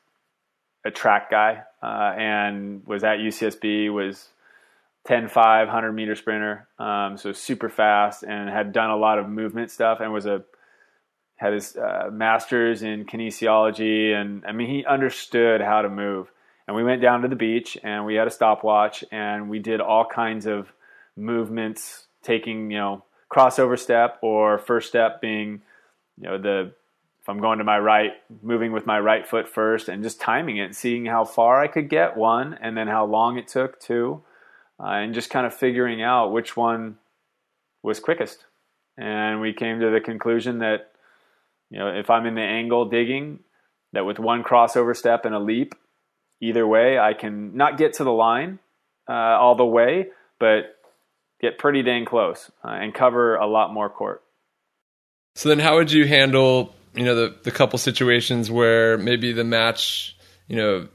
a 0.84 0.90
track 0.90 1.30
guy 1.30 1.62
uh, 1.84 2.14
and 2.16 2.86
was 2.86 3.04
at 3.04 3.18
UCSB, 3.18 3.92
was 3.92 4.28
10 5.06 5.28
5, 5.28 5.66
100 5.66 5.92
meter 5.92 6.14
sprinter, 6.14 6.66
um, 6.78 7.18
so 7.18 7.32
super 7.32 7.68
fast 7.68 8.22
and 8.22 8.48
had 8.48 8.72
done 8.72 8.90
a 8.90 8.96
lot 8.96 9.18
of 9.18 9.28
movement 9.28 9.70
stuff 9.70 9.98
and 10.00 10.12
was 10.12 10.24
a 10.24 10.42
had 11.36 11.52
his 11.52 11.76
uh, 11.76 12.08
master's 12.10 12.82
in 12.82 13.04
kinesiology 13.04 14.14
and 14.14 14.44
I 14.46 14.52
mean 14.52 14.68
he 14.68 14.84
understood 14.86 15.60
how 15.60 15.82
to 15.82 15.90
move. 15.90 16.30
And 16.66 16.74
we 16.74 16.82
went 16.82 17.02
down 17.02 17.20
to 17.22 17.28
the 17.28 17.36
beach 17.36 17.76
and 17.82 18.06
we 18.06 18.14
had 18.14 18.26
a 18.26 18.30
stopwatch 18.30 19.04
and 19.12 19.50
we 19.50 19.58
did 19.58 19.82
all 19.82 20.06
kinds 20.06 20.46
of 20.46 20.72
movements, 21.16 22.06
taking 22.22 22.70
you 22.70 22.78
know 22.78 23.04
crossover 23.30 23.78
step 23.78 24.18
or 24.22 24.56
first 24.56 24.88
step 24.88 25.20
being 25.20 25.60
you 26.16 26.28
know 26.28 26.38
the 26.38 26.72
if 27.24 27.28
I'm 27.30 27.40
going 27.40 27.56
to 27.56 27.64
my 27.64 27.78
right, 27.78 28.12
moving 28.42 28.70
with 28.72 28.84
my 28.84 29.00
right 29.00 29.26
foot 29.26 29.48
first 29.48 29.88
and 29.88 30.02
just 30.02 30.20
timing 30.20 30.58
it, 30.58 30.74
seeing 30.74 31.06
how 31.06 31.24
far 31.24 31.58
I 31.58 31.68
could 31.68 31.88
get 31.88 32.18
one 32.18 32.52
and 32.60 32.76
then 32.76 32.86
how 32.86 33.06
long 33.06 33.38
it 33.38 33.48
took 33.48 33.80
two, 33.80 34.22
uh, 34.78 34.88
and 34.88 35.14
just 35.14 35.30
kind 35.30 35.46
of 35.46 35.54
figuring 35.54 36.02
out 36.02 36.32
which 36.32 36.54
one 36.54 36.98
was 37.82 37.98
quickest. 37.98 38.44
And 38.98 39.40
we 39.40 39.54
came 39.54 39.80
to 39.80 39.90
the 39.90 40.02
conclusion 40.02 40.58
that 40.58 40.90
you 41.70 41.78
know 41.78 41.88
if 41.88 42.10
I'm 42.10 42.26
in 42.26 42.34
the 42.34 42.42
angle 42.42 42.90
digging, 42.90 43.38
that 43.94 44.04
with 44.04 44.18
one 44.18 44.44
crossover 44.44 44.94
step 44.94 45.24
and 45.24 45.34
a 45.34 45.38
leap, 45.38 45.74
either 46.42 46.66
way 46.66 46.98
I 46.98 47.14
can 47.14 47.56
not 47.56 47.78
get 47.78 47.94
to 47.94 48.04
the 48.04 48.12
line 48.12 48.58
uh, 49.08 49.12
all 49.12 49.54
the 49.54 49.64
way, 49.64 50.08
but 50.38 50.76
get 51.40 51.56
pretty 51.56 51.82
dang 51.82 52.04
close 52.04 52.50
uh, 52.62 52.68
and 52.68 52.92
cover 52.92 53.36
a 53.36 53.46
lot 53.46 53.72
more 53.72 53.88
court. 53.88 54.22
So 55.36 55.48
then, 55.48 55.58
how 55.58 55.76
would 55.76 55.90
you 55.90 56.06
handle 56.06 56.74
you 56.94 57.04
know 57.04 57.14
the 57.14 57.34
the 57.42 57.50
couple 57.50 57.78
situations 57.78 58.50
where 58.50 58.96
maybe 58.98 59.32
the 59.32 59.44
match 59.44 60.16
you 60.48 60.56
know 60.56 60.88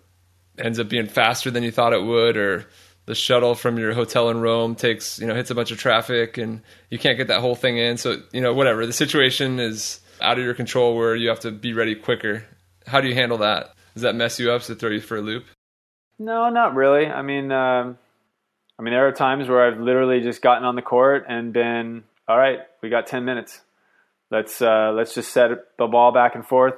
ends 0.58 0.80
up 0.80 0.90
being 0.90 1.08
faster 1.08 1.52
than 1.52 1.64
you 1.64 1.72
thought 1.72 1.94
it 1.94 2.04
would, 2.04 2.38
or 2.38 2.66
the 3.06 3.16
shuttle 3.16 3.56
from 3.56 3.78
your 3.78 3.94
hotel 3.94 4.30
in 4.30 4.40
Rome 4.40 4.76
takes 4.76 5.20
you 5.20 5.28
know 5.28 5.36
hits 5.36 5.50
a 5.50 5.56
bunch 5.56 5.72
of 5.72 5.78
traffic 5.78 6.38
and 6.38 6.62
you 6.90 7.00
can't 7.00 7.18
get 7.18 7.28
that 7.28 7.42
whole 7.42 7.56
thing 7.56 7.78
in. 7.78 7.98
So 7.98 8.22
you 8.32 8.42
know 8.42 8.54
whatever 8.54 8.86
the 8.86 8.94
situation 8.94 9.60
is 9.60 10.00
out 10.22 10.38
of 10.38 10.44
your 10.44 10.54
control 10.54 10.96
where 10.96 11.16
you 11.16 11.30
have 11.30 11.42
to 11.42 11.52
be 11.52 11.74
ready 11.74 11.96
quicker. 11.96 12.46
How 12.86 13.02
do 13.02 13.08
you 13.08 13.16
handle 13.16 13.40
that? 13.40 13.76
Does 13.94 14.04
that 14.04 14.16
mess 14.16 14.40
you 14.40 14.52
up 14.52 14.62
to 14.64 14.76
throw 14.76 14.90
you 14.90 15.02
for 15.02 15.18
a 15.18 15.22
loop? 15.22 15.46
No, 16.18 16.50
not 16.50 16.76
really. 16.76 17.08
I 17.08 17.22
mean, 17.22 17.52
um, 17.52 17.98
I 18.78 18.82
mean, 18.82 18.94
there 18.94 19.08
are 19.08 19.12
times 19.12 19.48
where 19.48 19.66
I've 19.66 19.80
literally 19.80 20.22
just 20.22 20.42
gotten 20.42 20.66
on 20.66 20.76
the 20.76 20.82
court 20.82 21.26
and 21.28 21.54
been, 21.54 22.04
all 22.28 22.38
right, 22.38 22.60
we 22.82 22.90
got 22.90 23.08
ten 23.08 23.26
minutes. 23.26 23.62
Let's 24.32 24.62
uh, 24.62 24.92
let's 24.96 25.14
just 25.14 25.32
set 25.32 25.50
the 25.78 25.88
ball 25.88 26.12
back 26.12 26.36
and 26.36 26.46
forth 26.46 26.76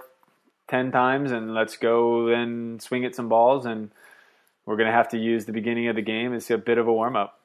ten 0.69 0.91
times, 0.91 1.31
and 1.31 1.53
let's 1.53 1.77
go 1.77 2.27
then 2.27 2.79
swing 2.79 3.05
at 3.05 3.15
some 3.15 3.29
balls. 3.29 3.65
And 3.65 3.91
we're 4.65 4.77
gonna 4.77 4.91
have 4.91 5.09
to 5.09 5.17
use 5.17 5.45
the 5.45 5.51
beginning 5.51 5.87
of 5.87 5.95
the 5.95 6.01
game 6.01 6.33
as 6.33 6.49
a 6.49 6.57
bit 6.57 6.77
of 6.77 6.87
a 6.87 6.93
warm 6.93 7.15
up, 7.15 7.39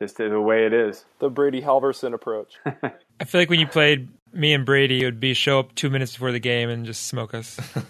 just 0.00 0.16
the 0.16 0.40
way 0.40 0.66
it 0.66 0.72
is. 0.72 1.04
The 1.18 1.28
Brady 1.28 1.60
Halverson 1.60 2.14
approach. 2.14 2.54
I 2.66 3.24
feel 3.24 3.40
like 3.40 3.50
when 3.50 3.60
you 3.60 3.66
played 3.66 4.08
me 4.32 4.54
and 4.54 4.64
Brady, 4.64 5.02
it 5.02 5.04
would 5.04 5.20
be 5.20 5.34
show 5.34 5.58
up 5.60 5.74
two 5.74 5.90
minutes 5.90 6.12
before 6.12 6.32
the 6.32 6.40
game 6.40 6.70
and 6.70 6.86
just 6.86 7.06
smoke 7.06 7.34
us. 7.34 7.60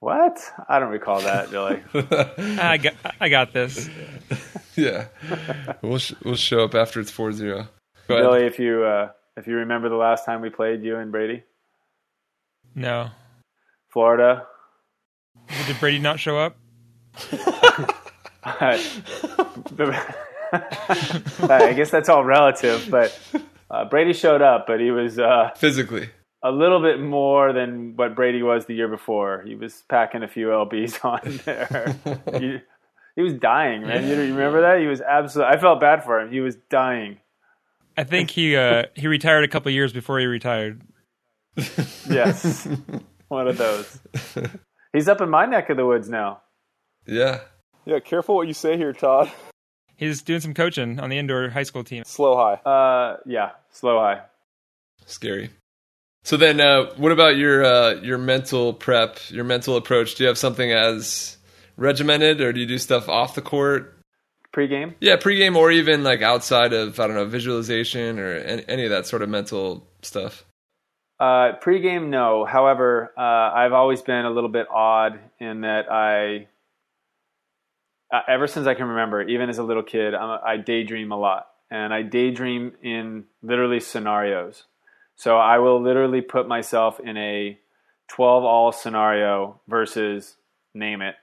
What? 0.00 0.38
I 0.68 0.78
don't 0.78 0.90
recall 0.90 1.20
that, 1.20 1.50
Billy. 1.50 1.82
I 2.60 2.76
got, 2.76 2.94
I 3.20 3.28
got 3.28 3.52
this. 3.52 3.88
yeah, 4.76 5.06
we'll 5.82 5.98
sh- 5.98 6.14
we'll 6.22 6.36
show 6.36 6.64
up 6.64 6.74
after 6.74 7.00
it's 7.00 7.10
4-0. 7.10 7.66
Billy, 8.06 8.44
if 8.44 8.58
you 8.58 8.84
uh, 8.84 9.10
if 9.36 9.46
you 9.46 9.56
remember 9.56 9.88
the 9.88 9.96
last 9.96 10.24
time 10.24 10.40
we 10.40 10.50
played, 10.50 10.82
you 10.82 10.96
and 10.96 11.10
Brady, 11.12 11.42
No. 12.74 13.10
Florida. 13.90 14.46
Did 15.66 15.78
Brady 15.80 15.98
not 15.98 16.18
show 16.20 16.38
up? 16.38 16.56
I 18.44 18.78
guess 21.76 21.90
that's 21.90 22.08
all 22.08 22.24
relative, 22.24 22.88
but 22.90 23.18
uh, 23.70 23.84
Brady 23.86 24.12
showed 24.12 24.42
up, 24.42 24.66
but 24.66 24.80
he 24.80 24.90
was 24.90 25.18
uh, 25.18 25.50
physically. 25.56 26.10
a 26.42 26.50
little 26.50 26.80
bit 26.80 27.00
more 27.00 27.52
than 27.52 27.96
what 27.96 28.14
Brady 28.14 28.42
was 28.42 28.66
the 28.66 28.74
year 28.74 28.88
before. 28.88 29.42
He 29.46 29.54
was 29.54 29.82
packing 29.88 30.22
a 30.22 30.28
few 30.28 30.48
lbs 30.48 31.04
on 31.04 31.40
there. 31.44 31.96
he, 32.40 32.58
he 33.16 33.22
was 33.22 33.34
dying, 33.34 33.82
man. 33.86 34.06
You, 34.06 34.14
you 34.22 34.34
remember 34.34 34.60
that? 34.62 34.80
He 34.80 34.86
was 34.86 35.00
absolutely. 35.00 35.54
I 35.54 35.60
felt 35.60 35.80
bad 35.80 36.04
for 36.04 36.20
him. 36.20 36.30
He 36.32 36.40
was 36.40 36.56
dying. 36.70 37.18
I 37.96 38.04
think 38.04 38.30
he 38.30 38.56
uh, 38.56 38.84
he 38.94 39.06
retired 39.06 39.44
a 39.44 39.48
couple 39.48 39.70
years 39.70 39.92
before 39.92 40.18
he 40.18 40.26
retired. 40.26 40.82
Yes, 42.10 42.68
one 43.28 43.48
of 43.48 43.56
those. 43.56 44.00
He's 44.92 45.08
up 45.08 45.20
in 45.20 45.30
my 45.30 45.46
neck 45.46 45.70
of 45.70 45.76
the 45.76 45.86
woods 45.86 46.08
now. 46.08 46.42
Yeah. 47.06 47.40
yeah, 47.84 48.00
careful 48.00 48.34
what 48.36 48.48
you 48.48 48.54
say 48.54 48.76
here, 48.76 48.92
Todd. 48.92 49.30
He's 49.96 50.22
doing 50.22 50.40
some 50.40 50.54
coaching 50.54 50.98
on 50.98 51.10
the 51.10 51.18
indoor 51.18 51.48
high 51.50 51.62
school 51.62 51.84
team. 51.84 52.04
Slow 52.04 52.36
high. 52.36 52.54
Uh, 52.68 53.18
yeah, 53.26 53.52
slow 53.70 53.98
high. 53.98 54.22
Scary. 55.06 55.50
So 56.24 56.36
then, 56.36 56.60
uh, 56.60 56.86
what 56.96 57.12
about 57.12 57.36
your 57.36 57.64
uh, 57.64 57.94
your 58.02 58.18
mental 58.18 58.72
prep, 58.72 59.18
your 59.28 59.44
mental 59.44 59.76
approach? 59.76 60.14
Do 60.16 60.24
you 60.24 60.28
have 60.28 60.38
something 60.38 60.72
as 60.72 61.36
regimented, 61.76 62.40
or 62.40 62.52
do 62.52 62.60
you 62.60 62.66
do 62.66 62.78
stuff 62.78 63.08
off 63.08 63.34
the 63.34 63.42
court? 63.42 63.96
Pre-game. 64.54 64.94
Yeah, 65.00 65.16
pregame, 65.16 65.56
or 65.56 65.72
even 65.72 66.04
like 66.04 66.22
outside 66.22 66.72
of 66.72 67.00
I 67.00 67.08
don't 67.08 67.16
know 67.16 67.24
visualization 67.24 68.20
or 68.20 68.36
any, 68.36 68.64
any 68.68 68.84
of 68.84 68.90
that 68.90 69.04
sort 69.04 69.22
of 69.22 69.28
mental 69.28 69.84
stuff. 70.02 70.44
Uh, 71.18 71.54
pre-game, 71.60 72.08
no. 72.08 72.44
However, 72.44 73.12
uh, 73.18 73.20
I've 73.20 73.72
always 73.72 74.00
been 74.00 74.24
a 74.24 74.30
little 74.30 74.48
bit 74.48 74.68
odd 74.72 75.18
in 75.40 75.62
that 75.62 75.90
I, 75.90 76.46
uh, 78.14 78.20
ever 78.28 78.46
since 78.46 78.68
I 78.68 78.74
can 78.74 78.86
remember, 78.86 79.22
even 79.22 79.48
as 79.48 79.58
a 79.58 79.64
little 79.64 79.82
kid, 79.82 80.14
I'm, 80.14 80.38
I 80.46 80.56
daydream 80.56 81.10
a 81.10 81.18
lot, 81.18 81.48
and 81.68 81.92
I 81.92 82.02
daydream 82.02 82.74
in 82.80 83.24
literally 83.42 83.80
scenarios. 83.80 84.62
So 85.16 85.36
I 85.36 85.58
will 85.58 85.82
literally 85.82 86.20
put 86.20 86.46
myself 86.46 87.00
in 87.00 87.16
a 87.16 87.58
12 88.06 88.44
all 88.44 88.70
scenario 88.70 89.60
versus 89.66 90.36
name 90.74 91.02
it, 91.02 91.16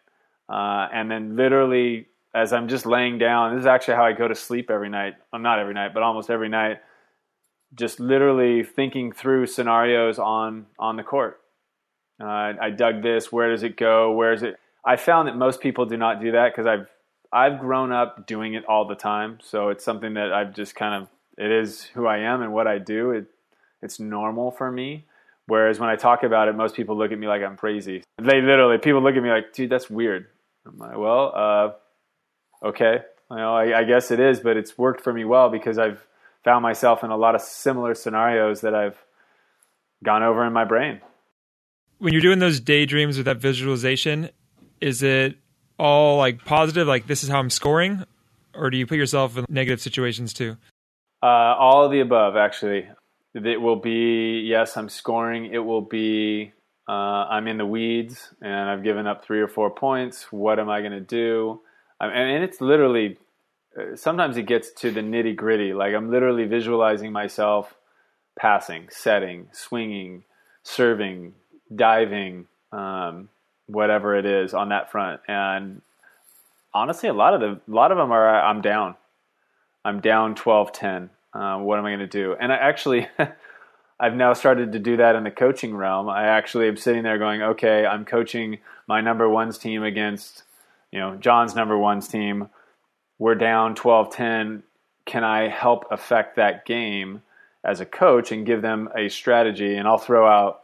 uh, 0.49 0.89
and 0.91 1.09
then 1.09 1.37
literally 1.37 2.07
as 2.33 2.53
I'm 2.53 2.67
just 2.67 2.85
laying 2.85 3.17
down. 3.17 3.53
This 3.53 3.61
is 3.61 3.67
actually 3.67 3.95
how 3.95 4.05
I 4.05 4.13
go 4.13 4.27
to 4.27 4.35
sleep 4.35 4.69
every 4.69 4.89
night. 4.89 5.15
Well, 5.31 5.41
not 5.41 5.59
every 5.59 5.73
night, 5.73 5.93
but 5.93 6.03
almost 6.03 6.29
every 6.29 6.49
night 6.49 6.79
just 7.73 7.99
literally 7.99 8.63
thinking 8.63 9.11
through 9.11 9.47
scenarios 9.47 10.19
on 10.19 10.65
on 10.77 10.97
the 10.97 11.03
court. 11.03 11.39
Uh, 12.21 12.53
I 12.61 12.69
dug 12.69 13.01
this. 13.01 13.31
Where 13.31 13.49
does 13.49 13.63
it 13.63 13.77
go? 13.77 14.11
Where 14.11 14.33
is 14.33 14.43
it? 14.43 14.59
I 14.85 14.95
found 14.95 15.27
that 15.27 15.35
most 15.35 15.59
people 15.59 15.85
do 15.85 15.97
not 15.97 16.21
do 16.21 16.31
that 16.31 16.51
because 16.51 16.67
I've 16.67 16.87
I've 17.31 17.59
grown 17.59 17.91
up 17.91 18.27
doing 18.27 18.53
it 18.53 18.65
all 18.65 18.87
the 18.87 18.95
time. 18.95 19.39
So 19.41 19.69
it's 19.69 19.83
something 19.83 20.15
that 20.15 20.33
I've 20.33 20.53
just 20.53 20.75
kind 20.75 21.01
of 21.01 21.09
it 21.37 21.51
is 21.51 21.83
who 21.83 22.05
I 22.07 22.19
am 22.19 22.41
and 22.41 22.53
what 22.53 22.67
I 22.67 22.77
do. 22.77 23.11
It 23.11 23.25
it's 23.81 23.99
normal 23.99 24.51
for 24.51 24.71
me. 24.71 25.05
Whereas 25.47 25.79
when 25.79 25.89
I 25.89 25.95
talk 25.95 26.23
about 26.23 26.47
it, 26.47 26.55
most 26.55 26.75
people 26.75 26.97
look 26.97 27.11
at 27.11 27.17
me 27.17 27.27
like 27.27 27.41
I'm 27.41 27.57
crazy. 27.57 28.03
They 28.17 28.41
literally 28.41 28.77
people 28.77 29.01
look 29.01 29.15
at 29.15 29.23
me 29.23 29.29
like, 29.29 29.53
dude, 29.53 29.69
that's 29.69 29.89
weird. 29.89 30.27
I'm 30.65 30.77
like, 30.77 30.97
well, 30.97 31.33
uh, 31.35 31.71
okay, 32.63 32.99
you 33.29 33.37
know, 33.37 33.55
I, 33.55 33.79
I 33.79 33.83
guess 33.83 34.11
it 34.11 34.19
is, 34.19 34.39
but 34.39 34.57
it's 34.57 34.77
worked 34.77 35.01
for 35.01 35.13
me 35.13 35.25
well 35.25 35.49
because 35.49 35.77
I've 35.77 36.05
found 36.43 36.63
myself 36.63 37.03
in 37.03 37.11
a 37.11 37.17
lot 37.17 37.35
of 37.35 37.41
similar 37.41 37.95
scenarios 37.95 38.61
that 38.61 38.73
I've 38.73 38.97
gone 40.03 40.23
over 40.23 40.45
in 40.45 40.53
my 40.53 40.65
brain. 40.65 41.01
When 41.99 42.13
you're 42.13 42.21
doing 42.21 42.39
those 42.39 42.59
daydreams 42.59 43.17
with 43.17 43.25
that 43.27 43.37
visualization, 43.37 44.29
is 44.79 45.03
it 45.03 45.37
all 45.77 46.17
like 46.17 46.43
positive, 46.45 46.87
like 46.87 47.07
this 47.07 47.23
is 47.23 47.29
how 47.29 47.39
I'm 47.39 47.49
scoring, 47.49 48.03
or 48.55 48.69
do 48.69 48.77
you 48.77 48.87
put 48.87 48.97
yourself 48.97 49.37
in 49.37 49.45
negative 49.49 49.81
situations 49.81 50.33
too? 50.33 50.57
Uh, 51.23 51.25
all 51.25 51.85
of 51.85 51.91
the 51.91 51.99
above, 51.99 52.35
actually. 52.35 52.87
It 53.33 53.61
will 53.61 53.77
be 53.77 54.43
yes, 54.45 54.75
I'm 54.75 54.89
scoring. 54.89 55.53
It 55.53 55.59
will 55.59 55.81
be 55.81 56.51
uh, 56.89 56.91
I'm 56.91 57.47
in 57.47 57.57
the 57.57 57.65
weeds 57.65 58.33
and 58.41 58.69
I've 58.69 58.83
given 58.83 59.07
up 59.07 59.23
three 59.23 59.39
or 59.39 59.47
four 59.47 59.69
points. 59.69 60.31
What 60.31 60.59
am 60.59 60.69
I 60.69 60.81
going 60.81 60.91
to 60.91 60.99
do? 60.99 61.61
I 62.01 62.07
mean, 62.07 62.17
and 62.17 62.43
it's 62.43 62.59
literally 62.59 63.17
uh, 63.79 63.95
sometimes 63.95 64.35
it 64.35 64.47
gets 64.47 64.71
to 64.71 64.91
the 64.91 65.01
nitty 65.01 65.35
gritty. 65.35 65.73
Like 65.73 65.93
I'm 65.93 66.09
literally 66.09 66.45
visualizing 66.45 67.11
myself 67.11 67.75
passing, 68.37 68.87
setting, 68.89 69.47
swinging, 69.51 70.23
serving, 70.63 71.33
diving, 71.73 72.47
um, 72.71 73.29
whatever 73.67 74.15
it 74.15 74.25
is 74.25 74.53
on 74.53 74.69
that 74.69 74.91
front. 74.91 75.21
And 75.27 75.81
honestly, 76.73 77.07
a 77.07 77.13
lot 77.13 77.33
of 77.33 77.41
the 77.41 77.71
a 77.71 77.73
lot 77.73 77.91
of 77.91 77.97
them 77.97 78.11
are 78.11 78.41
I'm 78.41 78.61
down. 78.61 78.95
I'm 79.83 79.99
down 79.99 80.35
12-10. 80.35 81.09
Uh, 81.33 81.57
what 81.57 81.79
am 81.79 81.85
I 81.85 81.89
going 81.89 81.99
to 81.99 82.07
do? 82.07 82.35
And 82.39 82.51
I 82.51 82.55
actually, 82.55 83.07
I've 83.99 84.15
now 84.15 84.33
started 84.33 84.73
to 84.73 84.79
do 84.79 84.97
that 84.97 85.15
in 85.15 85.23
the 85.23 85.31
coaching 85.31 85.75
realm. 85.75 86.09
I 86.09 86.25
actually 86.25 86.67
am 86.67 86.77
sitting 86.77 87.03
there 87.03 87.17
going, 87.17 87.41
okay, 87.41 87.85
I'm 87.85 88.05
coaching 88.05 88.59
my 88.87 89.01
number 89.01 89.27
ones 89.27 89.57
team 89.57 89.83
against, 89.83 90.43
you 90.91 90.99
know, 90.99 91.15
John's 91.15 91.55
number 91.55 91.77
ones 91.77 92.07
team. 92.07 92.49
We're 93.19 93.35
down 93.35 93.75
12-10. 93.75 94.63
Can 95.05 95.23
I 95.23 95.47
help 95.47 95.85
affect 95.91 96.35
that 96.35 96.65
game? 96.65 97.21
as 97.63 97.79
a 97.79 97.85
coach 97.85 98.31
and 98.31 98.45
give 98.45 98.61
them 98.61 98.89
a 98.95 99.09
strategy, 99.09 99.75
and 99.75 99.87
I'll 99.87 99.97
throw 99.97 100.27
out 100.27 100.61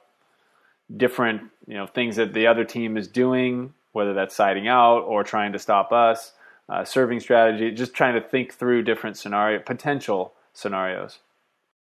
different 0.95 1.41
you 1.67 1.75
know 1.75 1.85
things 1.85 2.15
that 2.15 2.33
the 2.33 2.47
other 2.47 2.63
team 2.63 2.97
is 2.97 3.07
doing, 3.07 3.73
whether 3.91 4.13
that's 4.13 4.35
siding 4.35 4.67
out 4.67 5.01
or 5.01 5.23
trying 5.23 5.53
to 5.53 5.59
stop 5.59 5.91
us, 5.91 6.31
uh, 6.69 6.83
serving 6.83 7.19
strategy, 7.19 7.71
just 7.71 7.93
trying 7.93 8.19
to 8.19 8.27
think 8.27 8.53
through 8.53 8.83
different 8.83 9.17
scenario 9.17 9.59
potential 9.59 10.33
scenarios. 10.53 11.19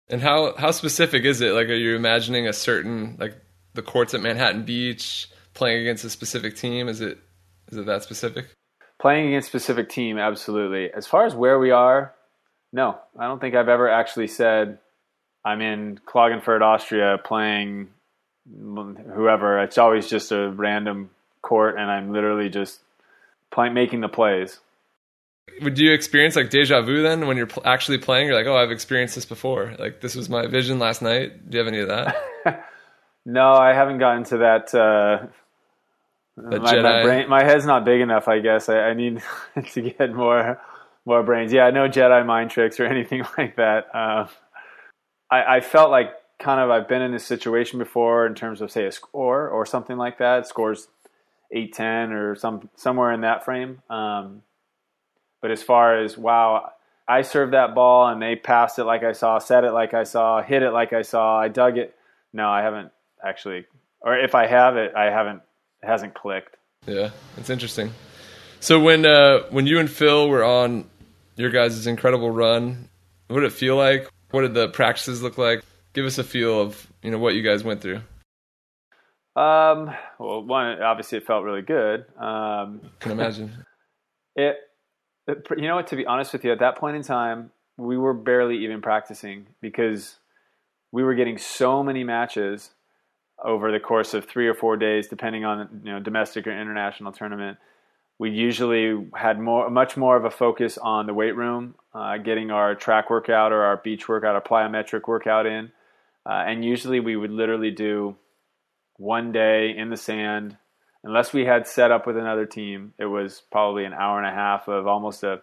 And 0.07 0.21
how 0.21 0.55
how 0.57 0.71
specific 0.71 1.23
is 1.23 1.41
it? 1.41 1.53
Like, 1.53 1.67
are 1.67 1.75
you 1.75 1.95
imagining 1.95 2.47
a 2.47 2.53
certain 2.53 3.17
like 3.19 3.35
the 3.73 3.81
courts 3.81 4.13
at 4.13 4.21
Manhattan 4.21 4.63
Beach 4.63 5.29
playing 5.53 5.81
against 5.81 6.03
a 6.03 6.09
specific 6.09 6.55
team? 6.55 6.89
Is 6.89 7.01
it 7.01 7.17
is 7.71 7.77
it 7.77 7.85
that 7.85 8.03
specific? 8.03 8.47
Playing 8.99 9.29
against 9.29 9.47
a 9.47 9.49
specific 9.49 9.89
team, 9.89 10.17
absolutely. 10.17 10.91
As 10.93 11.07
far 11.07 11.25
as 11.25 11.33
where 11.33 11.57
we 11.57 11.71
are, 11.71 12.13
no, 12.71 12.99
I 13.17 13.27
don't 13.27 13.39
think 13.39 13.55
I've 13.55 13.69
ever 13.69 13.89
actually 13.89 14.27
said 14.27 14.77
I'm 15.43 15.61
in 15.61 15.99
Klagenfurt, 16.05 16.61
Austria, 16.61 17.17
playing 17.23 17.89
whoever. 18.45 19.59
It's 19.61 19.77
always 19.77 20.07
just 20.07 20.31
a 20.31 20.49
random 20.49 21.09
court, 21.41 21.75
and 21.77 21.89
I'm 21.89 22.13
literally 22.13 22.49
just 22.49 22.79
playing, 23.51 23.73
making 23.73 24.01
the 24.01 24.07
plays. 24.07 24.59
Would 25.61 25.77
you 25.77 25.91
experience 25.93 26.35
like 26.35 26.49
deja 26.49 26.81
vu 26.81 27.01
then 27.01 27.27
when 27.27 27.35
you're 27.35 27.47
pl- 27.47 27.63
actually 27.65 27.97
playing? 27.97 28.27
You're 28.27 28.35
like, 28.35 28.47
oh, 28.47 28.55
I've 28.55 28.71
experienced 28.71 29.15
this 29.15 29.25
before. 29.25 29.75
Like 29.77 29.99
this 29.99 30.15
was 30.15 30.29
my 30.29 30.47
vision 30.47 30.79
last 30.79 31.01
night. 31.01 31.49
Do 31.49 31.57
you 31.57 31.63
have 31.63 31.67
any 31.67 31.81
of 31.81 31.89
that? 31.89 32.15
no, 33.25 33.53
I 33.53 33.73
haven't 33.73 33.97
gotten 33.97 34.23
to 34.25 34.37
that. 34.37 34.73
Uh, 34.73 35.27
that 36.49 36.61
my, 36.61 36.81
my, 36.81 37.03
brain, 37.03 37.29
my 37.29 37.43
head's 37.43 37.65
not 37.65 37.85
big 37.85 38.01
enough. 38.01 38.27
I 38.27 38.39
guess 38.39 38.69
I, 38.69 38.79
I 38.79 38.93
need 38.93 39.21
to 39.73 39.81
get 39.81 40.13
more 40.13 40.61
more 41.05 41.23
brains. 41.23 41.51
Yeah, 41.51 41.69
no 41.69 41.87
Jedi 41.87 42.25
mind 42.25 42.51
tricks 42.51 42.79
or 42.79 42.85
anything 42.95 43.23
like 43.37 43.55
that. 43.57 43.87
Uh, 43.93 44.27
I, 45.29 45.57
I 45.57 45.61
felt 45.61 45.91
like 45.91 46.11
kind 46.39 46.59
of 46.59 46.69
I've 46.69 46.87
been 46.87 47.01
in 47.01 47.11
this 47.11 47.25
situation 47.25 47.79
before 47.79 48.25
in 48.25 48.33
terms 48.33 48.61
of 48.61 48.71
say 48.71 48.85
a 48.85 48.91
score 48.91 49.47
or 49.47 49.65
something 49.65 49.97
like 49.97 50.17
that. 50.17 50.47
Scores 50.47 50.87
eight 51.51 51.73
ten 51.73 52.11
or 52.11 52.35
some 52.35 52.69
somewhere 52.75 53.11
in 53.11 53.21
that 53.21 53.45
frame. 53.45 53.81
Um, 53.89 54.43
but 55.41 55.51
as 55.51 55.63
far 55.63 55.99
as 55.99 56.17
wow, 56.17 56.71
I 57.07 57.23
served 57.23 57.53
that 57.53 57.75
ball 57.75 58.07
and 58.07 58.21
they 58.21 58.35
passed 58.35 58.79
it 58.79 58.85
like 58.85 59.03
I 59.03 59.11
saw, 59.11 59.39
set 59.39 59.63
it 59.63 59.71
like 59.71 59.93
I 59.93 60.03
saw, 60.03 60.41
hit 60.41 60.63
it 60.63 60.71
like 60.71 60.93
I 60.93 61.01
saw, 61.01 61.39
I 61.39 61.47
dug 61.47 61.77
it. 61.77 61.95
No, 62.31 62.49
I 62.49 62.61
haven't 62.61 62.91
actually, 63.23 63.65
or 63.99 64.17
if 64.17 64.35
I 64.35 64.47
have 64.47 64.77
it, 64.77 64.93
I 64.95 65.05
haven't. 65.05 65.41
It 65.83 65.87
hasn't 65.87 66.13
clicked. 66.13 66.57
Yeah, 66.85 67.11
it's 67.37 67.49
interesting. 67.49 67.91
So 68.59 68.79
when 68.79 69.05
uh, 69.05 69.43
when 69.49 69.65
you 69.65 69.79
and 69.79 69.89
Phil 69.89 70.29
were 70.29 70.43
on 70.43 70.89
your 71.35 71.49
guys' 71.49 71.87
incredible 71.87 72.29
run, 72.29 72.89
what 73.27 73.41
did 73.41 73.47
it 73.47 73.53
feel 73.53 73.75
like? 73.75 74.09
What 74.31 74.41
did 74.41 74.53
the 74.53 74.69
practices 74.69 75.21
look 75.21 75.37
like? 75.37 75.63
Give 75.93 76.05
us 76.05 76.17
a 76.17 76.23
feel 76.23 76.61
of 76.61 76.87
you 77.01 77.11
know 77.11 77.17
what 77.17 77.33
you 77.33 77.41
guys 77.41 77.63
went 77.63 77.81
through. 77.81 78.01
Um, 79.35 79.91
well, 80.19 80.43
one 80.43 80.81
obviously 80.81 81.17
it 81.17 81.25
felt 81.25 81.43
really 81.43 81.61
good. 81.61 82.05
Um, 82.19 82.81
Can 82.99 83.11
imagine. 83.11 83.65
it, 84.35 84.57
it, 85.27 85.47
you 85.57 85.67
know 85.67 85.75
what? 85.75 85.87
To 85.87 85.95
be 85.95 86.05
honest 86.05 86.33
with 86.33 86.43
you, 86.43 86.51
at 86.51 86.59
that 86.59 86.77
point 86.77 86.97
in 86.97 87.03
time, 87.03 87.51
we 87.77 87.97
were 87.97 88.13
barely 88.13 88.63
even 88.63 88.81
practicing 88.81 89.47
because 89.61 90.17
we 90.91 91.03
were 91.03 91.15
getting 91.15 91.37
so 91.37 91.83
many 91.83 92.03
matches 92.03 92.71
over 93.43 93.71
the 93.71 93.79
course 93.79 94.13
of 94.13 94.25
three 94.25 94.47
or 94.47 94.53
four 94.53 94.77
days, 94.77 95.07
depending 95.07 95.45
on 95.45 95.81
you 95.83 95.91
know 95.91 95.99
domestic 95.99 96.47
or 96.47 96.51
international 96.51 97.11
tournament. 97.11 97.57
We 98.19 98.29
usually 98.29 99.07
had 99.15 99.39
more, 99.39 99.69
much 99.71 99.97
more 99.97 100.15
of 100.15 100.25
a 100.25 100.29
focus 100.29 100.77
on 100.77 101.07
the 101.07 101.13
weight 101.13 101.35
room, 101.35 101.73
uh, 101.93 102.17
getting 102.17 102.51
our 102.51 102.75
track 102.75 103.09
workout 103.09 103.51
or 103.51 103.63
our 103.63 103.77
beach 103.77 104.07
workout, 104.07 104.35
our 104.35 104.41
plyometric 104.41 105.07
workout 105.07 105.47
in, 105.47 105.71
uh, 106.29 106.33
and 106.33 106.63
usually 106.63 106.99
we 106.99 107.15
would 107.15 107.31
literally 107.31 107.71
do 107.71 108.15
one 108.97 109.31
day 109.31 109.75
in 109.75 109.89
the 109.89 109.97
sand. 109.97 110.57
Unless 111.03 111.33
we 111.33 111.45
had 111.45 111.65
set 111.65 111.89
up 111.89 112.05
with 112.05 112.15
another 112.15 112.45
team, 112.45 112.93
it 112.99 113.05
was 113.05 113.41
probably 113.51 113.85
an 113.85 113.93
hour 113.93 114.19
and 114.19 114.27
a 114.27 114.35
half 114.35 114.67
of 114.67 114.85
almost 114.85 115.23
a 115.23 115.41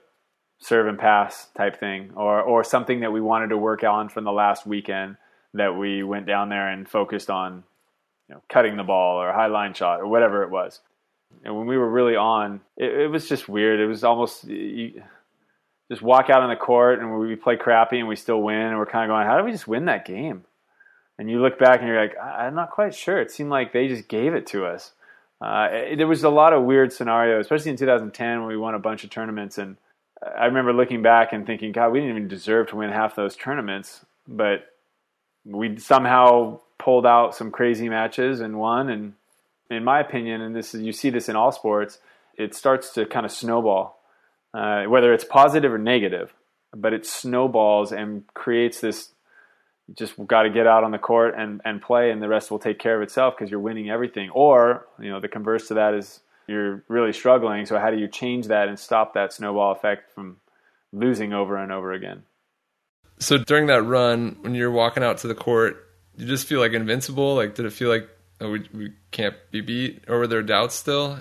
serve 0.60 0.86
and 0.86 0.98
pass 0.98 1.48
type 1.56 1.80
thing, 1.80 2.12
or 2.14 2.40
or 2.40 2.62
something 2.62 3.00
that 3.00 3.12
we 3.12 3.20
wanted 3.20 3.48
to 3.48 3.58
work 3.58 3.82
on 3.82 4.08
from 4.08 4.22
the 4.22 4.32
last 4.32 4.66
weekend 4.66 5.16
that 5.54 5.76
we 5.76 6.02
went 6.02 6.26
down 6.26 6.48
there 6.48 6.68
and 6.68 6.88
focused 6.88 7.30
on, 7.30 7.64
you 8.28 8.34
know, 8.34 8.42
cutting 8.48 8.76
the 8.76 8.84
ball 8.84 9.20
or 9.20 9.28
a 9.28 9.34
high 9.34 9.46
line 9.46 9.74
shot 9.74 10.00
or 10.00 10.06
whatever 10.06 10.42
it 10.42 10.50
was. 10.50 10.80
And 11.44 11.56
when 11.56 11.66
we 11.66 11.76
were 11.76 11.88
really 11.88 12.16
on, 12.16 12.60
it, 12.76 12.92
it 12.92 13.06
was 13.08 13.28
just 13.28 13.48
weird. 13.48 13.80
It 13.80 13.86
was 13.86 14.04
almost 14.04 14.44
you, 14.44 15.02
just 15.90 16.02
walk 16.02 16.30
out 16.30 16.42
on 16.42 16.50
the 16.50 16.56
court 16.56 17.00
and 17.00 17.18
we 17.18 17.36
play 17.36 17.56
crappy 17.56 17.98
and 17.98 18.08
we 18.08 18.16
still 18.16 18.42
win, 18.42 18.56
and 18.56 18.78
we're 18.78 18.86
kind 18.86 19.10
of 19.10 19.14
going, 19.14 19.26
how 19.26 19.36
did 19.36 19.44
we 19.44 19.52
just 19.52 19.68
win 19.68 19.86
that 19.86 20.04
game? 20.04 20.44
and 21.18 21.28
you 21.28 21.42
look 21.42 21.58
back 21.58 21.80
and 21.80 21.88
you're 21.88 22.00
like, 22.00 22.16
I'm 22.18 22.54
not 22.54 22.70
quite 22.70 22.94
sure. 22.94 23.20
It 23.20 23.30
seemed 23.30 23.50
like 23.50 23.72
they 23.72 23.88
just 23.88 24.08
gave 24.08 24.34
it 24.34 24.46
to 24.48 24.64
us. 24.64 24.92
Uh, 25.40 25.68
it, 25.70 25.96
there 25.96 26.06
was 26.06 26.24
a 26.24 26.30
lot 26.30 26.52
of 26.52 26.64
weird 26.64 26.92
scenarios, 26.92 27.46
especially 27.46 27.72
in 27.72 27.76
2010 27.76 28.40
when 28.40 28.48
we 28.48 28.56
won 28.56 28.74
a 28.74 28.78
bunch 28.78 29.04
of 29.04 29.10
tournaments. 29.10 29.58
And 29.58 29.76
I 30.22 30.46
remember 30.46 30.72
looking 30.72 31.02
back 31.02 31.32
and 31.32 31.44
thinking, 31.44 31.72
God, 31.72 31.90
we 31.90 32.00
didn't 32.00 32.16
even 32.16 32.28
deserve 32.28 32.68
to 32.68 32.76
win 32.76 32.90
half 32.90 33.16
those 33.16 33.36
tournaments, 33.36 34.04
but 34.28 34.66
we 35.44 35.78
somehow 35.78 36.60
pulled 36.78 37.06
out 37.06 37.34
some 37.34 37.50
crazy 37.50 37.88
matches 37.88 38.40
and 38.40 38.58
won. 38.58 38.88
And 38.88 39.14
in 39.70 39.84
my 39.84 40.00
opinion, 40.00 40.40
and 40.40 40.54
this 40.54 40.74
is, 40.74 40.82
you 40.82 40.92
see 40.92 41.10
this 41.10 41.28
in 41.28 41.36
all 41.36 41.52
sports, 41.52 41.98
it 42.36 42.54
starts 42.54 42.92
to 42.94 43.06
kind 43.06 43.26
of 43.26 43.32
snowball, 43.32 44.00
uh, 44.54 44.84
whether 44.84 45.12
it's 45.12 45.24
positive 45.24 45.72
or 45.72 45.78
negative, 45.78 46.32
but 46.74 46.92
it 46.92 47.04
snowballs 47.04 47.92
and 47.92 48.26
creates 48.34 48.80
this 48.80 49.10
just 49.94 50.14
got 50.26 50.42
to 50.42 50.50
get 50.50 50.66
out 50.66 50.84
on 50.84 50.90
the 50.90 50.98
court 50.98 51.34
and, 51.36 51.60
and 51.64 51.80
play, 51.80 52.10
and 52.10 52.20
the 52.20 52.28
rest 52.28 52.50
will 52.50 52.58
take 52.58 52.78
care 52.78 52.96
of 52.96 53.02
itself 53.02 53.34
because 53.36 53.50
you're 53.50 53.60
winning 53.60 53.88
everything. 53.88 54.30
Or, 54.30 54.86
you 55.00 55.10
know, 55.10 55.20
the 55.20 55.28
converse 55.28 55.68
to 55.68 55.74
that 55.74 55.94
is 55.94 56.20
you're 56.46 56.82
really 56.88 57.12
struggling. 57.12 57.66
So, 57.66 57.78
how 57.78 57.90
do 57.90 57.96
you 57.96 58.08
change 58.08 58.48
that 58.48 58.68
and 58.68 58.78
stop 58.78 59.14
that 59.14 59.32
snowball 59.32 59.72
effect 59.72 60.12
from 60.12 60.38
losing 60.92 61.32
over 61.32 61.56
and 61.56 61.72
over 61.72 61.92
again? 61.92 62.24
So, 63.18 63.38
during 63.38 63.66
that 63.66 63.82
run, 63.82 64.36
when 64.40 64.54
you're 64.54 64.70
walking 64.70 65.02
out 65.02 65.18
to 65.18 65.28
the 65.28 65.34
court, 65.34 65.87
you 66.18 66.26
just 66.26 66.46
feel 66.46 66.60
like 66.60 66.72
invincible? 66.72 67.36
Like, 67.36 67.54
did 67.54 67.64
it 67.64 67.72
feel 67.72 67.88
like 67.88 68.08
oh, 68.40 68.50
we, 68.50 68.68
we 68.74 68.92
can't 69.10 69.36
be 69.50 69.60
beat? 69.60 70.04
Or 70.08 70.18
were 70.18 70.26
there 70.26 70.42
doubts 70.42 70.74
still? 70.74 71.18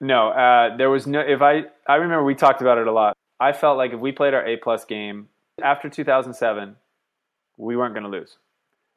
No, 0.00 0.28
uh, 0.28 0.76
there 0.76 0.90
was 0.90 1.06
no. 1.06 1.20
If 1.20 1.42
I, 1.42 1.64
I 1.88 1.96
remember 1.96 2.24
we 2.24 2.34
talked 2.34 2.60
about 2.60 2.78
it 2.78 2.86
a 2.86 2.92
lot. 2.92 3.16
I 3.40 3.52
felt 3.52 3.76
like 3.76 3.92
if 3.92 4.00
we 4.00 4.12
played 4.12 4.34
our 4.34 4.46
A 4.46 4.56
plus 4.56 4.84
game 4.84 5.28
after 5.62 5.88
2007, 5.88 6.76
we 7.56 7.76
weren't 7.76 7.94
going 7.94 8.04
to 8.04 8.10
lose. 8.10 8.36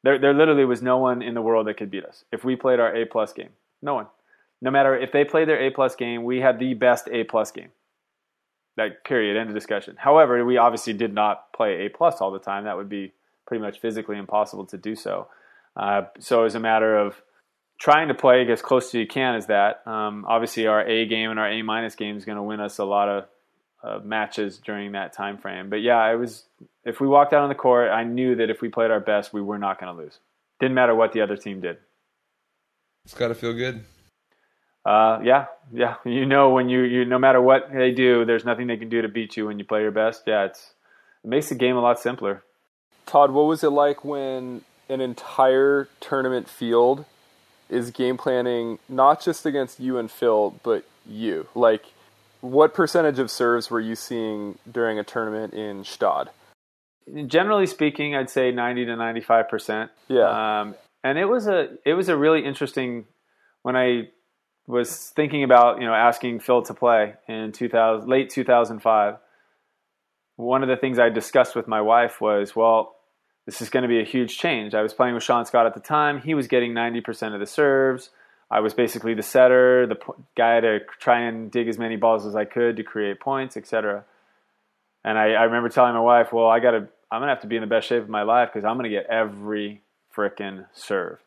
There, 0.03 0.17
there 0.17 0.33
literally 0.33 0.65
was 0.65 0.81
no 0.81 0.97
one 0.97 1.21
in 1.21 1.33
the 1.33 1.41
world 1.41 1.67
that 1.67 1.75
could 1.75 1.91
beat 1.91 2.05
us 2.05 2.23
if 2.31 2.43
we 2.43 2.55
played 2.55 2.79
our 2.79 2.95
A 2.95 3.05
plus 3.05 3.33
game. 3.33 3.49
No 3.81 3.95
one. 3.95 4.07
No 4.61 4.71
matter 4.71 4.97
if 4.97 5.11
they 5.11 5.23
played 5.23 5.47
their 5.47 5.61
A 5.61 5.71
plus 5.71 5.95
game, 5.95 6.23
we 6.23 6.39
had 6.39 6.59
the 6.59 6.73
best 6.73 7.09
A 7.11 7.23
plus 7.23 7.51
game. 7.51 7.69
Like 8.77 9.03
period. 9.03 9.37
End 9.37 9.49
of 9.49 9.55
discussion. 9.55 9.95
However, 9.97 10.43
we 10.45 10.57
obviously 10.57 10.93
did 10.93 11.13
not 11.13 11.51
play 11.53 11.85
A 11.85 11.89
plus 11.89 12.21
all 12.21 12.31
the 12.31 12.39
time. 12.39 12.65
That 12.65 12.77
would 12.77 12.89
be 12.89 13.13
pretty 13.45 13.61
much 13.61 13.79
physically 13.79 14.17
impossible 14.17 14.65
to 14.67 14.77
do 14.77 14.95
so. 14.95 15.27
Uh, 15.75 16.03
so 16.19 16.41
it 16.41 16.43
was 16.43 16.55
a 16.55 16.59
matter 16.59 16.97
of 16.97 17.21
trying 17.79 18.09
to 18.09 18.13
play 18.13 18.45
as 18.51 18.61
close 18.61 18.87
as 18.87 18.93
you 18.93 19.07
can 19.07 19.35
as 19.35 19.47
that. 19.47 19.81
Um, 19.87 20.25
obviously, 20.27 20.67
our 20.67 20.85
A 20.85 21.05
game 21.05 21.31
and 21.31 21.39
our 21.39 21.49
A 21.49 21.61
minus 21.61 21.95
game 21.95 22.17
is 22.17 22.25
going 22.25 22.35
to 22.35 22.43
win 22.43 22.59
us 22.59 22.77
a 22.77 22.85
lot 22.85 23.09
of 23.09 23.25
uh, 23.83 23.99
matches 24.03 24.57
during 24.57 24.91
that 24.91 25.13
time 25.13 25.37
frame. 25.37 25.69
But 25.69 25.77
yeah, 25.77 26.11
it 26.11 26.15
was 26.15 26.43
if 26.83 26.99
we 26.99 27.07
walked 27.07 27.33
out 27.33 27.43
on 27.43 27.49
the 27.49 27.55
court, 27.55 27.89
I 27.89 28.03
knew 28.03 28.35
that 28.35 28.49
if 28.49 28.61
we 28.61 28.69
played 28.69 28.91
our 28.91 28.99
best, 28.99 29.33
we 29.33 29.41
were 29.41 29.57
not 29.57 29.79
going 29.79 29.95
to 29.95 30.01
lose. 30.01 30.19
Didn't 30.59 30.75
matter 30.75 30.93
what 30.93 31.13
the 31.13 31.21
other 31.21 31.37
team 31.37 31.61
did. 31.61 31.77
It's 33.05 33.13
got 33.13 33.29
to 33.29 33.35
feel 33.35 33.53
good. 33.53 33.85
Uh, 34.85 35.19
yeah, 35.23 35.45
yeah. 35.71 35.95
You 36.05 36.25
know 36.25 36.49
when 36.51 36.69
you 36.69 36.81
you 36.81 37.05
no 37.05 37.19
matter 37.19 37.41
what 37.41 37.71
they 37.73 37.91
do, 37.91 38.25
there's 38.25 38.45
nothing 38.45 38.67
they 38.67 38.77
can 38.77 38.89
do 38.89 39.01
to 39.01 39.07
beat 39.07 39.37
you 39.37 39.47
when 39.47 39.59
you 39.59 39.65
play 39.65 39.81
your 39.81 39.91
best. 39.91 40.23
Yeah, 40.25 40.45
it's 40.45 40.73
it 41.23 41.27
makes 41.27 41.49
the 41.49 41.55
game 41.55 41.75
a 41.75 41.81
lot 41.81 41.99
simpler. 41.99 42.43
Todd, 43.05 43.31
what 43.31 43.43
was 43.43 43.63
it 43.63 43.69
like 43.69 44.03
when 44.05 44.61
an 44.89 45.01
entire 45.01 45.87
tournament 45.99 46.49
field 46.49 47.05
is 47.69 47.91
game 47.91 48.17
planning 48.17 48.79
not 48.89 49.21
just 49.21 49.45
against 49.45 49.79
you 49.79 49.97
and 49.97 50.09
Phil, 50.09 50.55
but 50.63 50.83
you? 51.07 51.47
Like, 51.53 51.85
what 52.41 52.73
percentage 52.73 53.19
of 53.19 53.29
serves 53.29 53.69
were 53.69 53.79
you 53.79 53.95
seeing 53.95 54.57
during 54.69 54.97
a 54.97 55.03
tournament 55.03 55.53
in 55.53 55.83
Stade? 55.83 56.29
generally 57.25 57.67
speaking, 57.67 58.15
I'd 58.15 58.29
say 58.29 58.51
ninety 58.51 58.85
to 58.85 58.95
ninety 58.95 59.21
five 59.21 59.49
percent. 59.49 59.91
Yeah. 60.07 60.61
Um, 60.61 60.75
and 61.03 61.17
it 61.17 61.25
was 61.25 61.47
a 61.47 61.69
it 61.85 61.93
was 61.93 62.09
a 62.09 62.17
really 62.17 62.45
interesting 62.45 63.05
when 63.63 63.75
I 63.75 64.09
was 64.67 65.09
thinking 65.15 65.43
about 65.43 65.79
you 65.79 65.87
know 65.87 65.93
asking 65.93 66.39
Phil 66.39 66.61
to 66.63 66.73
play 66.73 67.15
in 67.27 67.51
2000 67.51 68.07
late 68.07 68.29
2005. 68.29 69.15
One 70.35 70.63
of 70.63 70.69
the 70.69 70.77
things 70.77 70.99
I 70.99 71.09
discussed 71.09 71.53
with 71.53 71.67
my 71.67 71.81
wife 71.81 72.21
was, 72.21 72.55
well, 72.55 72.95
this 73.49 73.63
is 73.63 73.69
going 73.69 73.81
to 73.81 73.89
be 73.89 73.99
a 73.99 74.05
huge 74.05 74.37
change. 74.37 74.75
I 74.75 74.83
was 74.83 74.93
playing 74.93 75.15
with 75.15 75.23
Sean 75.23 75.43
Scott 75.43 75.65
at 75.65 75.73
the 75.73 75.79
time. 75.79 76.21
He 76.21 76.35
was 76.35 76.47
getting 76.47 76.73
90% 76.73 77.33
of 77.33 77.39
the 77.39 77.47
serves. 77.47 78.11
I 78.51 78.59
was 78.59 78.75
basically 78.75 79.15
the 79.15 79.23
setter, 79.23 79.87
the 79.87 79.97
guy 80.37 80.59
to 80.59 80.79
try 80.99 81.21
and 81.21 81.49
dig 81.49 81.67
as 81.67 81.79
many 81.79 81.95
balls 81.95 82.27
as 82.27 82.35
I 82.35 82.45
could 82.45 82.77
to 82.77 82.83
create 82.83 83.19
points, 83.19 83.57
etc. 83.57 84.05
And 85.03 85.17
I, 85.17 85.31
I 85.31 85.43
remember 85.43 85.69
telling 85.69 85.93
my 85.93 85.99
wife, 85.99 86.31
well, 86.31 86.47
I 86.47 86.59
got 86.59 86.71
to 86.71 86.87
I'm 87.11 87.21
gonna 87.21 87.31
have 87.31 87.41
to 87.41 87.47
be 87.47 87.55
in 87.55 87.61
the 87.61 87.67
best 87.67 87.87
shape 87.87 88.03
of 88.03 88.09
my 88.09 88.21
life 88.21 88.49
because 88.53 88.63
I'm 88.63 88.77
gonna 88.77 88.89
get 88.89 89.07
every 89.07 89.81
frickin' 90.15 90.67
serve, 90.73 91.17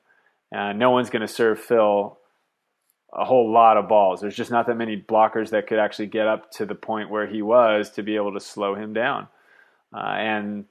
and 0.52 0.78
no 0.78 0.90
one's 0.90 1.10
gonna 1.10 1.26
serve 1.26 1.58
Phil 1.58 2.16
a 3.12 3.24
whole 3.24 3.52
lot 3.52 3.76
of 3.76 3.88
balls. 3.88 4.20
There's 4.20 4.36
just 4.36 4.52
not 4.52 4.68
that 4.68 4.76
many 4.76 4.96
blockers 4.96 5.50
that 5.50 5.66
could 5.66 5.80
actually 5.80 6.06
get 6.06 6.28
up 6.28 6.52
to 6.52 6.66
the 6.66 6.76
point 6.76 7.10
where 7.10 7.26
he 7.26 7.42
was 7.42 7.90
to 7.90 8.02
be 8.04 8.14
able 8.14 8.32
to 8.32 8.40
slow 8.40 8.76
him 8.76 8.92
down. 8.92 9.26
Uh, 9.92 10.14
and 10.16 10.64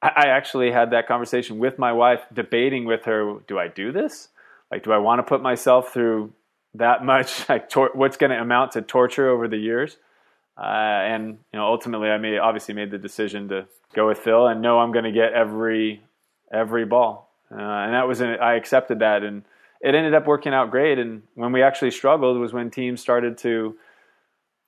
I, 0.00 0.28
actually 0.28 0.70
had 0.70 0.92
that 0.92 1.08
conversation 1.08 1.58
with 1.58 1.78
my 1.78 1.92
wife, 1.92 2.20
debating 2.32 2.84
with 2.84 3.04
her: 3.04 3.38
Do 3.46 3.58
I 3.58 3.68
do 3.68 3.92
this? 3.92 4.28
Like, 4.70 4.84
do 4.84 4.92
I 4.92 4.98
want 4.98 5.18
to 5.18 5.22
put 5.22 5.42
myself 5.42 5.92
through 5.92 6.32
that 6.74 7.04
much? 7.04 7.44
Like, 7.48 7.68
tor- 7.68 7.90
what's 7.94 8.16
going 8.16 8.30
to 8.30 8.40
amount 8.40 8.72
to 8.72 8.82
torture 8.82 9.28
over 9.28 9.48
the 9.48 9.56
years? 9.56 9.96
Uh, 10.56 10.64
and 10.64 11.38
you 11.52 11.58
know, 11.58 11.66
ultimately, 11.66 12.08
I 12.08 12.18
made 12.18 12.38
obviously 12.38 12.74
made 12.74 12.90
the 12.90 12.98
decision 12.98 13.48
to 13.48 13.66
go 13.94 14.08
with 14.08 14.18
Phil 14.18 14.46
and 14.46 14.60
know 14.60 14.78
I'm 14.78 14.92
going 14.92 15.04
to 15.04 15.12
get 15.12 15.32
every 15.32 16.02
every 16.52 16.84
ball, 16.84 17.30
uh, 17.50 17.56
and 17.56 17.94
that 17.94 18.06
was 18.06 18.20
an, 18.20 18.38
I 18.40 18.54
accepted 18.54 19.00
that, 19.00 19.22
and 19.22 19.44
it 19.80 19.94
ended 19.94 20.14
up 20.14 20.26
working 20.26 20.54
out 20.54 20.70
great. 20.70 20.98
And 20.98 21.22
when 21.34 21.52
we 21.52 21.62
actually 21.62 21.90
struggled 21.90 22.38
was 22.38 22.52
when 22.52 22.70
teams 22.70 23.00
started 23.00 23.38
to 23.38 23.76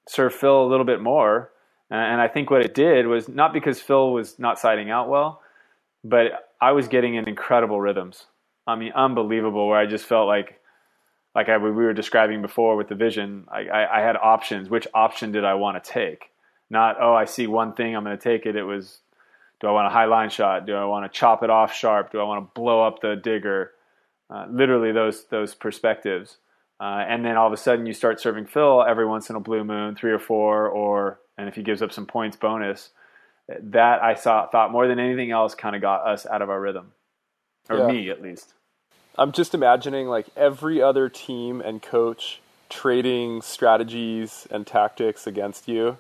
serve 0.09 0.35
Phil 0.35 0.64
a 0.64 0.68
little 0.68 0.87
bit 0.87 1.01
more, 1.01 1.51
and 1.91 2.20
I 2.20 2.28
think 2.28 2.51
what 2.51 2.64
it 2.64 2.74
did 2.74 3.07
was 3.07 3.28
not 3.28 3.53
because 3.53 3.80
Phil 3.80 4.12
was 4.12 4.38
not 4.38 4.59
siding 4.59 4.91
out 4.91 5.09
well, 5.09 5.43
but 6.05 6.51
I 6.61 6.72
was 6.72 6.88
getting 6.88 7.14
in 7.14 7.28
incredible 7.28 7.80
rhythms. 7.80 8.26
I 8.66 8.76
mean, 8.76 8.93
unbelievable. 8.93 9.68
Where 9.68 9.78
I 9.78 9.86
just 9.86 10.05
felt 10.05 10.28
like 10.28 10.61
like 11.34 11.49
I, 11.49 11.59
we 11.59 11.70
were 11.70 11.93
describing 11.93 12.43
before 12.43 12.76
with 12.76 12.88
the 12.88 12.95
vision, 12.95 13.45
I, 13.49 13.66
I, 13.68 13.99
I 13.99 14.01
had 14.03 14.16
options. 14.16 14.68
Which 14.68 14.86
option 14.95 15.32
did 15.32 15.45
I 15.45 15.55
want 15.55 15.82
to 15.82 15.91
take? 15.91 16.30
Not, 16.68 16.97
oh, 17.01 17.14
I 17.14 17.24
see 17.24 17.47
one 17.47 17.74
thing, 17.74 17.97
I'm 17.97 18.05
going 18.05 18.16
to 18.16 18.22
take 18.22 18.47
it. 18.47 18.57
It 18.57 18.62
was, 18.62 18.99
do 19.61 19.66
I 19.66 19.72
want 19.72 19.86
a 19.86 19.91
high 19.91 20.07
line 20.07 20.30
shot? 20.30 20.66
Do 20.66 20.74
I 20.74 20.84
want 20.84 21.11
to 21.11 21.18
chop 21.18 21.43
it 21.43 21.51
off 21.51 21.74
sharp? 21.74 22.12
Do 22.12 22.20
I 22.20 22.24
want 22.24 22.45
to 22.45 22.61
blow 22.61 22.86
up 22.86 23.01
the 23.01 23.16
digger? 23.16 23.72
Uh, 24.28 24.47
literally 24.49 24.93
those 24.93 25.24
those 25.26 25.55
perspectives. 25.57 26.36
Uh, 26.81 27.05
and 27.07 27.24
then 27.24 27.37
all 27.37 27.47
of 27.47 27.53
a 27.53 27.59
sudden 27.59 27.85
you 27.85 27.93
start 27.93 28.20
serving 28.20 28.47
Phil 28.47 28.83
every 28.83 29.05
once 29.07 29.28
in 29.28 29.37
a 29.37 29.41
blue 29.41 29.64
moon, 29.64 29.95
three 29.95 30.12
or 30.12 30.18
four, 30.18 30.66
or 30.66 31.20
and 31.37 31.49
if 31.49 31.55
he 31.55 31.62
gives 31.62 31.83
up 31.83 31.93
some 31.93 32.07
points, 32.07 32.37
bonus. 32.37 32.91
That 33.49 34.03
I 34.03 34.14
saw 34.14 34.47
thought 34.47 34.72
more 34.72 34.87
than 34.87 34.99
anything 34.99 35.31
else 35.31 35.55
kind 35.55 35.74
of 35.76 35.83
got 35.83 36.07
us 36.07 36.24
out 36.24 36.41
of 36.41 36.49
our 36.49 36.61
rhythm, 36.61 36.93
or 37.68 37.78
Yeah. 37.78 37.87
me 37.87 38.09
at 38.09 38.22
least. 38.22 38.55
I'm 39.18 39.33
just 39.33 39.55
imagining 39.55 40.07
like 40.09 40.26
every 40.37 40.81
other 40.81 41.09
team 41.09 41.61
and 41.61 41.83
coach 41.83 42.41
trading 42.70 43.43
strategies 43.43 44.47
and 44.51 44.66
tactics 44.66 45.26
against 45.26 45.68
you. 45.68 45.99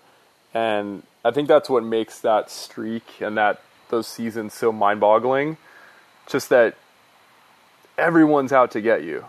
And 0.54 1.02
I 1.24 1.30
think 1.32 1.48
that's 1.48 1.68
what 1.68 1.82
makes 1.82 2.20
that 2.20 2.50
streak 2.50 3.20
and 3.20 3.36
that 3.36 3.60
those 3.90 4.06
seasons 4.06 4.54
so 4.54 4.72
mind-boggling. 4.72 5.58
Just 6.26 6.48
that 6.48 6.76
everyone's 7.98 8.52
out 8.52 8.70
to 8.70 8.80
get 8.80 9.02
you. 9.02 9.26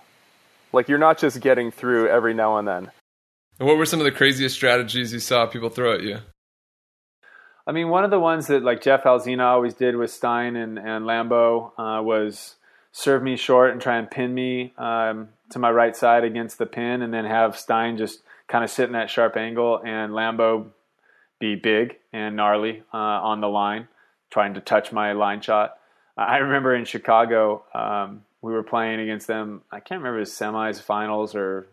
Like 0.73 0.87
you're 0.87 0.97
not 0.97 1.17
just 1.17 1.39
getting 1.39 1.71
through 1.71 2.07
every 2.07 2.33
now 2.33 2.57
and 2.57 2.67
then. 2.67 2.91
And 3.59 3.67
what 3.67 3.77
were 3.77 3.85
some 3.85 3.99
of 3.99 4.05
the 4.05 4.11
craziest 4.11 4.55
strategies 4.55 5.13
you 5.13 5.19
saw 5.19 5.45
people 5.45 5.69
throw 5.69 5.93
at 5.93 6.01
you? 6.01 6.19
I 7.67 7.73
mean, 7.73 7.89
one 7.89 8.03
of 8.03 8.11
the 8.11 8.19
ones 8.19 8.47
that 8.47 8.63
like 8.63 8.81
Jeff 8.81 9.03
Alzina 9.03 9.43
always 9.43 9.73
did 9.73 9.95
with 9.95 10.11
Stein 10.11 10.55
and, 10.55 10.79
and 10.79 11.05
Lambo 11.05 11.71
uh, 11.77 12.01
was 12.01 12.55
serve 12.91 13.23
me 13.23 13.35
short 13.35 13.71
and 13.71 13.81
try 13.81 13.97
and 13.97 14.09
pin 14.09 14.33
me 14.33 14.73
um, 14.77 15.29
to 15.51 15.59
my 15.59 15.69
right 15.69 15.95
side 15.95 16.23
against 16.23 16.57
the 16.57 16.65
pin, 16.65 17.01
and 17.01 17.13
then 17.13 17.25
have 17.25 17.57
Stein 17.57 17.97
just 17.97 18.21
kind 18.47 18.63
of 18.63 18.69
sit 18.69 18.85
in 18.85 18.93
that 18.93 19.09
sharp 19.09 19.37
angle 19.37 19.81
and 19.85 20.11
Lambo 20.11 20.71
be 21.39 21.55
big 21.55 21.97
and 22.11 22.35
gnarly 22.35 22.83
uh, 22.93 22.97
on 22.97 23.41
the 23.41 23.47
line, 23.47 23.87
trying 24.29 24.55
to 24.55 24.61
touch 24.61 24.91
my 24.91 25.13
line 25.13 25.41
shot. 25.41 25.77
I 26.17 26.37
remember 26.37 26.75
in 26.75 26.85
Chicago, 26.85 27.63
um, 27.73 28.23
we 28.41 28.53
were 28.53 28.63
playing 28.63 28.99
against 28.99 29.27
them. 29.27 29.61
I 29.71 29.79
can't 29.79 30.01
remember 30.01 30.19
was 30.19 30.31
semis, 30.31 30.81
finals, 30.81 31.35
or 31.35 31.67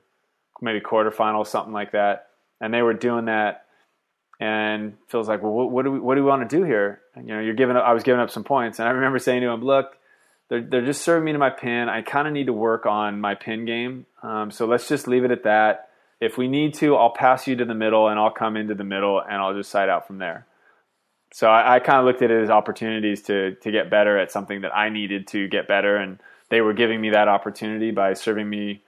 maybe 0.60 0.80
quarterfinals, 0.80 1.46
something 1.46 1.72
like 1.72 1.92
that. 1.92 2.28
And 2.60 2.74
they 2.74 2.82
were 2.82 2.94
doing 2.94 3.26
that 3.26 3.66
and 4.40 4.94
Phil's 5.08 5.28
like, 5.28 5.42
"Well, 5.42 5.52
what, 5.52 5.70
what 5.70 5.84
do 5.84 5.92
we 5.92 5.98
what 5.98 6.14
do 6.14 6.22
we 6.22 6.28
want 6.28 6.48
to 6.48 6.56
do 6.56 6.62
here?" 6.62 7.00
And, 7.14 7.28
you 7.28 7.34
know, 7.34 7.40
you're 7.40 7.54
giving 7.54 7.76
up. 7.76 7.84
I 7.84 7.92
was 7.92 8.02
giving 8.02 8.20
up 8.20 8.30
some 8.30 8.44
points, 8.44 8.78
and 8.78 8.88
I 8.88 8.92
remember 8.92 9.18
saying 9.18 9.42
to 9.42 9.48
him, 9.48 9.64
"Look, 9.64 9.96
they're 10.48 10.62
they're 10.62 10.84
just 10.84 11.02
serving 11.02 11.24
me 11.24 11.32
to 11.32 11.38
my 11.38 11.50
pin. 11.50 11.88
I 11.88 12.02
kind 12.02 12.28
of 12.28 12.34
need 12.34 12.46
to 12.46 12.52
work 12.52 12.86
on 12.86 13.20
my 13.20 13.34
pin 13.34 13.64
game. 13.64 14.06
Um, 14.22 14.50
so 14.50 14.66
let's 14.66 14.88
just 14.88 15.08
leave 15.08 15.24
it 15.24 15.30
at 15.30 15.44
that. 15.44 15.88
If 16.20 16.38
we 16.38 16.48
need 16.48 16.74
to, 16.74 16.96
I'll 16.96 17.12
pass 17.12 17.46
you 17.46 17.56
to 17.56 17.64
the 17.64 17.74
middle, 17.74 18.08
and 18.08 18.18
I'll 18.18 18.30
come 18.30 18.56
into 18.56 18.74
the 18.74 18.84
middle, 18.84 19.20
and 19.20 19.34
I'll 19.34 19.54
just 19.54 19.70
side 19.70 19.88
out 19.88 20.06
from 20.06 20.18
there." 20.18 20.46
So 21.32 21.48
I, 21.48 21.76
I 21.76 21.80
kind 21.80 21.98
of 21.98 22.06
looked 22.06 22.22
at 22.22 22.30
it 22.30 22.42
as 22.42 22.50
opportunities 22.50 23.22
to 23.22 23.56
to 23.56 23.72
get 23.72 23.90
better 23.90 24.18
at 24.18 24.30
something 24.30 24.60
that 24.60 24.74
I 24.74 24.88
needed 24.88 25.26
to 25.28 25.48
get 25.48 25.66
better, 25.66 25.96
and 25.96 26.20
they 26.50 26.60
were 26.60 26.72
giving 26.72 27.00
me 27.00 27.10
that 27.10 27.28
opportunity 27.28 27.90
by 27.90 28.14
serving 28.14 28.48
me 28.48 28.82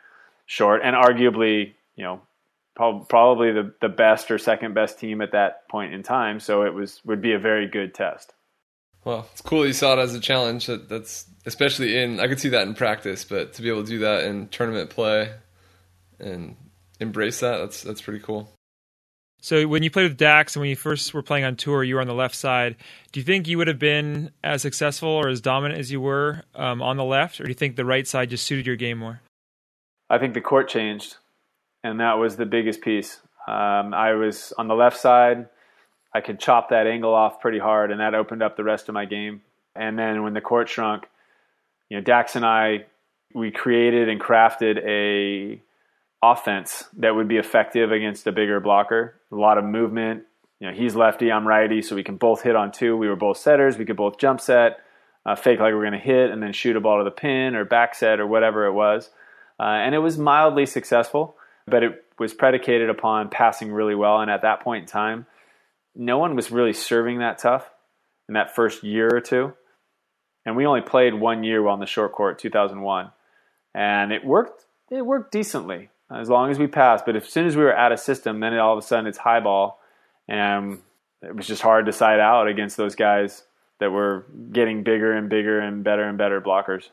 short, 0.47 0.83
and 0.83 0.97
arguably, 0.97 1.73
you 1.97 2.05
know, 2.05 2.21
prob- 2.75 3.09
probably 3.09 3.53
the, 3.53 3.75
the 3.81 3.89
best 3.89 4.31
or 4.31 4.39
second 4.39 4.75
best 4.75 4.99
team 4.99 5.21
at 5.21 5.33
that 5.33 5.69
point 5.69 5.95
in 5.95 6.03
time. 6.03 6.41
So 6.41 6.63
it 6.63 6.75
was 6.75 7.01
would 7.05 7.21
be 7.21 7.33
a 7.33 7.39
very 7.39 7.67
good 7.67 7.95
test. 7.95 8.33
Well, 9.05 9.27
it's 9.33 9.41
cool 9.41 9.67
you 9.67 9.73
saw 9.73 9.95
it 9.95 9.99
as 9.99 10.15
a 10.15 10.21
challenge. 10.21 10.67
That, 10.67 10.89
that's 10.89 11.27
especially 11.47 11.97
in 11.97 12.21
I 12.21 12.29
could 12.29 12.41
see 12.41 12.51
that 12.51 12.67
in 12.67 12.75
practice, 12.75 13.25
but 13.25 13.55
to 13.55 13.63
be 13.63 13.69
able 13.69 13.85
to 13.85 13.89
do 13.89 13.99
that 14.01 14.25
in 14.25 14.49
tournament 14.49 14.91
play 14.91 15.33
and 16.19 16.57
embrace 16.99 17.41
that, 17.41 17.59
that's 17.59 17.83
that's 17.83 18.03
pretty 18.03 18.21
cool. 18.21 18.51
So 19.41 19.67
when 19.67 19.83
you 19.83 19.91
played 19.91 20.05
with 20.05 20.19
Dax 20.19 20.55
and 20.55 20.61
when 20.61 20.69
you 20.69 20.77
first 20.77 21.15
were 21.15 21.23
playing 21.23 21.45
on 21.45 21.57
tour, 21.57 21.83
you 21.83 21.95
were 21.95 22.01
on 22.01 22.07
the 22.07 22.15
left 22.15 22.35
side. 22.35 22.77
Do 23.13 23.21
you 23.21 23.25
think 23.25 23.49
you 23.49 23.57
would 23.59 23.69
have 23.69 23.79
been 23.79 24.31
as 24.45 24.61
successful 24.63 25.09
or 25.09 25.29
as 25.29 25.41
dominant 25.41 25.81
as 25.81 25.91
you 25.91 26.01
were 26.01 26.43
um, 26.55 26.83
on 26.83 26.97
the 26.97 27.05
left, 27.05 27.41
or 27.41 27.45
do 27.45 27.49
you 27.49 27.55
think 27.55 27.77
the 27.77 27.85
right 27.85 28.07
side 28.07 28.31
just 28.31 28.47
suited 28.47 28.67
your 28.67 28.77
game 28.77 28.99
more? 28.99 29.21
I 30.11 30.19
think 30.19 30.35
the 30.35 30.41
court 30.41 30.69
changed, 30.69 31.17
and 31.83 32.01
that 32.01 32.15
was 32.15 32.37
the 32.37 32.47
biggest 32.47 32.83
piece. 32.83 33.21
Um, 33.49 33.95
I 33.95 34.13
was 34.13 34.53
on 34.59 34.69
the 34.69 34.75
left 34.75 34.99
side. 34.99 35.49
I 36.13 36.21
could 36.21 36.39
chop 36.39 36.71
that 36.71 36.87
angle 36.87 37.15
off 37.15 37.41
pretty 37.41 37.59
hard, 37.59 37.91
and 37.91 38.01
that 38.01 38.15
opened 38.15 38.43
up 38.43 38.57
the 38.57 38.65
rest 38.65 38.89
of 38.89 38.95
my 38.95 39.07
game. 39.07 39.43
And 39.75 39.99
then 39.99 40.23
when 40.23 40.35
the 40.35 40.41
court 40.41 40.69
shrunk, 40.69 41.07
you 41.89 41.97
know, 41.97 42.03
Dax 42.03 42.37
and 42.37 42.45
I, 42.45 42.87
we 43.35 43.51
created 43.51 44.09
and 44.09 44.21
crafted 44.21 44.85
a 44.85 45.63
offense 46.23 46.85
that 46.99 47.15
would 47.15 47.29
be 47.29 47.37
effective 47.37 47.93
against 47.93 48.27
a 48.27 48.33
bigger 48.33 48.61
blocker. 48.61 49.21
A 49.33 49.37
lot 49.37 49.59
of 49.59 49.65
movement. 49.65 50.25
You 50.59 50.69
know, 50.69 50.75
he's 50.75 50.95
lefty, 50.95 51.33
I'm 51.33 51.49
righty, 51.49 51.81
so 51.81 51.97
we 51.97 52.05
can 52.05 52.17
both 52.17 52.43
hit 52.43 52.55
on 52.55 52.71
two. 52.71 52.97
We 52.97 53.09
were 53.09 53.17
both 53.17 53.39
setters. 53.39 53.79
We 53.79 53.87
could 53.87 53.97
both 53.97 54.19
jump 54.19 54.41
set, 54.41 54.81
uh, 55.25 55.35
fake 55.35 55.59
like 55.59 55.69
we 55.69 55.75
we're 55.75 55.89
going 55.89 55.93
to 55.95 55.99
hit, 55.99 56.31
and 56.31 56.43
then 56.43 56.53
shoot 56.53 56.77
a 56.77 56.81
ball 56.81 56.99
to 56.99 57.05
the 57.05 57.11
pin 57.11 57.55
or 57.55 57.65
back 57.65 57.95
set 57.95 58.21
or 58.21 58.27
whatever 58.27 58.67
it 58.67 58.73
was. 58.73 59.09
Uh, 59.59 59.63
and 59.63 59.95
it 59.95 59.99
was 59.99 60.19
mildly 60.19 60.67
successful, 60.67 61.37
but 61.67 61.83
it 61.83 62.05
was 62.19 62.35
predicated 62.35 62.91
upon 62.91 63.31
passing 63.31 63.73
really 63.73 63.95
well. 63.95 64.21
And 64.21 64.31
at 64.31 64.43
that 64.43 64.61
point 64.61 64.83
in 64.83 64.87
time, 64.87 65.27
no 65.95 66.19
one 66.19 66.37
was 66.37 66.51
really 66.51 66.75
serving 66.75 67.21
that 67.21 67.39
tough 67.39 67.71
in 68.29 68.35
that 68.35 68.55
first 68.55 68.85
year 68.85 69.09
or 69.13 69.21
two. 69.21 69.55
And 70.45 70.57
we 70.57 70.67
only 70.67 70.83
played 70.83 71.15
one 71.15 71.43
year 71.43 71.67
on 71.67 71.81
the 71.81 71.87
short 71.87 72.13
court, 72.13 72.39
2001, 72.39 73.11
and 73.75 74.13
it 74.13 74.25
worked. 74.25 74.67
It 74.91 75.05
worked 75.07 75.33
decently 75.33 75.89
as 76.11 76.29
long 76.29 76.51
as 76.51 76.59
we 76.59 76.67
passed. 76.67 77.07
But 77.07 77.17
as 77.17 77.29
soon 77.29 77.47
as 77.47 77.57
we 77.57 77.63
were 77.63 77.77
out 77.77 77.93
of 77.93 78.01
system, 78.01 78.41
then 78.41 78.57
all 78.59 78.77
of 78.77 78.83
a 78.83 78.87
sudden 78.87 79.07
it's 79.07 79.19
high 79.19 79.41
ball, 79.41 79.81
and 80.29 80.79
it 81.23 81.35
was 81.35 81.47
just 81.47 81.63
hard 81.63 81.87
to 81.87 81.93
side 81.93 82.21
out 82.21 82.49
against 82.49 82.77
those 82.77 82.95
guys 82.95 83.43
that 83.79 83.91
were 83.91 84.27
getting 84.53 84.83
bigger 84.83 85.13
and 85.13 85.29
bigger 85.29 85.59
and 85.59 85.83
better 85.85 86.03
and 86.03 86.19
better 86.19 86.41
blockers. 86.41 86.91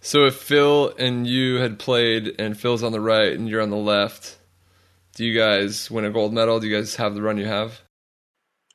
So 0.00 0.26
if 0.26 0.34
Phil 0.34 0.92
and 0.98 1.26
you 1.26 1.56
had 1.56 1.78
played 1.78 2.34
and 2.38 2.58
Phil's 2.58 2.82
on 2.82 2.92
the 2.92 3.00
right 3.00 3.32
and 3.32 3.48
you're 3.48 3.62
on 3.62 3.70
the 3.70 3.76
left, 3.76 4.38
do 5.14 5.24
you 5.24 5.38
guys 5.38 5.90
win 5.90 6.04
a 6.04 6.10
gold 6.10 6.34
medal? 6.34 6.60
Do 6.60 6.66
you 6.66 6.76
guys 6.76 6.96
have 6.96 7.14
the 7.14 7.22
run 7.22 7.38
you 7.38 7.46
have? 7.46 7.80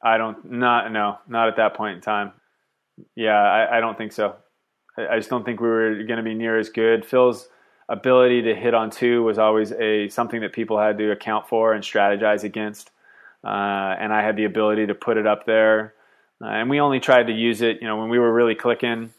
I 0.02 0.18
don't 0.18 0.50
not 0.52 0.92
no 0.92 1.18
not 1.28 1.50
at 1.50 1.58
that 1.58 1.76
point 1.76 1.98
in 1.98 2.02
time. 2.02 2.32
Yeah, 3.16 3.38
I, 3.38 3.78
I 3.78 3.80
don't 3.82 3.98
think 3.98 4.14
so. 4.14 4.38
I, 4.98 5.08
I 5.08 5.18
just 5.18 5.30
don't 5.30 5.44
think 5.44 5.60
we 5.60 5.68
were 5.68 6.04
going 6.04 6.18
to 6.18 6.24
be 6.24 6.34
near 6.34 6.58
as 6.58 6.70
good. 6.70 7.06
Phil's 7.06 7.48
ability 7.90 8.44
to 8.44 8.56
hit 8.56 8.74
on 8.74 8.92
two 8.92 9.24
was 9.24 9.38
always 9.38 9.72
a 9.74 10.08
something 10.10 10.42
that 10.42 10.54
people 10.54 10.80
had 10.80 10.98
to 11.00 11.12
account 11.12 11.50
for 11.50 11.74
and 11.74 11.84
strategize 11.84 12.44
against. 12.44 12.92
Uh, 13.44 13.96
and 14.00 14.14
I 14.14 14.22
had 14.22 14.36
the 14.36 14.46
ability 14.46 14.88
to 14.88 14.94
put 14.94 15.18
it 15.18 15.26
up 15.26 15.46
there. 15.46 15.94
Uh, 16.42 16.48
and 16.48 16.70
we 16.70 16.80
only 16.80 17.00
tried 17.00 17.28
to 17.28 17.34
use 17.34 17.62
it, 17.62 17.82
you 17.82 17.88
know, 17.88 17.98
when 17.98 18.10
we 18.10 18.20
were 18.20 18.32
really 18.32 18.56
clicking 18.56 19.14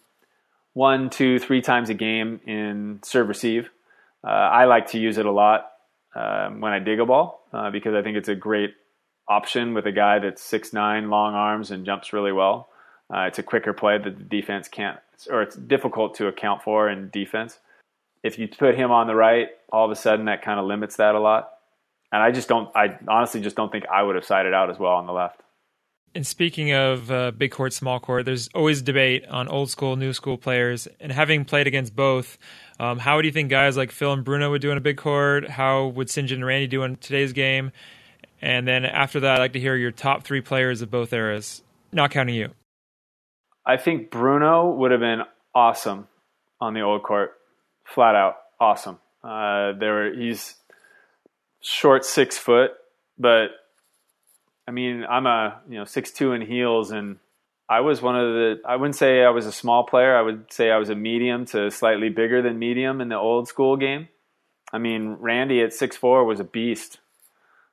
one, 0.72 1.10
two, 1.10 1.38
three 1.38 1.60
times 1.60 1.90
a 1.90 1.94
game 1.94 2.40
in 2.46 3.00
serve 3.02 3.28
receive. 3.28 3.70
Uh, 4.22 4.30
I 4.30 4.66
like 4.66 4.88
to 4.88 4.98
use 4.98 5.18
it 5.18 5.26
a 5.26 5.32
lot 5.32 5.72
um, 6.14 6.60
when 6.60 6.72
I 6.72 6.78
dig 6.78 7.00
a 7.00 7.06
ball 7.06 7.46
uh, 7.52 7.70
because 7.70 7.94
I 7.94 8.02
think 8.02 8.16
it's 8.16 8.28
a 8.28 8.34
great 8.34 8.74
option 9.28 9.74
with 9.74 9.86
a 9.86 9.92
guy 9.92 10.18
that's 10.18 10.42
six 10.42 10.72
nine, 10.72 11.10
long 11.10 11.34
arms, 11.34 11.70
and 11.70 11.84
jumps 11.84 12.12
really 12.12 12.32
well. 12.32 12.68
Uh, 13.12 13.22
it's 13.22 13.38
a 13.38 13.42
quicker 13.42 13.72
play 13.72 13.98
that 13.98 14.18
the 14.18 14.24
defense 14.24 14.68
can't, 14.68 14.98
or 15.28 15.42
it's 15.42 15.56
difficult 15.56 16.14
to 16.16 16.28
account 16.28 16.62
for 16.62 16.88
in 16.88 17.10
defense. 17.10 17.58
If 18.22 18.38
you 18.38 18.48
put 18.48 18.74
him 18.74 18.90
on 18.90 19.06
the 19.06 19.14
right, 19.14 19.48
all 19.72 19.84
of 19.84 19.90
a 19.90 19.96
sudden 19.96 20.26
that 20.26 20.42
kind 20.42 20.60
of 20.60 20.66
limits 20.66 20.96
that 20.96 21.14
a 21.14 21.20
lot. 21.20 21.50
And 22.12 22.22
I 22.22 22.32
just 22.32 22.48
don't, 22.48 22.74
I 22.76 22.98
honestly 23.08 23.40
just 23.40 23.56
don't 23.56 23.70
think 23.70 23.86
I 23.86 24.02
would 24.02 24.16
have 24.16 24.24
sided 24.24 24.52
out 24.52 24.70
as 24.70 24.78
well 24.78 24.92
on 24.92 25.06
the 25.06 25.12
left. 25.12 25.42
And 26.12 26.26
speaking 26.26 26.72
of 26.72 27.10
uh, 27.10 27.30
big 27.30 27.52
court, 27.52 27.72
small 27.72 28.00
court, 28.00 28.26
there's 28.26 28.48
always 28.48 28.82
debate 28.82 29.24
on 29.28 29.46
old 29.46 29.70
school, 29.70 29.94
new 29.94 30.12
school 30.12 30.36
players. 30.36 30.88
And 30.98 31.12
having 31.12 31.44
played 31.44 31.68
against 31.68 31.94
both, 31.94 32.36
um, 32.80 32.98
how 32.98 33.20
do 33.20 33.28
you 33.28 33.32
think 33.32 33.48
guys 33.48 33.76
like 33.76 33.92
Phil 33.92 34.12
and 34.12 34.24
Bruno 34.24 34.50
would 34.50 34.60
do 34.60 34.72
in 34.72 34.76
a 34.76 34.80
big 34.80 34.96
court? 34.96 35.48
How 35.48 35.86
would 35.86 36.10
St. 36.10 36.32
and 36.32 36.44
Randy 36.44 36.66
do 36.66 36.82
in 36.82 36.96
today's 36.96 37.32
game? 37.32 37.70
And 38.42 38.66
then 38.66 38.84
after 38.84 39.20
that, 39.20 39.36
I'd 39.36 39.38
like 39.38 39.52
to 39.52 39.60
hear 39.60 39.76
your 39.76 39.92
top 39.92 40.24
three 40.24 40.40
players 40.40 40.82
of 40.82 40.90
both 40.90 41.12
eras, 41.12 41.62
not 41.92 42.10
counting 42.10 42.34
you. 42.34 42.50
I 43.64 43.76
think 43.76 44.10
Bruno 44.10 44.70
would 44.70 44.90
have 44.90 45.00
been 45.00 45.22
awesome 45.54 46.08
on 46.60 46.74
the 46.74 46.80
old 46.80 47.02
court, 47.04 47.32
flat 47.90 48.14
out 48.14 48.36
awesome. 48.60 48.98
Uh, 49.24 49.72
there 49.72 49.94
were 49.94 50.12
he's 50.12 50.54
short, 51.60 52.04
six 52.04 52.38
foot, 52.38 52.72
but 53.18 53.50
I 54.68 54.70
mean, 54.70 55.04
I'm 55.08 55.26
a 55.26 55.60
you 55.68 55.78
know 55.78 55.84
six 55.84 56.10
two 56.10 56.32
in 56.32 56.42
heels, 56.42 56.90
and 56.90 57.18
I 57.68 57.80
was 57.80 58.02
one 58.02 58.16
of 58.16 58.34
the. 58.34 58.60
I 58.66 58.76
wouldn't 58.76 58.96
say 58.96 59.24
I 59.24 59.30
was 59.30 59.46
a 59.46 59.52
small 59.52 59.84
player. 59.84 60.16
I 60.16 60.22
would 60.22 60.52
say 60.52 60.70
I 60.70 60.76
was 60.76 60.90
a 60.90 60.94
medium 60.94 61.46
to 61.46 61.70
slightly 61.70 62.08
bigger 62.08 62.42
than 62.42 62.58
medium 62.58 63.00
in 63.00 63.08
the 63.08 63.16
old 63.16 63.48
school 63.48 63.76
game. 63.76 64.08
I 64.72 64.78
mean, 64.78 65.16
Randy 65.20 65.62
at 65.62 65.72
six 65.72 65.96
four 65.96 66.24
was 66.24 66.40
a 66.40 66.44
beast. 66.44 66.98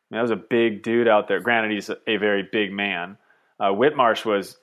I 0.10 0.16
mean, 0.16 0.18
that 0.18 0.22
was 0.24 0.32
a 0.32 0.36
big 0.38 0.84
dude 0.84 1.08
out 1.08 1.28
there. 1.28 1.40
Granted, 1.40 1.72
he's 1.72 1.90
a 1.90 2.18
very 2.18 2.48
big 2.50 2.72
man. 2.72 3.18
Uh, 3.60 3.72
Whitmarsh 3.72 4.26
was 4.26 4.58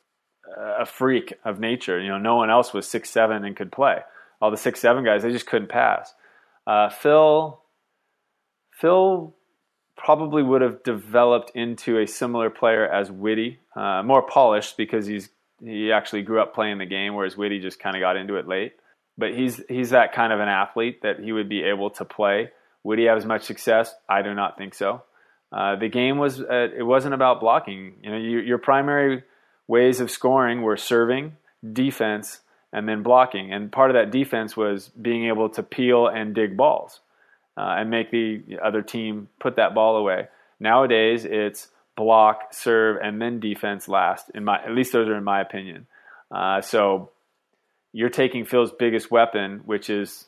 a 0.56 0.86
freak 0.86 1.34
of 1.44 1.58
nature. 1.58 2.00
You 2.00 2.08
know, 2.08 2.18
no 2.18 2.36
one 2.36 2.50
else 2.50 2.72
was 2.72 2.88
six 2.88 3.10
seven 3.10 3.44
and 3.44 3.56
could 3.56 3.72
play. 3.72 4.00
All 4.44 4.50
the 4.50 4.58
six 4.58 4.78
seven 4.78 5.04
guys, 5.06 5.22
they 5.22 5.32
just 5.32 5.46
couldn't 5.46 5.70
pass. 5.70 6.12
Uh, 6.66 6.90
Phil, 6.90 7.62
Phil 8.72 9.34
probably 9.96 10.42
would 10.42 10.60
have 10.60 10.82
developed 10.82 11.52
into 11.54 11.98
a 11.98 12.06
similar 12.06 12.50
player 12.50 12.86
as 12.86 13.10
Whitty, 13.10 13.60
uh, 13.74 14.02
more 14.02 14.20
polished 14.20 14.76
because 14.76 15.06
he's 15.06 15.30
he 15.64 15.90
actually 15.90 16.20
grew 16.20 16.42
up 16.42 16.54
playing 16.54 16.76
the 16.76 16.84
game, 16.84 17.14
whereas 17.14 17.38
Whitty 17.38 17.58
just 17.58 17.80
kind 17.80 17.96
of 17.96 18.00
got 18.00 18.18
into 18.18 18.36
it 18.36 18.46
late. 18.46 18.74
But 19.16 19.34
he's 19.34 19.62
he's 19.66 19.88
that 19.90 20.12
kind 20.12 20.30
of 20.30 20.40
an 20.40 20.48
athlete 20.48 21.00
that 21.00 21.20
he 21.20 21.32
would 21.32 21.48
be 21.48 21.62
able 21.62 21.88
to 21.92 22.04
play. 22.04 22.50
Would 22.82 22.98
he 22.98 23.06
have 23.06 23.16
as 23.16 23.24
much 23.24 23.44
success? 23.44 23.94
I 24.10 24.20
do 24.20 24.34
not 24.34 24.58
think 24.58 24.74
so. 24.74 25.04
Uh, 25.50 25.76
the 25.76 25.88
game 25.88 26.18
was 26.18 26.42
uh, 26.42 26.68
it 26.76 26.82
wasn't 26.82 27.14
about 27.14 27.40
blocking. 27.40 27.94
You 28.02 28.10
know, 28.10 28.18
you, 28.18 28.40
your 28.40 28.58
primary 28.58 29.22
ways 29.66 30.00
of 30.00 30.10
scoring 30.10 30.60
were 30.60 30.76
serving, 30.76 31.38
defense, 31.72 32.40
and 32.74 32.88
then 32.88 33.04
blocking. 33.04 33.52
And 33.52 33.70
part 33.70 33.90
of 33.90 33.94
that 33.94 34.10
defense 34.10 34.56
was 34.56 34.88
being 34.88 35.28
able 35.28 35.48
to 35.50 35.62
peel 35.62 36.08
and 36.08 36.34
dig 36.34 36.56
balls 36.56 37.00
uh, 37.56 37.76
and 37.78 37.88
make 37.88 38.10
the 38.10 38.42
other 38.62 38.82
team 38.82 39.28
put 39.38 39.56
that 39.56 39.74
ball 39.74 39.96
away. 39.96 40.26
Nowadays, 40.58 41.24
it's 41.24 41.68
block, 41.96 42.52
serve, 42.52 42.98
and 43.00 43.22
then 43.22 43.38
defense 43.38 43.86
last. 43.88 44.28
In 44.34 44.44
my, 44.44 44.56
at 44.56 44.72
least 44.72 44.92
those 44.92 45.08
are 45.08 45.16
in 45.16 45.22
my 45.22 45.40
opinion. 45.40 45.86
Uh, 46.32 46.60
so 46.60 47.10
you're 47.92 48.10
taking 48.10 48.44
Phil's 48.44 48.72
biggest 48.72 49.08
weapon, 49.08 49.62
which 49.64 49.88
is, 49.88 50.26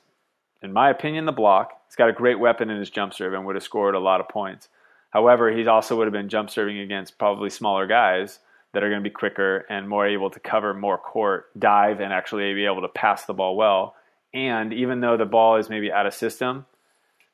in 0.62 0.72
my 0.72 0.88
opinion, 0.88 1.26
the 1.26 1.32
block. 1.32 1.72
He's 1.88 1.97
got 1.97 2.11
a 2.11 2.12
great 2.12 2.38
weapon 2.38 2.70
in 2.70 2.78
his 2.78 2.90
jump 2.90 3.12
serve 3.12 3.34
and 3.34 3.44
would 3.44 3.57
have 3.57 3.64
scored 3.64 3.97
a 3.97 4.01
lot 4.01 4.20
of 4.20 4.28
points. 4.28 4.68
However, 5.11 5.51
he 5.51 5.66
also 5.66 5.97
would 5.97 6.07
have 6.07 6.12
been 6.12 6.28
jump 6.28 6.51
serving 6.51 6.78
against 6.78 7.18
probably 7.18 7.51
smaller 7.51 7.88
guys 7.88 8.38
that 8.76 8.82
are 8.82 8.90
going 8.90 9.02
to 9.02 9.08
be 9.08 9.12
quicker 9.12 9.64
and 9.70 9.88
more 9.88 10.06
able 10.06 10.28
to 10.28 10.38
cover 10.38 10.74
more 10.74 10.98
court, 10.98 11.46
dive, 11.58 12.00
and 12.00 12.12
actually 12.12 12.52
be 12.52 12.66
able 12.66 12.82
to 12.82 12.88
pass 12.88 13.24
the 13.24 13.32
ball 13.32 13.56
well. 13.56 13.94
And 14.34 14.70
even 14.74 15.00
though 15.00 15.16
the 15.16 15.24
ball 15.24 15.56
is 15.56 15.70
maybe 15.70 15.90
out 15.90 16.04
of 16.04 16.12
system, 16.12 16.66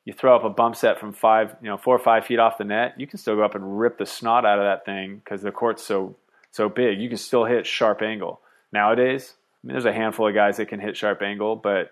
you 0.04 0.12
throw 0.12 0.36
up 0.36 0.44
a 0.44 0.50
bump 0.50 0.76
set 0.76 1.00
from 1.00 1.12
five, 1.12 1.56
you 1.60 1.68
know, 1.68 1.76
four 1.76 1.96
or 1.96 1.98
five 1.98 2.26
feet 2.26 2.38
off 2.38 2.58
the 2.58 2.64
net, 2.64 2.94
you 2.96 3.08
can 3.08 3.18
still 3.18 3.34
go 3.34 3.42
up 3.42 3.56
and 3.56 3.80
rip 3.80 3.98
the 3.98 4.06
snot 4.06 4.46
out 4.46 4.60
of 4.60 4.64
that 4.64 4.84
thing 4.84 5.16
because 5.16 5.42
the 5.42 5.50
court's 5.50 5.82
so 5.82 6.14
so 6.52 6.68
big. 6.68 7.00
You 7.00 7.08
can 7.08 7.18
still 7.18 7.44
hit 7.44 7.66
sharp 7.66 8.02
angle. 8.02 8.40
Nowadays, 8.72 9.34
I 9.34 9.66
mean, 9.66 9.72
there's 9.72 9.84
a 9.84 9.92
handful 9.92 10.28
of 10.28 10.36
guys 10.36 10.58
that 10.58 10.68
can 10.68 10.78
hit 10.78 10.96
sharp 10.96 11.22
angle, 11.22 11.56
but 11.56 11.90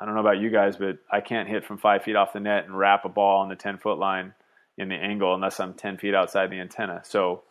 I 0.00 0.06
don't 0.06 0.14
know 0.14 0.22
about 0.22 0.40
you 0.40 0.50
guys, 0.50 0.76
but 0.76 0.98
I 1.08 1.20
can't 1.20 1.48
hit 1.48 1.64
from 1.64 1.78
five 1.78 2.02
feet 2.02 2.16
off 2.16 2.32
the 2.32 2.40
net 2.40 2.64
and 2.64 2.76
wrap 2.76 3.04
a 3.04 3.08
ball 3.08 3.42
on 3.42 3.48
the 3.48 3.54
ten 3.54 3.78
foot 3.78 3.98
line 3.98 4.34
in 4.76 4.88
the 4.88 4.96
angle 4.96 5.36
unless 5.36 5.60
I'm 5.60 5.74
ten 5.74 5.98
feet 5.98 6.16
outside 6.16 6.50
the 6.50 6.58
antenna. 6.58 7.02
So 7.04 7.44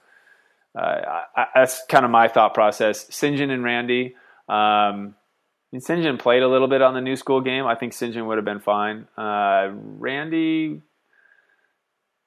I, 0.81 1.45
that's 1.55 1.83
kind 1.87 2.05
of 2.05 2.11
my 2.11 2.27
thought 2.27 2.53
process. 2.53 3.05
Sinjin 3.05 3.49
and 3.49 3.63
Randy. 3.63 4.15
Um, 4.47 5.15
mean, 5.71 5.81
St. 5.81 6.19
Played 6.19 6.43
a 6.43 6.47
little 6.47 6.67
bit 6.67 6.81
on 6.81 6.93
the 6.93 7.01
new 7.01 7.15
school 7.15 7.41
game. 7.41 7.65
I 7.65 7.75
think. 7.75 7.97
John 7.97 8.27
would 8.27 8.37
have 8.37 8.45
been 8.45 8.59
fine. 8.59 9.07
Uh, 9.17 9.69
Randy, 9.71 10.81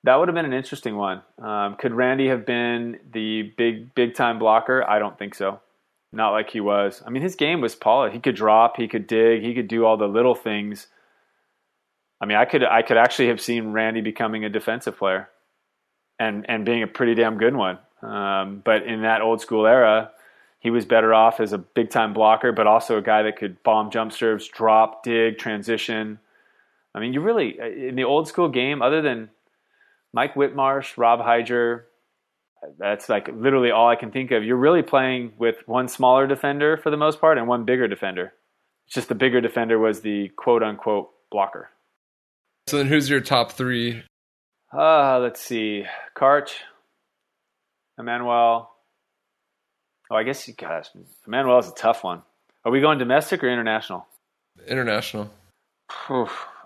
that 0.04 0.16
would 0.16 0.28
have 0.28 0.34
been 0.34 0.44
an 0.44 0.52
interesting 0.52 0.96
one. 0.96 1.22
Um, 1.42 1.76
could 1.76 1.92
Randy 1.92 2.28
have 2.28 2.46
been 2.46 2.98
the 3.12 3.52
big 3.56 3.94
big 3.94 4.14
time 4.14 4.38
blocker? 4.38 4.88
I 4.88 4.98
don't 4.98 5.18
think 5.18 5.34
so. 5.34 5.60
Not 6.12 6.30
like 6.30 6.50
he 6.50 6.60
was. 6.60 7.02
I 7.06 7.10
mean, 7.10 7.22
his 7.22 7.36
game 7.36 7.60
was 7.60 7.76
polished. 7.76 8.14
He 8.14 8.20
could 8.20 8.34
drop, 8.34 8.76
he 8.76 8.88
could 8.88 9.06
dig, 9.06 9.42
he 9.42 9.54
could 9.54 9.68
do 9.68 9.84
all 9.84 9.96
the 9.96 10.08
little 10.08 10.34
things. 10.34 10.88
I 12.20 12.26
mean, 12.26 12.36
I 12.36 12.44
could 12.44 12.64
I 12.64 12.82
could 12.82 12.96
actually 12.96 13.28
have 13.28 13.40
seen 13.40 13.72
Randy 13.72 14.00
becoming 14.00 14.44
a 14.44 14.48
defensive 14.48 14.98
player, 14.98 15.28
and 16.18 16.44
and 16.48 16.64
being 16.64 16.82
a 16.82 16.88
pretty 16.88 17.14
damn 17.14 17.38
good 17.38 17.56
one. 17.56 17.78
Um, 18.02 18.62
but 18.64 18.84
in 18.84 19.02
that 19.02 19.20
old 19.20 19.40
school 19.40 19.66
era, 19.66 20.10
he 20.58 20.70
was 20.70 20.84
better 20.84 21.14
off 21.14 21.40
as 21.40 21.52
a 21.52 21.58
big 21.58 21.90
time 21.90 22.12
blocker, 22.12 22.52
but 22.52 22.66
also 22.66 22.98
a 22.98 23.02
guy 23.02 23.22
that 23.22 23.36
could 23.36 23.62
bomb 23.62 23.90
jump 23.90 24.12
serves, 24.12 24.48
drop, 24.48 25.02
dig, 25.02 25.38
transition. 25.38 26.18
I 26.94 27.00
mean, 27.00 27.12
you 27.12 27.20
really 27.20 27.58
in 27.58 27.96
the 27.96 28.04
old 28.04 28.28
school 28.28 28.48
game, 28.48 28.82
other 28.82 29.00
than 29.02 29.30
Mike 30.12 30.34
Whitmarsh, 30.34 30.96
Rob 30.96 31.20
Heidger, 31.20 31.86
that's 32.78 33.08
like 33.08 33.28
literally 33.34 33.70
all 33.70 33.88
I 33.88 33.96
can 33.96 34.10
think 34.10 34.30
of. 34.32 34.44
You're 34.44 34.56
really 34.56 34.82
playing 34.82 35.32
with 35.38 35.56
one 35.66 35.88
smaller 35.88 36.26
defender 36.26 36.76
for 36.76 36.90
the 36.90 36.96
most 36.96 37.20
part 37.20 37.38
and 37.38 37.48
one 37.48 37.64
bigger 37.64 37.88
defender. 37.88 38.32
It's 38.86 38.94
just 38.94 39.08
the 39.08 39.14
bigger 39.14 39.40
defender 39.40 39.78
was 39.78 40.00
the 40.00 40.28
quote 40.36 40.62
unquote 40.62 41.10
blocker. 41.30 41.70
So 42.66 42.76
then, 42.76 42.86
who's 42.86 43.08
your 43.08 43.20
top 43.20 43.52
three? 43.52 44.02
Uh, 44.72 45.18
let's 45.20 45.40
see, 45.40 45.84
Karch, 46.16 46.50
Emanuel, 48.00 48.70
Oh, 50.10 50.16
I 50.16 50.24
guess 50.24 50.46
you 50.48 50.54
gosh, 50.54 50.88
Emanuel 51.26 51.58
is 51.60 51.68
a 51.68 51.74
tough 51.74 52.02
one. 52.02 52.22
Are 52.64 52.72
we 52.72 52.80
going 52.80 52.98
domestic 52.98 53.44
or 53.44 53.48
international? 53.48 54.06
International. 54.66 55.30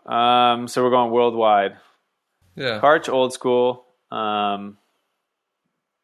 Um, 0.06 0.66
so 0.66 0.82
we're 0.82 0.90
going 0.90 1.10
worldwide. 1.12 1.76
Yeah. 2.56 2.80
Karch, 2.80 3.08
old 3.08 3.34
school. 3.34 3.84
Um, 4.10 4.78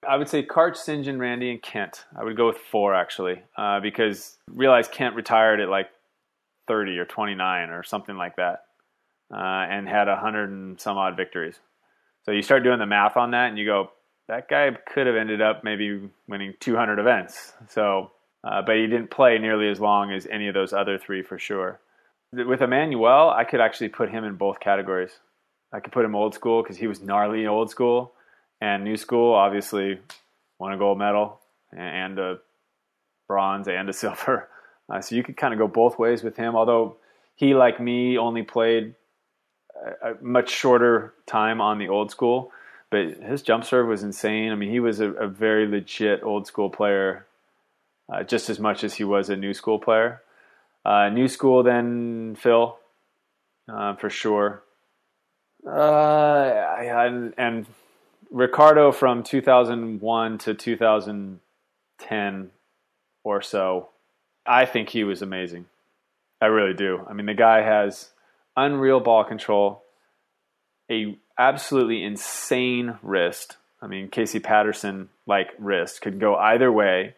I 0.07 0.17
would 0.17 0.29
say 0.29 0.45
Karch, 0.45 0.77
Sinjin, 0.77 1.19
Randy, 1.19 1.51
and 1.51 1.63
Kent. 1.63 2.05
I 2.15 2.25
would 2.25 2.37
go 2.37 2.47
with 2.47 2.59
four 2.59 2.95
actually, 2.95 3.43
uh, 3.57 3.81
because 3.81 4.37
realize 4.49 4.89
Kent 4.89 5.15
retired 5.15 5.61
at 5.61 5.69
like 5.69 5.89
30 6.69 6.99
or 6.99 7.05
29 7.07 7.71
or 7.71 7.83
something 7.83 8.17
like 8.17 8.37
that, 8.37 8.65
uh, 9.33 9.37
and 9.37 9.89
had 9.89 10.09
a 10.09 10.17
hundred 10.17 10.51
and 10.51 10.81
some 10.81 10.99
odd 10.99 11.17
victories. 11.17 11.59
So 12.25 12.33
you 12.33 12.43
start 12.43 12.65
doing 12.65 12.79
the 12.79 12.87
math 12.87 13.17
on 13.17 13.31
that, 13.31 13.49
and 13.49 13.59
you 13.59 13.65
go, 13.65 13.91
that 14.31 14.49
guy 14.49 14.71
could 14.95 15.09
have 15.09 15.17
ended 15.17 15.43
up 15.43 15.65
maybe 15.65 16.09
winning 16.29 16.55
200 16.61 17.01
events. 17.01 17.53
So, 17.69 18.13
uh, 18.45 18.63
but 18.63 18.77
he 18.77 18.87
didn't 18.87 19.11
play 19.11 19.39
nearly 19.39 19.69
as 19.69 19.81
long 19.81 20.13
as 20.13 20.25
any 20.31 20.47
of 20.47 20.55
those 20.55 20.73
other 20.73 20.99
three 20.99 21.23
for 21.23 21.37
sure. 21.37 21.81
With 22.33 22.63
Emanuel, 22.63 23.31
I 23.31 23.43
could 23.43 23.61
actually 23.61 23.89
put 23.89 24.09
him 24.09 24.23
in 24.23 24.37
both 24.37 24.61
categories. 24.61 25.11
I 25.73 25.81
could 25.81 25.93
put 25.93 26.05
him 26.05 26.15
old 26.15 26.35
school 26.35 26.63
because 26.63 26.77
he 26.77 26.87
was 26.87 27.01
gnarly 27.01 27.45
old 27.49 27.71
school, 27.71 28.13
and 28.61 28.85
new 28.85 28.97
school 28.97 29.35
obviously 29.35 29.99
won 30.61 30.73
a 30.73 30.79
gold 30.79 30.99
medal 30.99 31.41
and 31.77 32.17
a 32.21 32.39
bronze 33.27 33.67
and 33.67 33.89
a 33.89 33.93
silver. 34.05 34.49
Uh, 34.89 35.01
so 35.01 35.17
you 35.17 35.25
could 35.25 35.37
kind 35.37 35.53
of 35.53 35.59
go 35.59 35.67
both 35.67 35.99
ways 35.99 36.23
with 36.23 36.37
him. 36.37 36.55
Although 36.55 36.99
he, 37.35 37.55
like 37.55 37.81
me, 37.81 38.17
only 38.17 38.45
played 38.45 38.95
a, 40.05 40.11
a 40.11 40.15
much 40.23 40.51
shorter 40.51 41.15
time 41.27 41.61
on 41.61 41.79
the 41.79 41.89
old 41.89 42.13
school 42.13 42.53
but 42.91 43.07
his 43.23 43.43
jump 43.43 43.65
serve 43.65 43.87
was 43.87 44.03
insane. 44.03 44.51
I 44.51 44.57
mean, 44.57 44.71
he 44.71 44.81
was 44.81 45.01
a, 45.01 45.11
a 45.13 45.29
very 45.29 45.67
legit 45.67 46.23
old 46.23 46.47
school 46.47 46.71
player, 46.71 47.27
uh, 48.13 48.25
just 48.25 48.51
as 48.51 48.59
much 48.59 48.83
as 48.85 48.95
he 48.95 49.05
was 49.05 49.31
a 49.31 49.37
new 49.37 49.55
school 49.55 49.79
player. 49.79 50.23
Uh, 50.85 51.09
new 51.09 51.29
school, 51.29 51.63
then 51.63 52.37
Phil, 52.39 52.77
uh, 53.73 53.95
for 53.95 54.11
sure. 54.11 54.63
Uh, 55.67 56.51
and, 56.81 57.35
and 57.37 57.67
Ricardo 58.31 58.93
from 58.93 59.23
2001 59.23 60.39
to 60.39 60.55
2010 60.55 62.51
or 63.23 63.43
so, 63.43 63.91
I 64.47 64.65
think 64.65 64.89
he 64.89 65.05
was 65.05 65.21
amazing. 65.23 65.67
I 66.41 66.47
really 66.47 66.75
do. 66.75 67.05
I 67.09 67.13
mean, 67.13 67.27
the 67.27 67.35
guy 67.35 67.61
has 67.61 68.09
unreal 68.57 69.01
ball 69.01 69.25
control, 69.25 69.83
a 70.91 71.19
absolutely 71.41 72.05
insane 72.05 72.99
wrist. 73.03 73.57
I 73.81 73.87
mean, 73.87 74.09
Casey 74.09 74.41
Patterson 74.41 75.09
like 75.27 75.49
wrist 75.59 76.03
could 76.03 76.21
go 76.21 76.37
either 76.37 76.71
way. 76.71 77.15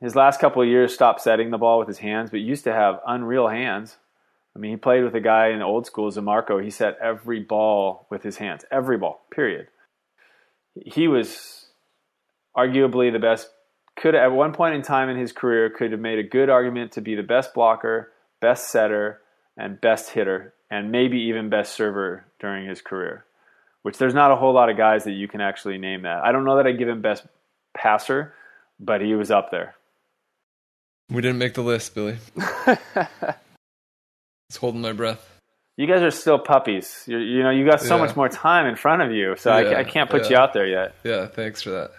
His 0.00 0.16
last 0.16 0.40
couple 0.40 0.60
of 0.60 0.68
years 0.68 0.92
stopped 0.92 1.20
setting 1.20 1.50
the 1.50 1.58
ball 1.58 1.78
with 1.78 1.86
his 1.86 1.98
hands, 1.98 2.30
but 2.30 2.40
used 2.40 2.64
to 2.64 2.72
have 2.72 3.00
unreal 3.06 3.48
hands. 3.48 3.96
I 4.56 4.58
mean, 4.58 4.72
he 4.72 4.76
played 4.76 5.04
with 5.04 5.14
a 5.14 5.20
guy 5.20 5.48
in 5.48 5.60
the 5.60 5.64
old 5.64 5.86
school, 5.86 6.10
Zé 6.10 6.22
Marco. 6.22 6.58
He 6.58 6.70
set 6.70 6.98
every 7.00 7.40
ball 7.40 8.06
with 8.10 8.24
his 8.24 8.38
hands, 8.38 8.64
every 8.72 8.98
ball, 8.98 9.24
period. 9.30 9.68
He 10.74 11.06
was 11.06 11.66
arguably 12.56 13.12
the 13.12 13.20
best. 13.20 13.48
Could 13.96 14.16
at 14.16 14.32
one 14.32 14.52
point 14.52 14.74
in 14.74 14.82
time 14.82 15.08
in 15.08 15.16
his 15.16 15.32
career 15.32 15.70
could 15.70 15.92
have 15.92 16.00
made 16.00 16.18
a 16.18 16.24
good 16.24 16.50
argument 16.50 16.92
to 16.92 17.00
be 17.00 17.14
the 17.14 17.22
best 17.22 17.54
blocker, 17.54 18.10
best 18.40 18.68
setter, 18.68 19.20
and 19.56 19.80
best 19.80 20.10
hitter, 20.10 20.54
and 20.68 20.90
maybe 20.90 21.18
even 21.18 21.48
best 21.48 21.72
server 21.74 22.24
during 22.40 22.68
his 22.68 22.80
career. 22.80 23.24
Which 23.84 23.98
there's 23.98 24.14
not 24.14 24.32
a 24.32 24.36
whole 24.36 24.52
lot 24.52 24.68
of 24.70 24.76
guys 24.76 25.04
that 25.04 25.12
you 25.12 25.28
can 25.28 25.40
actually 25.40 25.78
name 25.78 26.02
that. 26.02 26.24
I 26.24 26.32
don't 26.32 26.44
know 26.44 26.56
that 26.56 26.66
I'd 26.66 26.78
give 26.78 26.88
him 26.88 27.00
best 27.00 27.24
passer, 27.76 28.34
but 28.80 29.00
he 29.00 29.14
was 29.14 29.30
up 29.30 29.50
there. 29.52 29.76
We 31.10 31.20
didn't 31.22 31.38
make 31.38 31.54
the 31.54 31.62
list, 31.62 31.94
Billy. 31.94 32.16
It's 34.50 34.58
holding 34.58 34.82
my 34.82 34.92
breath. 34.92 35.40
You 35.76 35.86
guys 35.86 36.02
are 36.02 36.10
still 36.10 36.38
puppies. 36.38 37.02
You're, 37.06 37.20
you 37.20 37.42
know, 37.42 37.50
you 37.50 37.64
got 37.66 37.80
so 37.80 37.96
Yeah. 37.96 38.04
much 38.04 38.14
more 38.14 38.28
time 38.28 38.66
in 38.66 38.76
front 38.76 39.02
of 39.02 39.10
you, 39.10 39.34
so 39.36 39.56
Yeah, 39.56 39.70
I, 39.70 39.80
I 39.80 39.84
can't 39.84 40.08
put 40.08 40.24
yeah. 40.24 40.28
you 40.30 40.36
out 40.36 40.52
there 40.52 40.66
yet. 40.66 40.94
Yeah, 41.02 41.26
thanks 41.26 41.62
for 41.62 41.70
that. 41.70 41.90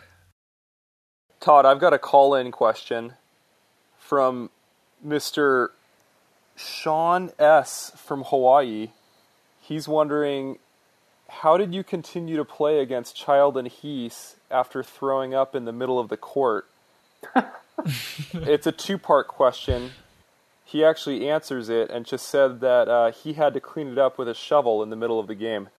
Todd, 1.42 1.66
I've 1.66 1.80
got 1.80 1.92
a 1.94 2.00
call 2.00 2.36
in 2.36 2.52
question 2.52 3.14
from 4.00 4.50
Mr. 5.06 5.70
Sean 6.56 7.32
S. 7.40 7.92
from 7.98 8.24
Hawaii. 8.24 8.90
He's 9.60 9.88
wondering 9.88 10.58
how 11.30 11.58
did 11.58 11.74
you 11.74 11.84
continue 11.84 12.38
to 12.38 12.46
play 12.46 12.80
against 12.80 13.16
Child 13.16 13.58
and 13.58 13.68
Heese 13.68 14.36
after 14.52 14.84
throwing 14.84 15.34
up 15.34 15.56
in 15.56 15.66
the 15.66 15.72
middle 15.72 16.00
of 16.00 16.10
the 16.10 16.18
court? 16.18 16.68
it's 18.34 18.68
a 18.68 18.72
two 18.72 18.98
part 18.98 19.28
question. 19.28 19.92
He 20.64 20.84
actually 20.84 21.30
answers 21.30 21.70
it 21.70 21.90
and 21.92 22.06
just 22.06 22.28
said 22.28 22.60
that 22.62 22.88
uh, 22.88 23.12
he 23.12 23.34
had 23.34 23.54
to 23.54 23.60
clean 23.60 23.90
it 23.90 23.98
up 23.98 24.18
with 24.18 24.28
a 24.28 24.34
shovel 24.34 24.82
in 24.82 24.90
the 24.90 24.96
middle 24.96 25.20
of 25.20 25.28
the 25.28 25.36
game. 25.36 25.70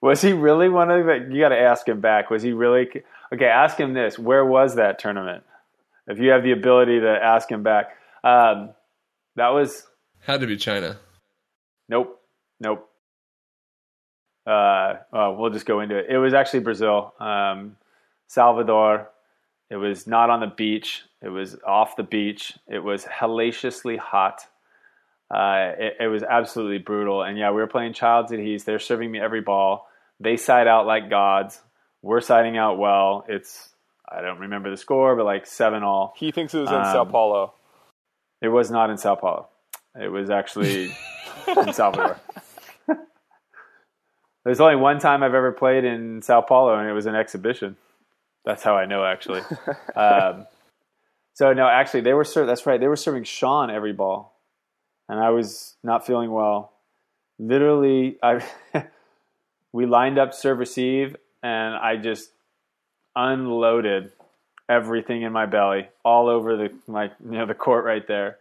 Was 0.00 0.20
he 0.20 0.32
really 0.32 0.68
one 0.68 0.90
of 0.90 1.06
the? 1.06 1.28
You 1.30 1.40
got 1.40 1.48
to 1.50 1.58
ask 1.58 1.88
him 1.88 2.00
back. 2.00 2.28
Was 2.28 2.42
he 2.42 2.52
really? 2.52 2.88
Okay, 3.32 3.46
ask 3.46 3.78
him 3.78 3.94
this. 3.94 4.18
Where 4.18 4.44
was 4.44 4.74
that 4.74 4.98
tournament? 4.98 5.44
If 6.06 6.18
you 6.18 6.30
have 6.30 6.42
the 6.42 6.52
ability 6.52 7.00
to 7.00 7.08
ask 7.08 7.50
him 7.50 7.62
back, 7.62 7.96
um, 8.22 8.70
that 9.36 9.48
was 9.48 9.86
Had 10.20 10.40
to 10.40 10.46
be 10.46 10.56
China. 10.56 10.98
nope, 11.88 12.20
nope. 12.60 12.90
Uh, 14.46 14.94
oh, 15.12 15.32
we'll 15.38 15.50
just 15.50 15.66
go 15.66 15.80
into 15.80 15.96
it. 15.96 16.06
It 16.08 16.18
was 16.18 16.34
actually 16.34 16.60
Brazil, 16.60 17.14
um, 17.18 17.76
Salvador. 18.26 19.10
It 19.70 19.76
was 19.76 20.06
not 20.06 20.30
on 20.30 20.40
the 20.40 20.46
beach. 20.46 21.02
It 21.22 21.30
was 21.30 21.56
off 21.66 21.96
the 21.96 22.02
beach. 22.02 22.52
It 22.68 22.80
was 22.80 23.04
hellaciously 23.04 23.96
hot. 23.96 24.46
Uh, 25.34 25.72
it, 25.78 25.96
it 26.00 26.06
was 26.08 26.22
absolutely 26.22 26.78
brutal. 26.78 27.22
And 27.22 27.38
yeah, 27.38 27.50
we 27.50 27.56
were 27.56 27.66
playing 27.66 27.94
Childs 27.94 28.30
at 28.32 28.38
Heese. 28.38 28.64
They're 28.64 28.78
serving 28.78 29.10
me 29.10 29.18
every 29.18 29.40
ball. 29.40 29.88
They 30.20 30.36
side 30.36 30.68
out 30.68 30.86
like 30.86 31.08
gods. 31.08 31.60
We're 32.02 32.20
siding 32.20 32.58
out 32.58 32.78
well. 32.78 33.24
It's 33.28 33.70
I 34.06 34.20
don't 34.20 34.38
remember 34.38 34.70
the 34.70 34.76
score, 34.76 35.16
but 35.16 35.24
like 35.24 35.46
seven 35.46 35.82
all. 35.82 36.12
He 36.16 36.30
thinks 36.30 36.54
it 36.54 36.58
was 36.60 36.68
in 36.68 36.76
Um, 36.76 36.84
Sao 36.84 37.04
Paulo. 37.04 37.54
It 38.42 38.48
was 38.48 38.70
not 38.70 38.90
in 38.90 38.98
Sao 38.98 39.14
Paulo. 39.14 39.48
It 39.98 40.08
was 40.08 40.28
actually 40.28 40.94
in 41.48 41.72
Salvador. 41.72 42.18
There's 44.44 44.60
only 44.60 44.76
one 44.76 44.98
time 44.98 45.22
I've 45.22 45.34
ever 45.34 45.52
played 45.52 45.84
in 45.84 46.22
Sao 46.22 46.42
Paulo, 46.42 46.78
and 46.78 46.88
it 46.88 46.92
was 46.92 47.06
an 47.06 47.14
exhibition. 47.14 47.76
That's 48.44 48.62
how 48.62 48.76
I 48.76 48.84
know, 48.84 49.04
actually. 49.04 49.40
um, 49.96 50.46
so 51.32 51.52
no, 51.52 51.66
actually, 51.66 52.02
they 52.02 52.12
were 52.12 52.24
ser- 52.24 52.46
that's 52.46 52.66
right. 52.66 52.78
They 52.78 52.88
were 52.88 52.96
serving 52.96 53.24
Sean 53.24 53.70
every 53.70 53.92
ball, 53.92 54.38
and 55.08 55.18
I 55.18 55.30
was 55.30 55.74
not 55.82 56.06
feeling 56.06 56.30
well. 56.30 56.72
Literally, 57.38 58.18
I 58.22 58.44
we 59.72 59.86
lined 59.86 60.18
up 60.18 60.34
serve 60.34 60.58
receive, 60.58 61.16
and 61.42 61.74
I 61.74 61.96
just 61.96 62.30
unloaded 63.16 64.12
everything 64.68 65.22
in 65.22 65.32
my 65.32 65.46
belly 65.46 65.88
all 66.04 66.28
over 66.28 66.56
the 66.56 66.72
like 66.86 67.12
you 67.24 67.38
know 67.38 67.46
the 67.46 67.54
court 67.54 67.84
right 67.84 68.06
there. 68.06 68.38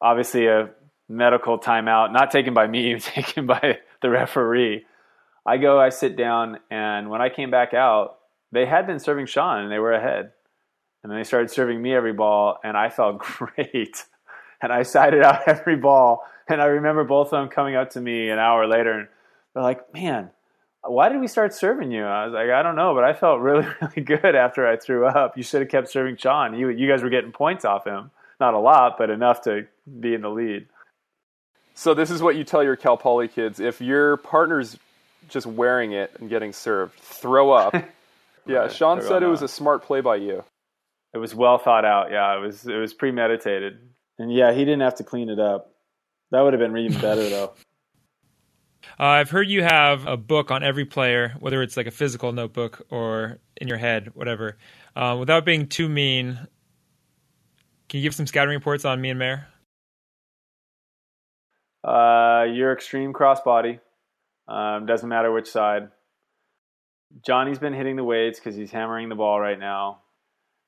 Obviously, 0.00 0.48
a 0.48 0.70
medical 1.08 1.58
timeout, 1.58 2.12
not 2.12 2.30
taken 2.30 2.54
by 2.54 2.66
me, 2.66 2.98
taken 3.00 3.46
by 3.46 3.78
the 4.02 4.10
referee. 4.10 4.84
I 5.48 5.56
go, 5.56 5.80
I 5.80 5.88
sit 5.88 6.14
down, 6.14 6.58
and 6.70 7.08
when 7.08 7.22
I 7.22 7.30
came 7.30 7.50
back 7.50 7.72
out, 7.72 8.18
they 8.52 8.66
had 8.66 8.86
been 8.86 8.98
serving 8.98 9.26
Sean 9.26 9.62
and 9.62 9.72
they 9.72 9.78
were 9.78 9.92
ahead. 9.92 10.32
And 11.02 11.10
then 11.10 11.18
they 11.18 11.24
started 11.24 11.50
serving 11.50 11.80
me 11.80 11.94
every 11.94 12.12
ball, 12.12 12.58
and 12.62 12.76
I 12.76 12.90
felt 12.90 13.18
great. 13.20 14.04
And 14.60 14.70
I 14.72 14.82
sided 14.82 15.22
out 15.22 15.42
every 15.46 15.76
ball. 15.76 16.22
And 16.48 16.60
I 16.60 16.66
remember 16.66 17.04
both 17.04 17.28
of 17.28 17.40
them 17.40 17.48
coming 17.48 17.76
up 17.76 17.90
to 17.90 18.00
me 18.00 18.28
an 18.28 18.38
hour 18.38 18.66
later, 18.66 18.92
and 18.92 19.08
they're 19.54 19.62
like, 19.62 19.94
Man, 19.94 20.30
why 20.82 21.08
did 21.08 21.20
we 21.20 21.28
start 21.28 21.54
serving 21.54 21.92
you? 21.92 22.04
I 22.04 22.26
was 22.26 22.34
like, 22.34 22.50
I 22.50 22.62
don't 22.62 22.76
know, 22.76 22.94
but 22.94 23.04
I 23.04 23.14
felt 23.14 23.40
really, 23.40 23.66
really 23.80 24.02
good 24.02 24.34
after 24.34 24.66
I 24.66 24.76
threw 24.76 25.06
up. 25.06 25.36
You 25.36 25.42
should 25.42 25.62
have 25.62 25.70
kept 25.70 25.88
serving 25.88 26.16
Sean. 26.16 26.58
You, 26.58 26.68
you 26.68 26.88
guys 26.88 27.02
were 27.02 27.10
getting 27.10 27.32
points 27.32 27.64
off 27.64 27.86
him. 27.86 28.10
Not 28.38 28.52
a 28.52 28.58
lot, 28.58 28.98
but 28.98 29.08
enough 29.08 29.42
to 29.42 29.66
be 29.98 30.12
in 30.12 30.20
the 30.20 30.28
lead. 30.28 30.66
So 31.74 31.94
this 31.94 32.10
is 32.10 32.20
what 32.20 32.36
you 32.36 32.44
tell 32.44 32.62
your 32.62 32.76
Cal 32.76 32.96
Poly 32.96 33.28
kids: 33.28 33.60
if 33.60 33.80
your 33.80 34.18
partner's 34.18 34.78
just 35.28 35.46
wearing 35.46 35.92
it 35.92 36.12
and 36.18 36.28
getting 36.28 36.52
served, 36.52 36.98
throw 37.00 37.52
up. 37.52 37.74
yeah, 38.46 38.56
Right, 38.58 38.72
Sean 38.72 39.00
said 39.02 39.22
it 39.22 39.26
up. 39.26 39.30
was 39.30 39.42
a 39.42 39.48
smart 39.48 39.82
play 39.84 40.00
by 40.00 40.16
you. 40.16 40.44
It 41.14 41.18
was 41.18 41.34
well 41.34 41.58
thought 41.58 41.84
out. 41.84 42.10
Yeah, 42.10 42.36
it 42.36 42.40
was 42.40 42.66
it 42.66 42.76
was 42.76 42.94
premeditated. 42.94 43.78
And 44.18 44.32
yeah, 44.32 44.52
he 44.52 44.60
didn't 44.64 44.80
have 44.80 44.96
to 44.96 45.04
clean 45.04 45.28
it 45.30 45.38
up. 45.38 45.72
That 46.30 46.40
would 46.42 46.52
have 46.52 46.60
been 46.60 46.76
even 46.76 47.00
better 47.00 47.28
though. 47.28 47.52
Uh, 49.00 49.04
I've 49.04 49.30
heard 49.30 49.48
you 49.48 49.62
have 49.62 50.06
a 50.06 50.16
book 50.16 50.50
on 50.50 50.62
every 50.64 50.84
player, 50.84 51.34
whether 51.38 51.62
it's 51.62 51.76
like 51.76 51.86
a 51.86 51.90
physical 51.90 52.32
notebook 52.32 52.84
or 52.90 53.38
in 53.56 53.68
your 53.68 53.76
head, 53.76 54.10
whatever. 54.14 54.56
Uh, 54.96 55.16
without 55.18 55.44
being 55.44 55.68
too 55.68 55.88
mean, 55.88 56.34
can 57.88 57.98
you 57.98 58.02
give 58.02 58.14
some 58.14 58.26
scouting 58.26 58.54
reports 58.54 58.84
on 58.84 59.00
me 59.00 59.10
and 59.10 59.18
Mayor? 59.18 59.46
Uh, 61.84 62.44
your 62.50 62.72
extreme 62.72 63.12
crossbody. 63.12 63.78
Um, 64.48 64.86
doesn't 64.86 65.08
matter 65.08 65.30
which 65.30 65.50
side. 65.50 65.90
Johnny's 67.24 67.58
been 67.58 67.74
hitting 67.74 67.96
the 67.96 68.04
weights 68.04 68.38
because 68.38 68.56
he's 68.56 68.70
hammering 68.70 69.08
the 69.08 69.14
ball 69.14 69.40
right 69.40 69.58
now. 69.58 70.00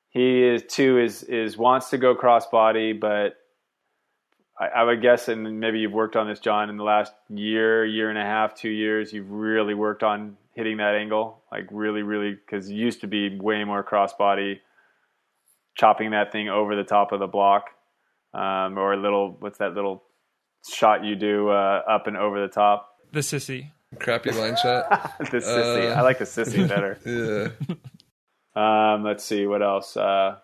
He 0.09 0.43
is 0.43 0.63
too 0.67 0.99
is 0.99 1.23
is 1.23 1.57
wants 1.57 1.89
to 1.91 1.97
go 1.97 2.15
crossbody, 2.15 2.99
but 2.99 3.35
I, 4.59 4.67
I 4.67 4.83
would 4.83 5.01
guess, 5.01 5.27
and 5.27 5.59
maybe 5.59 5.79
you've 5.79 5.93
worked 5.93 6.15
on 6.15 6.27
this, 6.27 6.39
John, 6.39 6.69
in 6.69 6.77
the 6.77 6.83
last 6.83 7.13
year, 7.29 7.85
year 7.85 8.09
and 8.09 8.17
a 8.17 8.23
half, 8.23 8.53
two 8.53 8.69
years. 8.69 9.13
You've 9.13 9.31
really 9.31 9.73
worked 9.73 10.03
on 10.03 10.37
hitting 10.53 10.77
that 10.77 10.95
angle, 10.95 11.41
like 11.51 11.67
really, 11.71 12.03
really, 12.03 12.31
because 12.31 12.69
used 12.69 13.01
to 13.01 13.07
be 13.07 13.39
way 13.39 13.63
more 13.63 13.83
crossbody, 13.83 14.59
chopping 15.75 16.11
that 16.11 16.31
thing 16.31 16.49
over 16.49 16.75
the 16.75 16.83
top 16.83 17.11
of 17.11 17.19
the 17.19 17.27
block, 17.27 17.69
um, 18.33 18.77
or 18.77 18.93
a 18.93 18.97
little 18.97 19.37
what's 19.39 19.59
that 19.59 19.73
little 19.73 20.03
shot 20.69 21.03
you 21.03 21.15
do 21.15 21.49
uh, 21.49 21.81
up 21.89 22.07
and 22.07 22.17
over 22.17 22.41
the 22.41 22.51
top. 22.51 22.90
The 23.11 23.19
sissy. 23.19 23.69
Crappy 23.99 24.31
line 24.31 24.55
shot. 24.61 25.17
the 25.19 25.37
sissy. 25.37 25.91
Uh. 25.91 25.99
I 25.99 26.01
like 26.01 26.19
the 26.19 26.25
sissy 26.25 26.67
better. 26.67 26.97
Yeah. 27.05 27.75
Um, 28.53 29.03
let's 29.03 29.23
see 29.23 29.47
what 29.47 29.61
else. 29.61 29.95
Uh, 29.95 30.35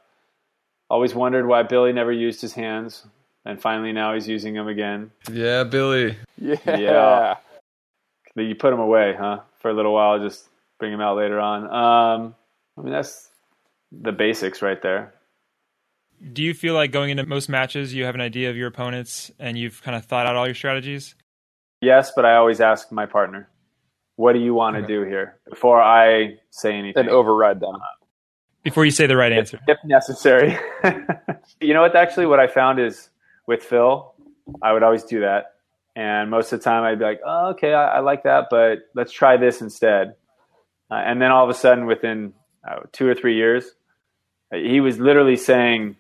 always 0.90 1.14
wondered 1.14 1.46
why 1.46 1.64
Billy 1.64 1.92
never 1.92 2.12
used 2.12 2.40
his 2.40 2.54
hands, 2.54 3.06
and 3.44 3.62
finally 3.62 3.92
now 3.92 4.14
he's 4.14 4.30
using 4.30 4.54
them 4.54 4.70
again. 4.70 5.12
Yeah, 5.30 5.66
Billy. 5.66 6.18
Yeah. 6.38 6.56
Yeah. 6.66 7.36
You 8.36 8.56
put 8.56 8.72
him 8.72 8.80
away, 8.80 9.14
huh? 9.18 9.42
For 9.60 9.72
a 9.72 9.74
little 9.74 9.94
while, 9.94 10.20
just 10.20 10.48
bring 10.80 10.94
him 10.94 11.02
out 11.02 11.18
later 11.18 11.40
on. 11.40 11.64
Um, 11.64 12.36
I 12.78 12.82
mean, 12.82 12.94
that's 12.94 13.30
the 13.92 14.12
basics 14.12 14.62
right 14.62 14.82
there. 14.82 15.14
Do 16.34 16.44
you 16.44 16.54
feel 16.54 16.74
like 16.74 16.92
going 16.92 17.10
into 17.10 17.26
most 17.26 17.50
matches, 17.50 17.94
you 17.94 18.06
have 18.06 18.16
an 18.16 18.22
idea 18.22 18.50
of 18.50 18.56
your 18.58 18.68
opponents 18.68 19.32
and 19.40 19.58
you've 19.58 19.82
kind 19.84 19.96
of 19.96 20.06
thought 20.06 20.26
out 20.26 20.36
all 20.36 20.46
your 20.46 20.56
strategies? 20.56 21.16
Yes, 21.82 22.12
but 22.16 22.26
I 22.26 22.36
always 22.36 22.60
ask 22.60 22.92
my 22.92 23.06
partner, 23.06 23.50
"What 24.16 24.34
do 24.34 24.40
you 24.40 24.54
want 24.54 24.76
to 24.76 24.80
Okay. 24.84 24.88
do 24.88 25.04
here?" 25.04 25.40
Before 25.50 25.82
I 25.82 26.38
say 26.50 26.74
anything. 26.76 27.02
And 27.02 27.10
override 27.10 27.60
them. 27.60 27.76
Before 28.64 28.84
you 28.84 28.92
say 28.92 29.08
the 29.08 29.16
right 29.16 29.32
answer. 29.32 29.60
if 29.68 29.78
necessary. 29.86 30.58
you 31.62 31.74
know 31.74 31.82
what? 31.82 31.96
Actually, 31.96 32.26
what 32.26 32.40
I 32.40 32.48
found 32.48 32.80
is 32.80 33.10
with 33.46 33.64
Phil, 33.64 34.14
I 34.62 34.74
would 34.74 34.84
always 34.84 35.04
do 35.04 35.22
that, 35.22 35.54
and 35.96 36.30
most 36.30 36.52
of 36.52 36.60
the 36.60 36.64
time 36.64 36.84
I'd 36.84 37.00
be 37.00 37.06
like, 37.06 37.22
"Oh, 37.26 37.50
okay, 37.52 37.74
I, 37.74 37.98
I 37.98 38.00
like 38.00 38.24
that, 38.24 38.48
but 38.50 38.80
let's 38.96 39.12
try 39.12 39.38
this 39.38 39.62
instead." 39.62 40.16
Uh, 40.90 40.96
and 40.96 41.22
then 41.22 41.32
all 41.32 41.44
of 41.44 41.50
a 41.50 41.54
sudden, 41.54 41.86
within 41.86 42.34
uh, 42.68 42.80
two 42.92 43.08
or 43.08 43.14
three 43.14 43.36
years, 43.36 43.66
uh, 44.54 44.58
he 44.58 44.80
was 44.80 45.00
literally 45.00 45.36
saying 45.36 45.96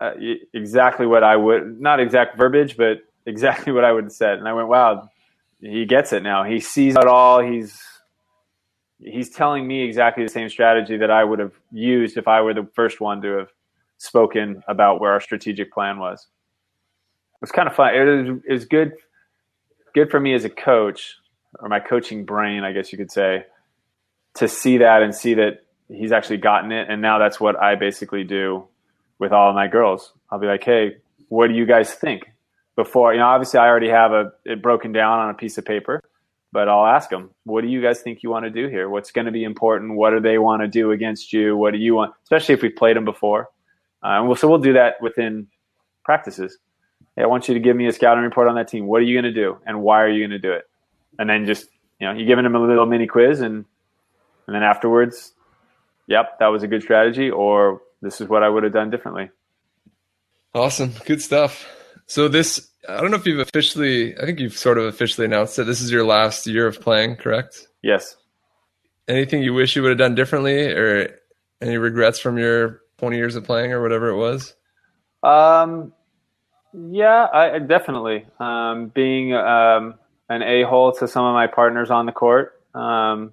uh, 0.00 0.12
exactly 0.52 1.06
what 1.06 1.22
I 1.22 1.36
would—not 1.36 2.00
exact 2.00 2.36
verbiage, 2.36 2.76
but 2.76 2.98
exactly 3.26 3.72
what 3.72 3.84
I 3.84 3.92
would 3.92 4.04
have 4.04 4.12
said. 4.12 4.38
And 4.38 4.48
I 4.48 4.52
went, 4.52 4.68
"Wow, 4.68 5.10
he 5.60 5.84
gets 5.86 6.12
it 6.12 6.22
now. 6.22 6.44
He 6.44 6.60
sees 6.60 6.96
it 6.96 7.06
all. 7.06 7.40
He's." 7.40 7.80
He's 9.00 9.28
telling 9.28 9.66
me 9.66 9.82
exactly 9.82 10.22
the 10.22 10.30
same 10.30 10.48
strategy 10.48 10.96
that 10.96 11.10
I 11.10 11.24
would 11.24 11.38
have 11.38 11.52
used 11.70 12.16
if 12.16 12.26
I 12.26 12.40
were 12.40 12.54
the 12.54 12.66
first 12.74 13.00
one 13.00 13.20
to 13.22 13.36
have 13.38 13.48
spoken 13.98 14.62
about 14.66 14.98
where 14.98 15.12
our 15.12 15.20
strategic 15.20 15.72
plan 15.72 15.98
was. 15.98 16.26
It 17.34 17.40
was 17.42 17.50
kind 17.50 17.68
of 17.68 17.74
fun. 17.74 17.94
It 17.94 18.04
was, 18.04 18.40
it 18.48 18.52
was 18.52 18.64
good, 18.64 18.92
good 19.94 20.10
for 20.10 20.20
me 20.20 20.32
as 20.32 20.44
a 20.44 20.48
coach, 20.48 21.16
or 21.58 21.68
my 21.68 21.80
coaching 21.80 22.24
brain, 22.24 22.64
I 22.64 22.72
guess 22.72 22.92
you 22.92 22.96
could 22.96 23.10
say, 23.10 23.44
to 24.34 24.48
see 24.48 24.78
that 24.78 25.02
and 25.02 25.14
see 25.14 25.34
that 25.34 25.64
he's 25.88 26.12
actually 26.12 26.38
gotten 26.38 26.72
it, 26.72 26.88
and 26.88 27.02
now 27.02 27.18
that's 27.18 27.38
what 27.38 27.60
I 27.60 27.74
basically 27.74 28.24
do 28.24 28.68
with 29.18 29.32
all 29.32 29.50
of 29.50 29.54
my 29.54 29.66
girls. 29.66 30.14
I'll 30.30 30.38
be 30.38 30.46
like, 30.46 30.64
hey, 30.64 30.98
what 31.28 31.48
do 31.48 31.54
you 31.54 31.66
guys 31.66 31.92
think? 31.92 32.30
Before 32.76 33.12
you 33.12 33.20
know, 33.20 33.26
obviously 33.26 33.60
I 33.60 33.68
already 33.68 33.88
have 33.88 34.12
a 34.12 34.32
it 34.44 34.62
broken 34.62 34.92
down 34.92 35.20
on 35.20 35.30
a 35.30 35.34
piece 35.34 35.58
of 35.58 35.64
paper, 35.64 36.00
but 36.52 36.68
I'll 36.68 36.86
ask 36.86 37.10
them, 37.10 37.30
what 37.44 37.62
do 37.62 37.68
you 37.68 37.82
guys 37.82 38.00
think 38.00 38.22
you 38.22 38.30
want 38.30 38.44
to 38.44 38.50
do 38.50 38.68
here? 38.68 38.88
What's 38.88 39.10
going 39.10 39.26
to 39.26 39.32
be 39.32 39.44
important? 39.44 39.96
What 39.96 40.10
do 40.10 40.20
they 40.20 40.38
want 40.38 40.62
to 40.62 40.68
do 40.68 40.90
against 40.92 41.32
you? 41.32 41.56
What 41.56 41.72
do 41.72 41.78
you 41.78 41.94
want? 41.94 42.14
Especially 42.22 42.54
if 42.54 42.62
we've 42.62 42.74
played 42.74 42.96
them 42.96 43.04
before. 43.04 43.48
Uh, 44.02 44.22
we'll, 44.24 44.36
so 44.36 44.48
we'll 44.48 44.58
do 44.58 44.74
that 44.74 44.94
within 45.00 45.46
practices. 46.04 46.58
Hey, 47.16 47.22
I 47.22 47.26
want 47.26 47.48
you 47.48 47.54
to 47.54 47.60
give 47.60 47.76
me 47.76 47.86
a 47.86 47.92
scouting 47.92 48.24
report 48.24 48.48
on 48.48 48.56
that 48.56 48.68
team. 48.68 48.86
What 48.86 48.98
are 48.98 49.04
you 49.04 49.14
going 49.20 49.32
to 49.32 49.40
do, 49.40 49.58
and 49.66 49.82
why 49.82 50.02
are 50.02 50.08
you 50.08 50.20
going 50.20 50.30
to 50.30 50.38
do 50.38 50.52
it? 50.52 50.64
And 51.18 51.30
then 51.30 51.46
just 51.46 51.68
you 52.00 52.06
know, 52.06 52.12
you're 52.12 52.26
giving 52.26 52.44
them 52.44 52.54
a 52.54 52.60
little 52.60 52.86
mini 52.86 53.06
quiz, 53.06 53.40
and 53.40 53.64
and 54.46 54.54
then 54.54 54.62
afterwards, 54.62 55.32
yep, 56.06 56.38
that 56.38 56.48
was 56.48 56.62
a 56.62 56.68
good 56.68 56.82
strategy, 56.82 57.30
or 57.30 57.82
this 58.02 58.20
is 58.20 58.28
what 58.28 58.42
I 58.42 58.48
would 58.48 58.62
have 58.62 58.72
done 58.72 58.90
differently. 58.90 59.30
Awesome, 60.54 60.92
good 61.04 61.22
stuff. 61.22 61.66
So 62.06 62.28
this, 62.28 62.70
I 62.88 63.00
don't 63.00 63.10
know 63.10 63.16
if 63.16 63.26
you've 63.26 63.40
officially, 63.40 64.16
I 64.18 64.24
think 64.26 64.40
you've 64.40 64.56
sort 64.56 64.78
of 64.78 64.84
officially 64.84 65.24
announced 65.24 65.56
that 65.56 65.64
This 65.64 65.80
is 65.80 65.90
your 65.90 66.04
last 66.04 66.46
year 66.46 66.66
of 66.66 66.80
playing, 66.80 67.16
correct? 67.16 67.66
Yes. 67.82 68.16
Anything 69.08 69.42
you 69.42 69.54
wish 69.54 69.76
you 69.76 69.82
would 69.82 69.90
have 69.90 69.98
done 69.98 70.14
differently, 70.14 70.72
or 70.72 71.18
any 71.60 71.76
regrets 71.76 72.18
from 72.18 72.38
your 72.38 72.80
20 72.98 73.16
years 73.16 73.36
of 73.36 73.44
playing, 73.44 73.72
or 73.72 73.82
whatever 73.82 74.08
it 74.08 74.16
was? 74.16 74.54
Um, 75.22 75.92
yeah, 76.72 77.26
I 77.32 77.58
definitely. 77.58 78.26
Um, 78.40 78.88
being 78.88 79.34
um, 79.34 79.94
an 80.28 80.42
a 80.42 80.62
hole 80.62 80.92
to 80.92 81.06
some 81.06 81.24
of 81.24 81.34
my 81.34 81.46
partners 81.46 81.90
on 81.90 82.06
the 82.06 82.12
court. 82.12 82.60
Um, 82.74 83.32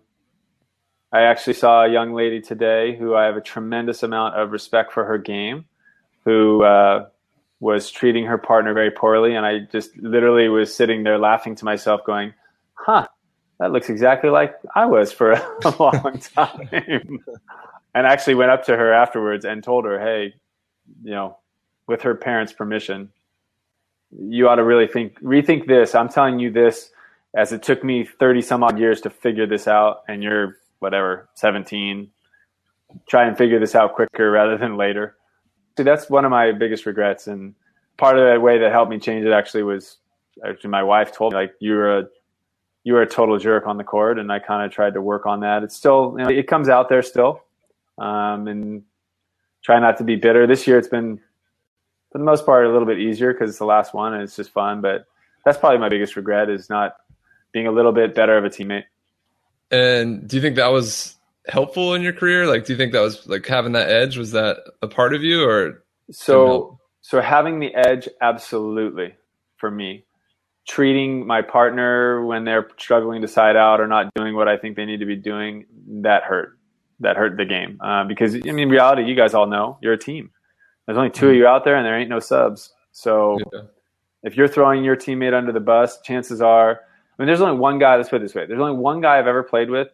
I 1.12 1.22
actually 1.22 1.54
saw 1.54 1.84
a 1.84 1.90
young 1.90 2.14
lady 2.14 2.42
today 2.42 2.96
who 2.96 3.16
I 3.16 3.26
have 3.26 3.36
a 3.36 3.42
tremendous 3.42 4.04
amount 4.04 4.36
of 4.36 4.52
respect 4.52 4.94
for 4.94 5.04
her 5.06 5.18
game, 5.18 5.66
who 6.24 6.64
uh, 6.64 7.08
was 7.62 7.90
treating 7.90 8.26
her 8.26 8.38
partner 8.38 8.74
very 8.74 8.92
poorly, 8.92 9.36
and 9.36 9.46
I 9.46 9.60
just 9.72 9.96
literally 9.96 10.50
was 10.50 10.76
sitting 10.76 11.04
there 11.04 11.18
laughing 11.18 11.56
to 11.56 11.66
myself, 11.66 12.04
going, 12.06 12.34
"Huh, 12.74 13.08
that 13.60 13.72
looks 13.72 13.90
exactly 13.90 14.30
like 14.30 14.56
I 14.76 14.88
was 14.88 15.14
for 15.14 15.32
a 15.32 15.70
long 15.80 16.20
time." 16.20 16.70
and 17.94 18.08
actually 18.08 18.36
went 18.36 18.52
up 18.52 18.66
to 18.66 18.76
her 18.76 18.92
afterwards 18.92 19.46
and 19.46 19.64
told 19.64 19.86
her, 19.86 20.00
"Hey, 20.00 20.34
you 21.04 21.12
know, 21.12 21.38
with 21.88 22.02
her 22.02 22.16
parents' 22.16 22.52
permission, 22.52 23.12
you 24.12 24.50
ought 24.50 24.56
to 24.56 24.64
really 24.64 24.88
think 24.88 25.22
rethink 25.22 25.68
this. 25.68 25.96
I'm 25.96 26.10
telling 26.10 26.40
you 26.40 26.52
this 26.52 26.92
as 27.34 27.52
it 27.54 27.64
took 27.64 27.84
me 27.84 28.04
30 28.04 28.42
some 28.42 28.64
odd 28.64 28.80
years 28.80 29.02
to 29.02 29.10
figure 29.10 29.48
this 29.48 29.68
out 29.68 30.04
and 30.08 30.22
you're 30.22 30.58
whatever 30.80 31.30
17 31.36 32.10
try 33.08 33.26
and 33.26 33.38
figure 33.38 33.60
this 33.60 33.76
out 33.76 33.94
quicker 33.94 34.30
rather 34.32 34.58
than 34.58 34.76
later 34.76 35.16
so 35.78 35.84
that's 35.84 36.10
one 36.10 36.26
of 36.26 36.32
my 36.32 36.52
biggest 36.52 36.86
regrets 36.86 37.28
and 37.28 37.54
part 37.98 38.18
of 38.18 38.34
the 38.34 38.40
way 38.40 38.58
that 38.58 38.72
helped 38.72 38.90
me 38.90 39.00
change 39.00 39.26
it 39.26 39.32
actually 39.32 39.64
was 39.64 39.98
actually 40.46 40.70
my 40.70 40.84
wife 40.84 41.12
told 41.12 41.34
me 41.34 41.40
like 41.40 41.54
you 41.60 41.74
were 41.74 42.00
a 42.00 42.08
you 42.84 42.94
were 42.94 43.02
a 43.02 43.08
total 43.08 43.38
jerk 43.38 43.68
on 43.68 43.78
the 43.78 43.84
court 43.84 44.18
and 44.18 44.32
i 44.32 44.40
kind 44.40 44.66
of 44.66 44.72
tried 44.72 44.94
to 44.94 45.02
work 45.02 45.26
on 45.26 45.42
that 45.42 45.64
it's 45.64 45.76
still 45.76 46.16
you 46.18 46.24
know, 46.24 46.30
it 46.30 46.48
comes 46.48 46.70
out 46.70 46.90
there 46.90 47.02
still 47.02 47.42
um, 47.98 48.48
and 48.48 48.84
try 49.64 49.80
not 49.80 49.98
to 49.98 50.04
be 50.04 50.16
bitter 50.16 50.48
this 50.48 50.66
year 50.66 50.78
it's 50.78 50.88
been 50.88 51.20
for 52.12 52.18
the 52.18 52.24
most 52.24 52.46
part 52.46 52.66
a 52.66 52.72
little 52.72 52.88
bit 52.88 53.00
easier 53.00 53.34
because 53.34 53.50
it's 53.50 53.60
the 53.60 53.66
last 53.66 53.94
one 53.94 54.14
and 54.14 54.24
it's 54.24 54.36
just 54.36 54.52
fun 54.52 54.82
but 54.82 55.06
that's 55.46 55.58
probably 55.58 55.80
my 55.80 55.90
biggest 55.90 56.16
regret 56.16 56.50
is 56.50 56.70
not 56.70 56.98
being 57.52 57.68
a 57.68 57.72
little 57.72 57.92
bit 57.92 58.16
better 58.16 58.38
of 58.38 58.46
a 58.46 58.50
teammate. 58.50 58.86
And 59.70 60.28
do 60.28 60.36
you 60.36 60.42
think 60.42 60.56
that 60.58 60.72
was 60.72 61.16
helpful 61.48 61.94
in 61.94 62.02
your 62.02 62.14
career? 62.14 62.48
Like, 62.48 62.66
do 62.66 62.74
you 62.74 62.78
think 62.78 62.94
that 62.94 63.02
was 63.02 63.28
like 63.28 63.46
having 63.46 63.74
that 63.74 63.90
edge? 63.90 64.18
Was 64.18 64.32
that 64.32 64.58
a 64.82 64.88
part 64.88 65.14
of 65.14 65.24
you, 65.24 65.44
or 65.44 65.84
so? 66.12 66.80
So 67.02 67.20
having 67.20 67.60
the 67.60 67.74
edge, 67.74 68.08
absolutely, 68.22 69.16
for 69.58 69.72
me. 69.72 70.06
Treating 70.68 71.26
my 71.26 71.42
partner 71.42 72.24
when 72.24 72.46
they're 72.46 72.70
struggling 72.78 73.22
to 73.24 73.28
side 73.28 73.56
out 73.56 73.82
or 73.82 73.88
not 73.88 74.14
doing 74.14 74.36
what 74.36 74.48
I 74.48 74.58
think 74.58 74.76
they 74.76 74.86
need 74.86 75.00
to 75.00 75.08
be 75.08 75.16
doing, 75.16 75.66
that 76.04 76.24
hurt. 76.24 76.58
That 77.00 77.18
hurt 77.18 77.36
the 77.36 77.46
game 77.46 77.80
uh, 77.82 78.04
because 78.04 78.36
I 78.36 78.40
mean, 78.40 78.60
in 78.60 78.70
reality, 78.70 79.04
you 79.06 79.16
guys 79.16 79.34
all 79.34 79.48
know 79.48 79.80
you're 79.82 79.94
a 79.94 79.98
team. 79.98 80.30
There's 80.86 81.00
only 81.00 81.10
2 81.10 81.16
mm-hmm. 81.16 81.30
of 81.30 81.36
you 81.36 81.48
out 81.48 81.66
there, 81.66 81.76
and 81.76 81.84
there 81.84 82.00
ain't 82.00 82.12
no 82.12 82.20
subs. 82.20 82.72
So 82.92 83.40
yeah. 83.52 83.62
if 84.22 84.38
you're 84.38 84.48
throwing 84.48 84.84
your 84.84 84.96
teammate 84.96 85.34
under 85.34 85.52
the 85.52 85.60
bus, 85.60 86.00
chances 86.02 86.44
are 86.44 86.74
I 86.74 87.22
mean, 87.22 87.26
there's 87.26 87.42
only 87.42 87.60
one 87.60 87.80
guy. 87.80 87.96
Let's 87.96 88.10
put 88.10 88.18
it 88.18 88.22
this 88.26 88.36
way: 88.36 88.46
there's 88.46 88.60
only 88.60 88.78
one 88.78 89.02
guy 89.02 89.18
I've 89.18 89.26
ever 89.26 89.42
played 89.42 89.72
with 89.72 89.88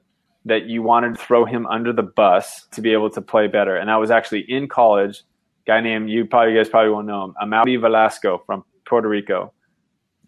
that 0.47 0.65
you 0.65 0.81
wanted 0.81 1.15
to 1.15 1.21
throw 1.21 1.45
him 1.45 1.65
under 1.67 1.93
the 1.93 2.03
bus 2.03 2.65
to 2.71 2.81
be 2.81 2.93
able 2.93 3.09
to 3.11 3.21
play 3.21 3.47
better, 3.47 3.75
and 3.75 3.89
that 3.89 3.95
was 3.95 4.11
actually 4.11 4.41
in 4.49 4.67
college. 4.67 5.23
Guy 5.65 5.81
named 5.81 6.09
you 6.09 6.25
probably 6.25 6.53
you 6.53 6.57
guys 6.57 6.69
probably 6.69 6.91
won't 6.91 7.07
know 7.07 7.25
him, 7.25 7.35
Amaury 7.41 7.79
Velasco 7.79 8.41
from 8.45 8.63
Puerto 8.87 9.09
Rico. 9.09 9.53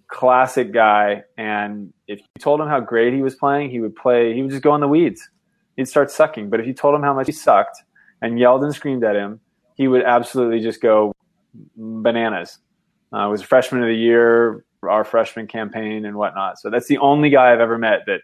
Classic 0.08 0.72
guy, 0.72 1.24
and 1.38 1.94
if 2.08 2.20
you 2.20 2.26
told 2.40 2.60
him 2.60 2.68
how 2.68 2.80
great 2.80 3.14
he 3.14 3.22
was 3.22 3.36
playing, 3.36 3.70
he 3.70 3.80
would 3.80 3.96
play. 3.96 4.34
He 4.34 4.42
would 4.42 4.52
just 4.52 4.64
go 4.64 4.76
in 4.76 4.82
the 4.82 4.88
weeds. 4.88 5.30
He'd 5.78 5.88
start 5.88 6.12
sucking. 6.12 6.50
But 6.50 6.60
if 6.60 6.68
you 6.68 6.74
told 6.74 6.96
him 6.96 7.04
how 7.04 7.14
much 7.14 7.28
he 7.28 7.32
sucked 7.32 7.84
and 8.22 8.40
yelled 8.40 8.64
and 8.64 8.74
screamed 8.74 9.04
at 9.04 9.16
him, 9.16 9.40
he 9.76 9.88
would 9.88 10.04
absolutely 10.04 10.60
just 10.60 10.82
go 10.82 11.14
bananas. 11.78 12.58
Uh, 13.14 13.28
was 13.30 13.42
a 13.42 13.46
freshman 13.46 13.82
of 13.82 13.88
the 13.88 13.96
year, 13.96 14.66
our 14.84 15.04
freshman 15.04 15.48
campaign 15.48 16.06
and 16.06 16.16
whatnot. 16.16 16.60
So 16.60 16.70
that's 16.70 16.88
the 16.88 16.98
only 16.98 17.30
guy 17.30 17.54
I've 17.54 17.60
ever 17.60 17.78
met 17.78 18.02
that 18.08 18.22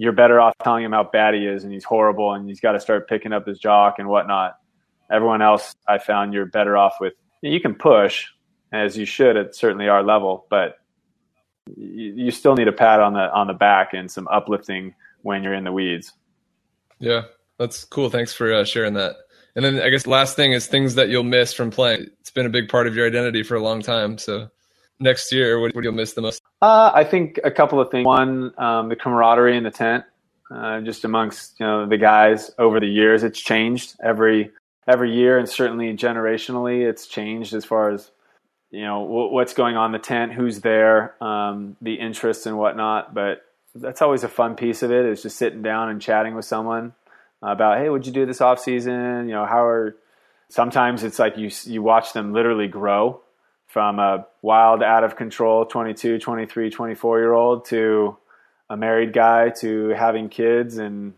you're 0.00 0.12
better 0.12 0.40
off 0.40 0.54
telling 0.64 0.82
him 0.82 0.92
how 0.92 1.04
bad 1.04 1.34
he 1.34 1.46
is 1.46 1.62
and 1.62 1.70
he's 1.70 1.84
horrible 1.84 2.32
and 2.32 2.48
he's 2.48 2.58
got 2.58 2.72
to 2.72 2.80
start 2.80 3.06
picking 3.06 3.34
up 3.34 3.46
his 3.46 3.58
jock 3.58 3.98
and 3.98 4.08
whatnot. 4.08 4.56
Everyone 5.12 5.42
else 5.42 5.76
I 5.86 5.98
found 5.98 6.32
you're 6.32 6.46
better 6.46 6.74
off 6.74 6.94
with. 7.02 7.12
You 7.42 7.60
can 7.60 7.74
push 7.74 8.26
as 8.72 8.96
you 8.96 9.04
should 9.04 9.36
at 9.36 9.54
certainly 9.54 9.88
our 9.88 10.02
level, 10.02 10.46
but 10.48 10.78
you, 11.76 12.30
still 12.30 12.54
need 12.54 12.66
a 12.66 12.72
pat 12.72 13.00
on 13.00 13.12
the 13.12 13.30
on 13.30 13.46
the 13.46 13.52
back 13.52 13.92
and 13.92 14.10
some 14.10 14.26
uplifting 14.28 14.94
when 15.20 15.42
you're 15.42 15.52
in 15.52 15.64
the 15.64 15.72
weeds. 15.72 16.14
Yeah, 16.98 17.24
that's 17.58 17.84
cool. 17.84 18.08
Thanks 18.08 18.32
for 18.32 18.50
uh, 18.54 18.64
sharing 18.64 18.94
that. 18.94 19.16
And 19.54 19.62
then 19.62 19.82
I 19.82 19.90
guess 19.90 20.06
last 20.06 20.34
thing 20.34 20.52
is 20.52 20.66
things 20.66 20.94
that 20.94 21.10
you'll 21.10 21.24
miss 21.24 21.52
from 21.52 21.70
playing. 21.70 22.06
It's 22.20 22.30
been 22.30 22.46
a 22.46 22.50
big 22.50 22.70
part 22.70 22.86
of 22.86 22.96
your 22.96 23.06
identity 23.06 23.42
for 23.42 23.54
a 23.54 23.62
long 23.62 23.82
time. 23.82 24.16
So 24.16 24.48
next 25.00 25.32
year? 25.32 25.58
What, 25.58 25.74
what 25.74 25.82
do 25.82 25.88
you 25.88 25.92
miss 25.92 26.12
the 26.12 26.22
most? 26.22 26.42
Uh, 26.62 26.90
I 26.94 27.04
think 27.04 27.40
a 27.42 27.50
couple 27.50 27.80
of 27.80 27.90
things. 27.90 28.04
One, 28.06 28.52
um, 28.58 28.88
the 28.88 28.96
camaraderie 28.96 29.56
in 29.56 29.64
the 29.64 29.70
tent, 29.70 30.04
uh, 30.50 30.80
just 30.82 31.04
amongst 31.04 31.58
you 31.58 31.66
know 31.66 31.86
the 31.86 31.98
guys 31.98 32.50
over 32.58 32.78
the 32.80 32.86
years. 32.86 33.22
It's 33.24 33.40
changed 33.40 33.96
every 34.02 34.50
every 34.86 35.12
year, 35.12 35.38
and 35.38 35.48
certainly 35.48 35.96
generationally, 35.96 36.88
it's 36.88 37.06
changed 37.06 37.54
as 37.54 37.64
far 37.64 37.90
as 37.90 38.10
you 38.70 38.82
know 38.82 39.02
w- 39.02 39.32
what's 39.32 39.54
going 39.54 39.76
on 39.76 39.86
in 39.86 39.92
the 39.92 39.98
tent, 39.98 40.32
who's 40.32 40.60
there, 40.60 41.22
um, 41.22 41.76
the 41.80 41.94
interests 41.94 42.46
and 42.46 42.58
whatnot. 42.58 43.14
But 43.14 43.42
that's 43.74 44.02
always 44.02 44.24
a 44.24 44.28
fun 44.28 44.56
piece 44.56 44.82
of 44.82 44.90
it 44.90 45.06
is 45.06 45.22
just 45.22 45.36
sitting 45.36 45.62
down 45.62 45.88
and 45.88 46.02
chatting 46.02 46.34
with 46.34 46.44
someone 46.44 46.92
about 47.42 47.78
hey, 47.78 47.88
what'd 47.88 48.06
you 48.06 48.12
do 48.12 48.26
this 48.26 48.40
off 48.40 48.60
season? 48.60 49.28
You 49.28 49.34
know, 49.34 49.46
how 49.46 49.64
are 49.64 49.96
sometimes 50.48 51.04
it's 51.04 51.18
like 51.18 51.38
you 51.38 51.50
you 51.64 51.82
watch 51.82 52.12
them 52.12 52.32
literally 52.32 52.68
grow 52.68 53.22
from 53.70 54.00
a 54.00 54.26
wild, 54.42 54.82
out 54.82 55.04
of 55.04 55.16
control 55.16 55.64
22, 55.64 56.18
23, 56.18 56.70
24 56.70 57.18
year 57.20 57.32
old 57.32 57.64
to 57.66 58.16
a 58.68 58.76
married 58.76 59.12
guy 59.12 59.50
to 59.60 59.90
having 59.90 60.28
kids 60.28 60.76
and, 60.76 61.14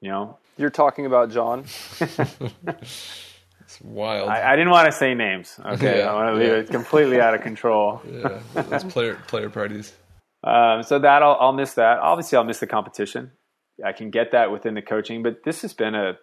you 0.00 0.10
know. 0.10 0.38
You're 0.56 0.70
talking 0.70 1.04
about 1.04 1.32
John. 1.32 1.64
it's 2.00 3.80
wild. 3.82 4.28
I, 4.28 4.52
I, 4.52 4.56
didn't 4.56 4.70
want 4.70 4.86
to 4.86 4.92
say 4.92 5.14
names. 5.14 5.58
Okay. 5.64 5.98
Yeah, 5.98 6.12
I 6.12 6.14
want 6.14 6.28
to 6.28 6.40
leave 6.40 6.48
yeah. 6.48 6.58
it 6.58 6.70
completely 6.70 7.20
out 7.20 7.34
of 7.34 7.42
control. 7.42 8.00
yeah. 8.08 8.40
Those 8.54 8.84
player, 8.84 9.16
player 9.26 9.50
parties. 9.50 9.92
Um, 10.44 10.84
so 10.84 11.00
that 11.00 11.22
I'll, 11.24 11.36
I'll 11.40 11.52
miss 11.52 11.74
that. 11.74 11.98
Obviously, 11.98 12.38
I'll 12.38 12.44
miss 12.44 12.60
the 12.60 12.68
competition. 12.68 13.32
I 13.84 13.90
can 13.90 14.10
get 14.10 14.30
that 14.30 14.52
within 14.52 14.74
the 14.74 14.82
coaching, 14.82 15.24
but 15.24 15.42
this 15.44 15.62
has 15.62 15.72
been 15.72 15.96
a, 15.96 16.18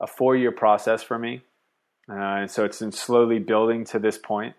a 0.00 0.06
four 0.06 0.36
year 0.36 0.52
process 0.52 1.02
for 1.02 1.18
me. 1.18 1.42
Uh, 2.08 2.14
and 2.14 2.50
so 2.50 2.64
it's 2.64 2.78
been 2.78 2.92
slowly 2.92 3.40
building 3.40 3.84
to 3.86 3.98
this 3.98 4.16
point. 4.16 4.54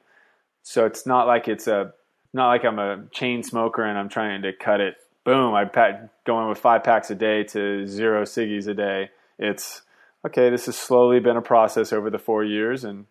So 0.63 0.85
it's 0.85 1.05
not 1.05 1.27
like 1.27 1.47
it's 1.47 1.67
a 1.67 1.93
not 2.33 2.47
like 2.47 2.65
I'm 2.65 2.79
a 2.79 3.05
chain 3.11 3.43
smoker 3.43 3.83
and 3.83 3.97
I'm 3.97 4.09
trying 4.09 4.41
to 4.43 4.53
cut 4.53 4.79
it. 4.81 4.95
Boom! 5.23 5.53
I 5.53 5.65
pack 5.65 6.09
going 6.25 6.47
with 6.47 6.57
five 6.57 6.83
packs 6.83 7.11
a 7.11 7.15
day 7.15 7.43
to 7.45 7.85
zero 7.85 8.23
ciggies 8.23 8.67
a 8.67 8.73
day. 8.73 9.09
It's 9.37 9.81
okay. 10.25 10.49
This 10.49 10.67
has 10.67 10.77
slowly 10.77 11.19
been 11.19 11.35
a 11.35 11.41
process 11.41 11.91
over 11.91 12.09
the 12.09 12.19
four 12.19 12.43
years, 12.45 12.85
and 12.85 13.05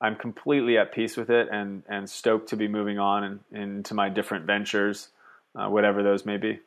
I'm 0.00 0.16
completely 0.16 0.78
at 0.78 0.92
peace 0.92 1.16
with 1.16 1.28
it, 1.28 1.48
and 1.52 1.82
and 1.88 2.08
stoked 2.08 2.48
to 2.50 2.56
be 2.56 2.68
moving 2.68 2.98
on 2.98 3.24
and 3.24 3.40
into 3.52 3.94
my 3.94 4.08
different 4.08 4.46
ventures, 4.46 5.08
uh, 5.54 5.68
whatever 5.68 6.02
those 6.02 6.24
may 6.24 6.38
be. 6.38 6.60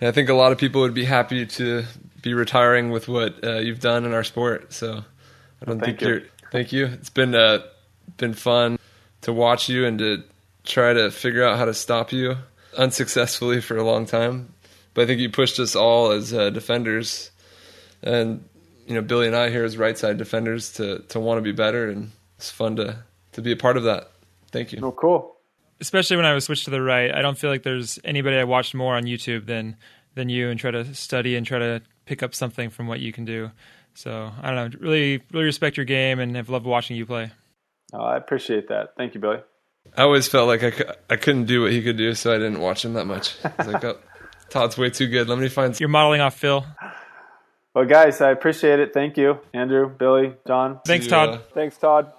Yeah, 0.00 0.08
I 0.08 0.12
think 0.12 0.28
a 0.28 0.34
lot 0.34 0.52
of 0.52 0.58
people 0.58 0.82
would 0.82 0.92
be 0.92 1.04
happy 1.04 1.46
to 1.46 1.84
be 2.20 2.34
retiring 2.34 2.90
with 2.90 3.08
what 3.08 3.42
uh, 3.42 3.58
you've 3.58 3.80
done 3.80 4.04
in 4.04 4.12
our 4.12 4.24
sport. 4.24 4.72
So 4.74 5.02
I 5.62 5.64
don't 5.64 5.78
well, 5.78 5.86
think 5.86 6.02
you. 6.02 6.08
are 6.08 6.22
Thank 6.52 6.72
you. 6.72 6.86
It's 6.86 7.10
been 7.10 7.34
uh, 7.34 7.60
been 8.18 8.34
fun 8.34 8.78
to 9.26 9.32
watch 9.32 9.68
you 9.68 9.84
and 9.84 9.98
to 9.98 10.22
try 10.62 10.92
to 10.92 11.10
figure 11.10 11.44
out 11.44 11.58
how 11.58 11.64
to 11.64 11.74
stop 11.74 12.12
you 12.12 12.36
unsuccessfully 12.78 13.60
for 13.60 13.76
a 13.76 13.82
long 13.82 14.06
time. 14.06 14.54
But 14.94 15.02
I 15.02 15.06
think 15.06 15.20
you 15.20 15.30
pushed 15.30 15.58
us 15.58 15.74
all 15.74 16.12
as 16.12 16.32
uh, 16.32 16.50
defenders, 16.50 17.32
and 18.04 18.48
you 18.86 18.94
know 18.94 19.02
Billy 19.02 19.26
and 19.26 19.34
I 19.34 19.50
here 19.50 19.64
as 19.64 19.76
right 19.76 19.98
side 19.98 20.16
defenders 20.16 20.74
to 20.74 21.00
to 21.08 21.18
want 21.18 21.38
to 21.38 21.42
be 21.42 21.50
better, 21.50 21.90
and 21.90 22.12
it's 22.38 22.50
fun 22.50 22.76
to 22.76 23.02
to 23.32 23.42
be 23.42 23.50
a 23.50 23.56
part 23.56 23.76
of 23.76 23.82
that. 23.82 24.12
Thank 24.52 24.72
you. 24.72 24.78
Oh, 24.80 24.92
cool. 24.92 25.36
Especially 25.80 26.16
when 26.16 26.24
I 26.24 26.32
was 26.32 26.44
switched 26.44 26.66
to 26.66 26.70
the 26.70 26.80
right, 26.80 27.12
I 27.12 27.20
don't 27.20 27.36
feel 27.36 27.50
like 27.50 27.64
there's 27.64 27.98
anybody 28.04 28.36
I 28.36 28.44
watched 28.44 28.76
more 28.76 28.94
on 28.94 29.04
YouTube 29.04 29.46
than 29.46 29.76
than 30.14 30.28
you, 30.28 30.50
and 30.50 30.58
try 30.58 30.70
to 30.70 30.94
study 30.94 31.34
and 31.34 31.44
try 31.44 31.58
to 31.58 31.82
pick 32.04 32.22
up 32.22 32.32
something 32.32 32.70
from 32.70 32.86
what 32.86 33.00
you 33.00 33.12
can 33.12 33.24
do. 33.24 33.50
So 33.94 34.30
I 34.40 34.52
don't 34.52 34.72
know, 34.72 34.78
really 34.78 35.20
really 35.32 35.46
respect 35.46 35.76
your 35.76 35.84
game, 35.84 36.20
and 36.20 36.36
have 36.36 36.48
loved 36.48 36.64
watching 36.64 36.96
you 36.96 37.06
play. 37.06 37.32
Oh, 37.92 38.00
I 38.02 38.16
appreciate 38.16 38.68
that. 38.68 38.94
Thank 38.96 39.14
you, 39.14 39.20
Billy. 39.20 39.38
I 39.96 40.02
always 40.02 40.26
felt 40.28 40.48
like 40.48 40.62
I, 40.64 40.70
c- 40.72 40.84
I 41.08 41.16
couldn't 41.16 41.44
do 41.44 41.62
what 41.62 41.72
he 41.72 41.82
could 41.82 41.96
do, 41.96 42.14
so 42.14 42.32
I 42.34 42.38
didn't 42.38 42.60
watch 42.60 42.84
him 42.84 42.94
that 42.94 43.06
much. 43.06 43.36
I 43.44 43.52
was 43.58 43.66
like, 43.68 43.84
oh, 43.84 43.98
Todd's 44.50 44.76
way 44.76 44.90
too 44.90 45.06
good. 45.06 45.28
Let 45.28 45.38
me 45.38 45.48
find. 45.48 45.78
You're 45.78 45.88
modeling 45.88 46.20
off 46.20 46.36
Phil. 46.36 46.64
Well, 47.74 47.84
guys, 47.84 48.20
I 48.20 48.30
appreciate 48.30 48.80
it. 48.80 48.92
Thank 48.94 49.16
you, 49.16 49.38
Andrew, 49.52 49.88
Billy, 49.88 50.34
John. 50.46 50.80
Thanks, 50.86 51.06
Todd. 51.06 51.42
Thanks, 51.54 51.76
Todd. 51.78 52.10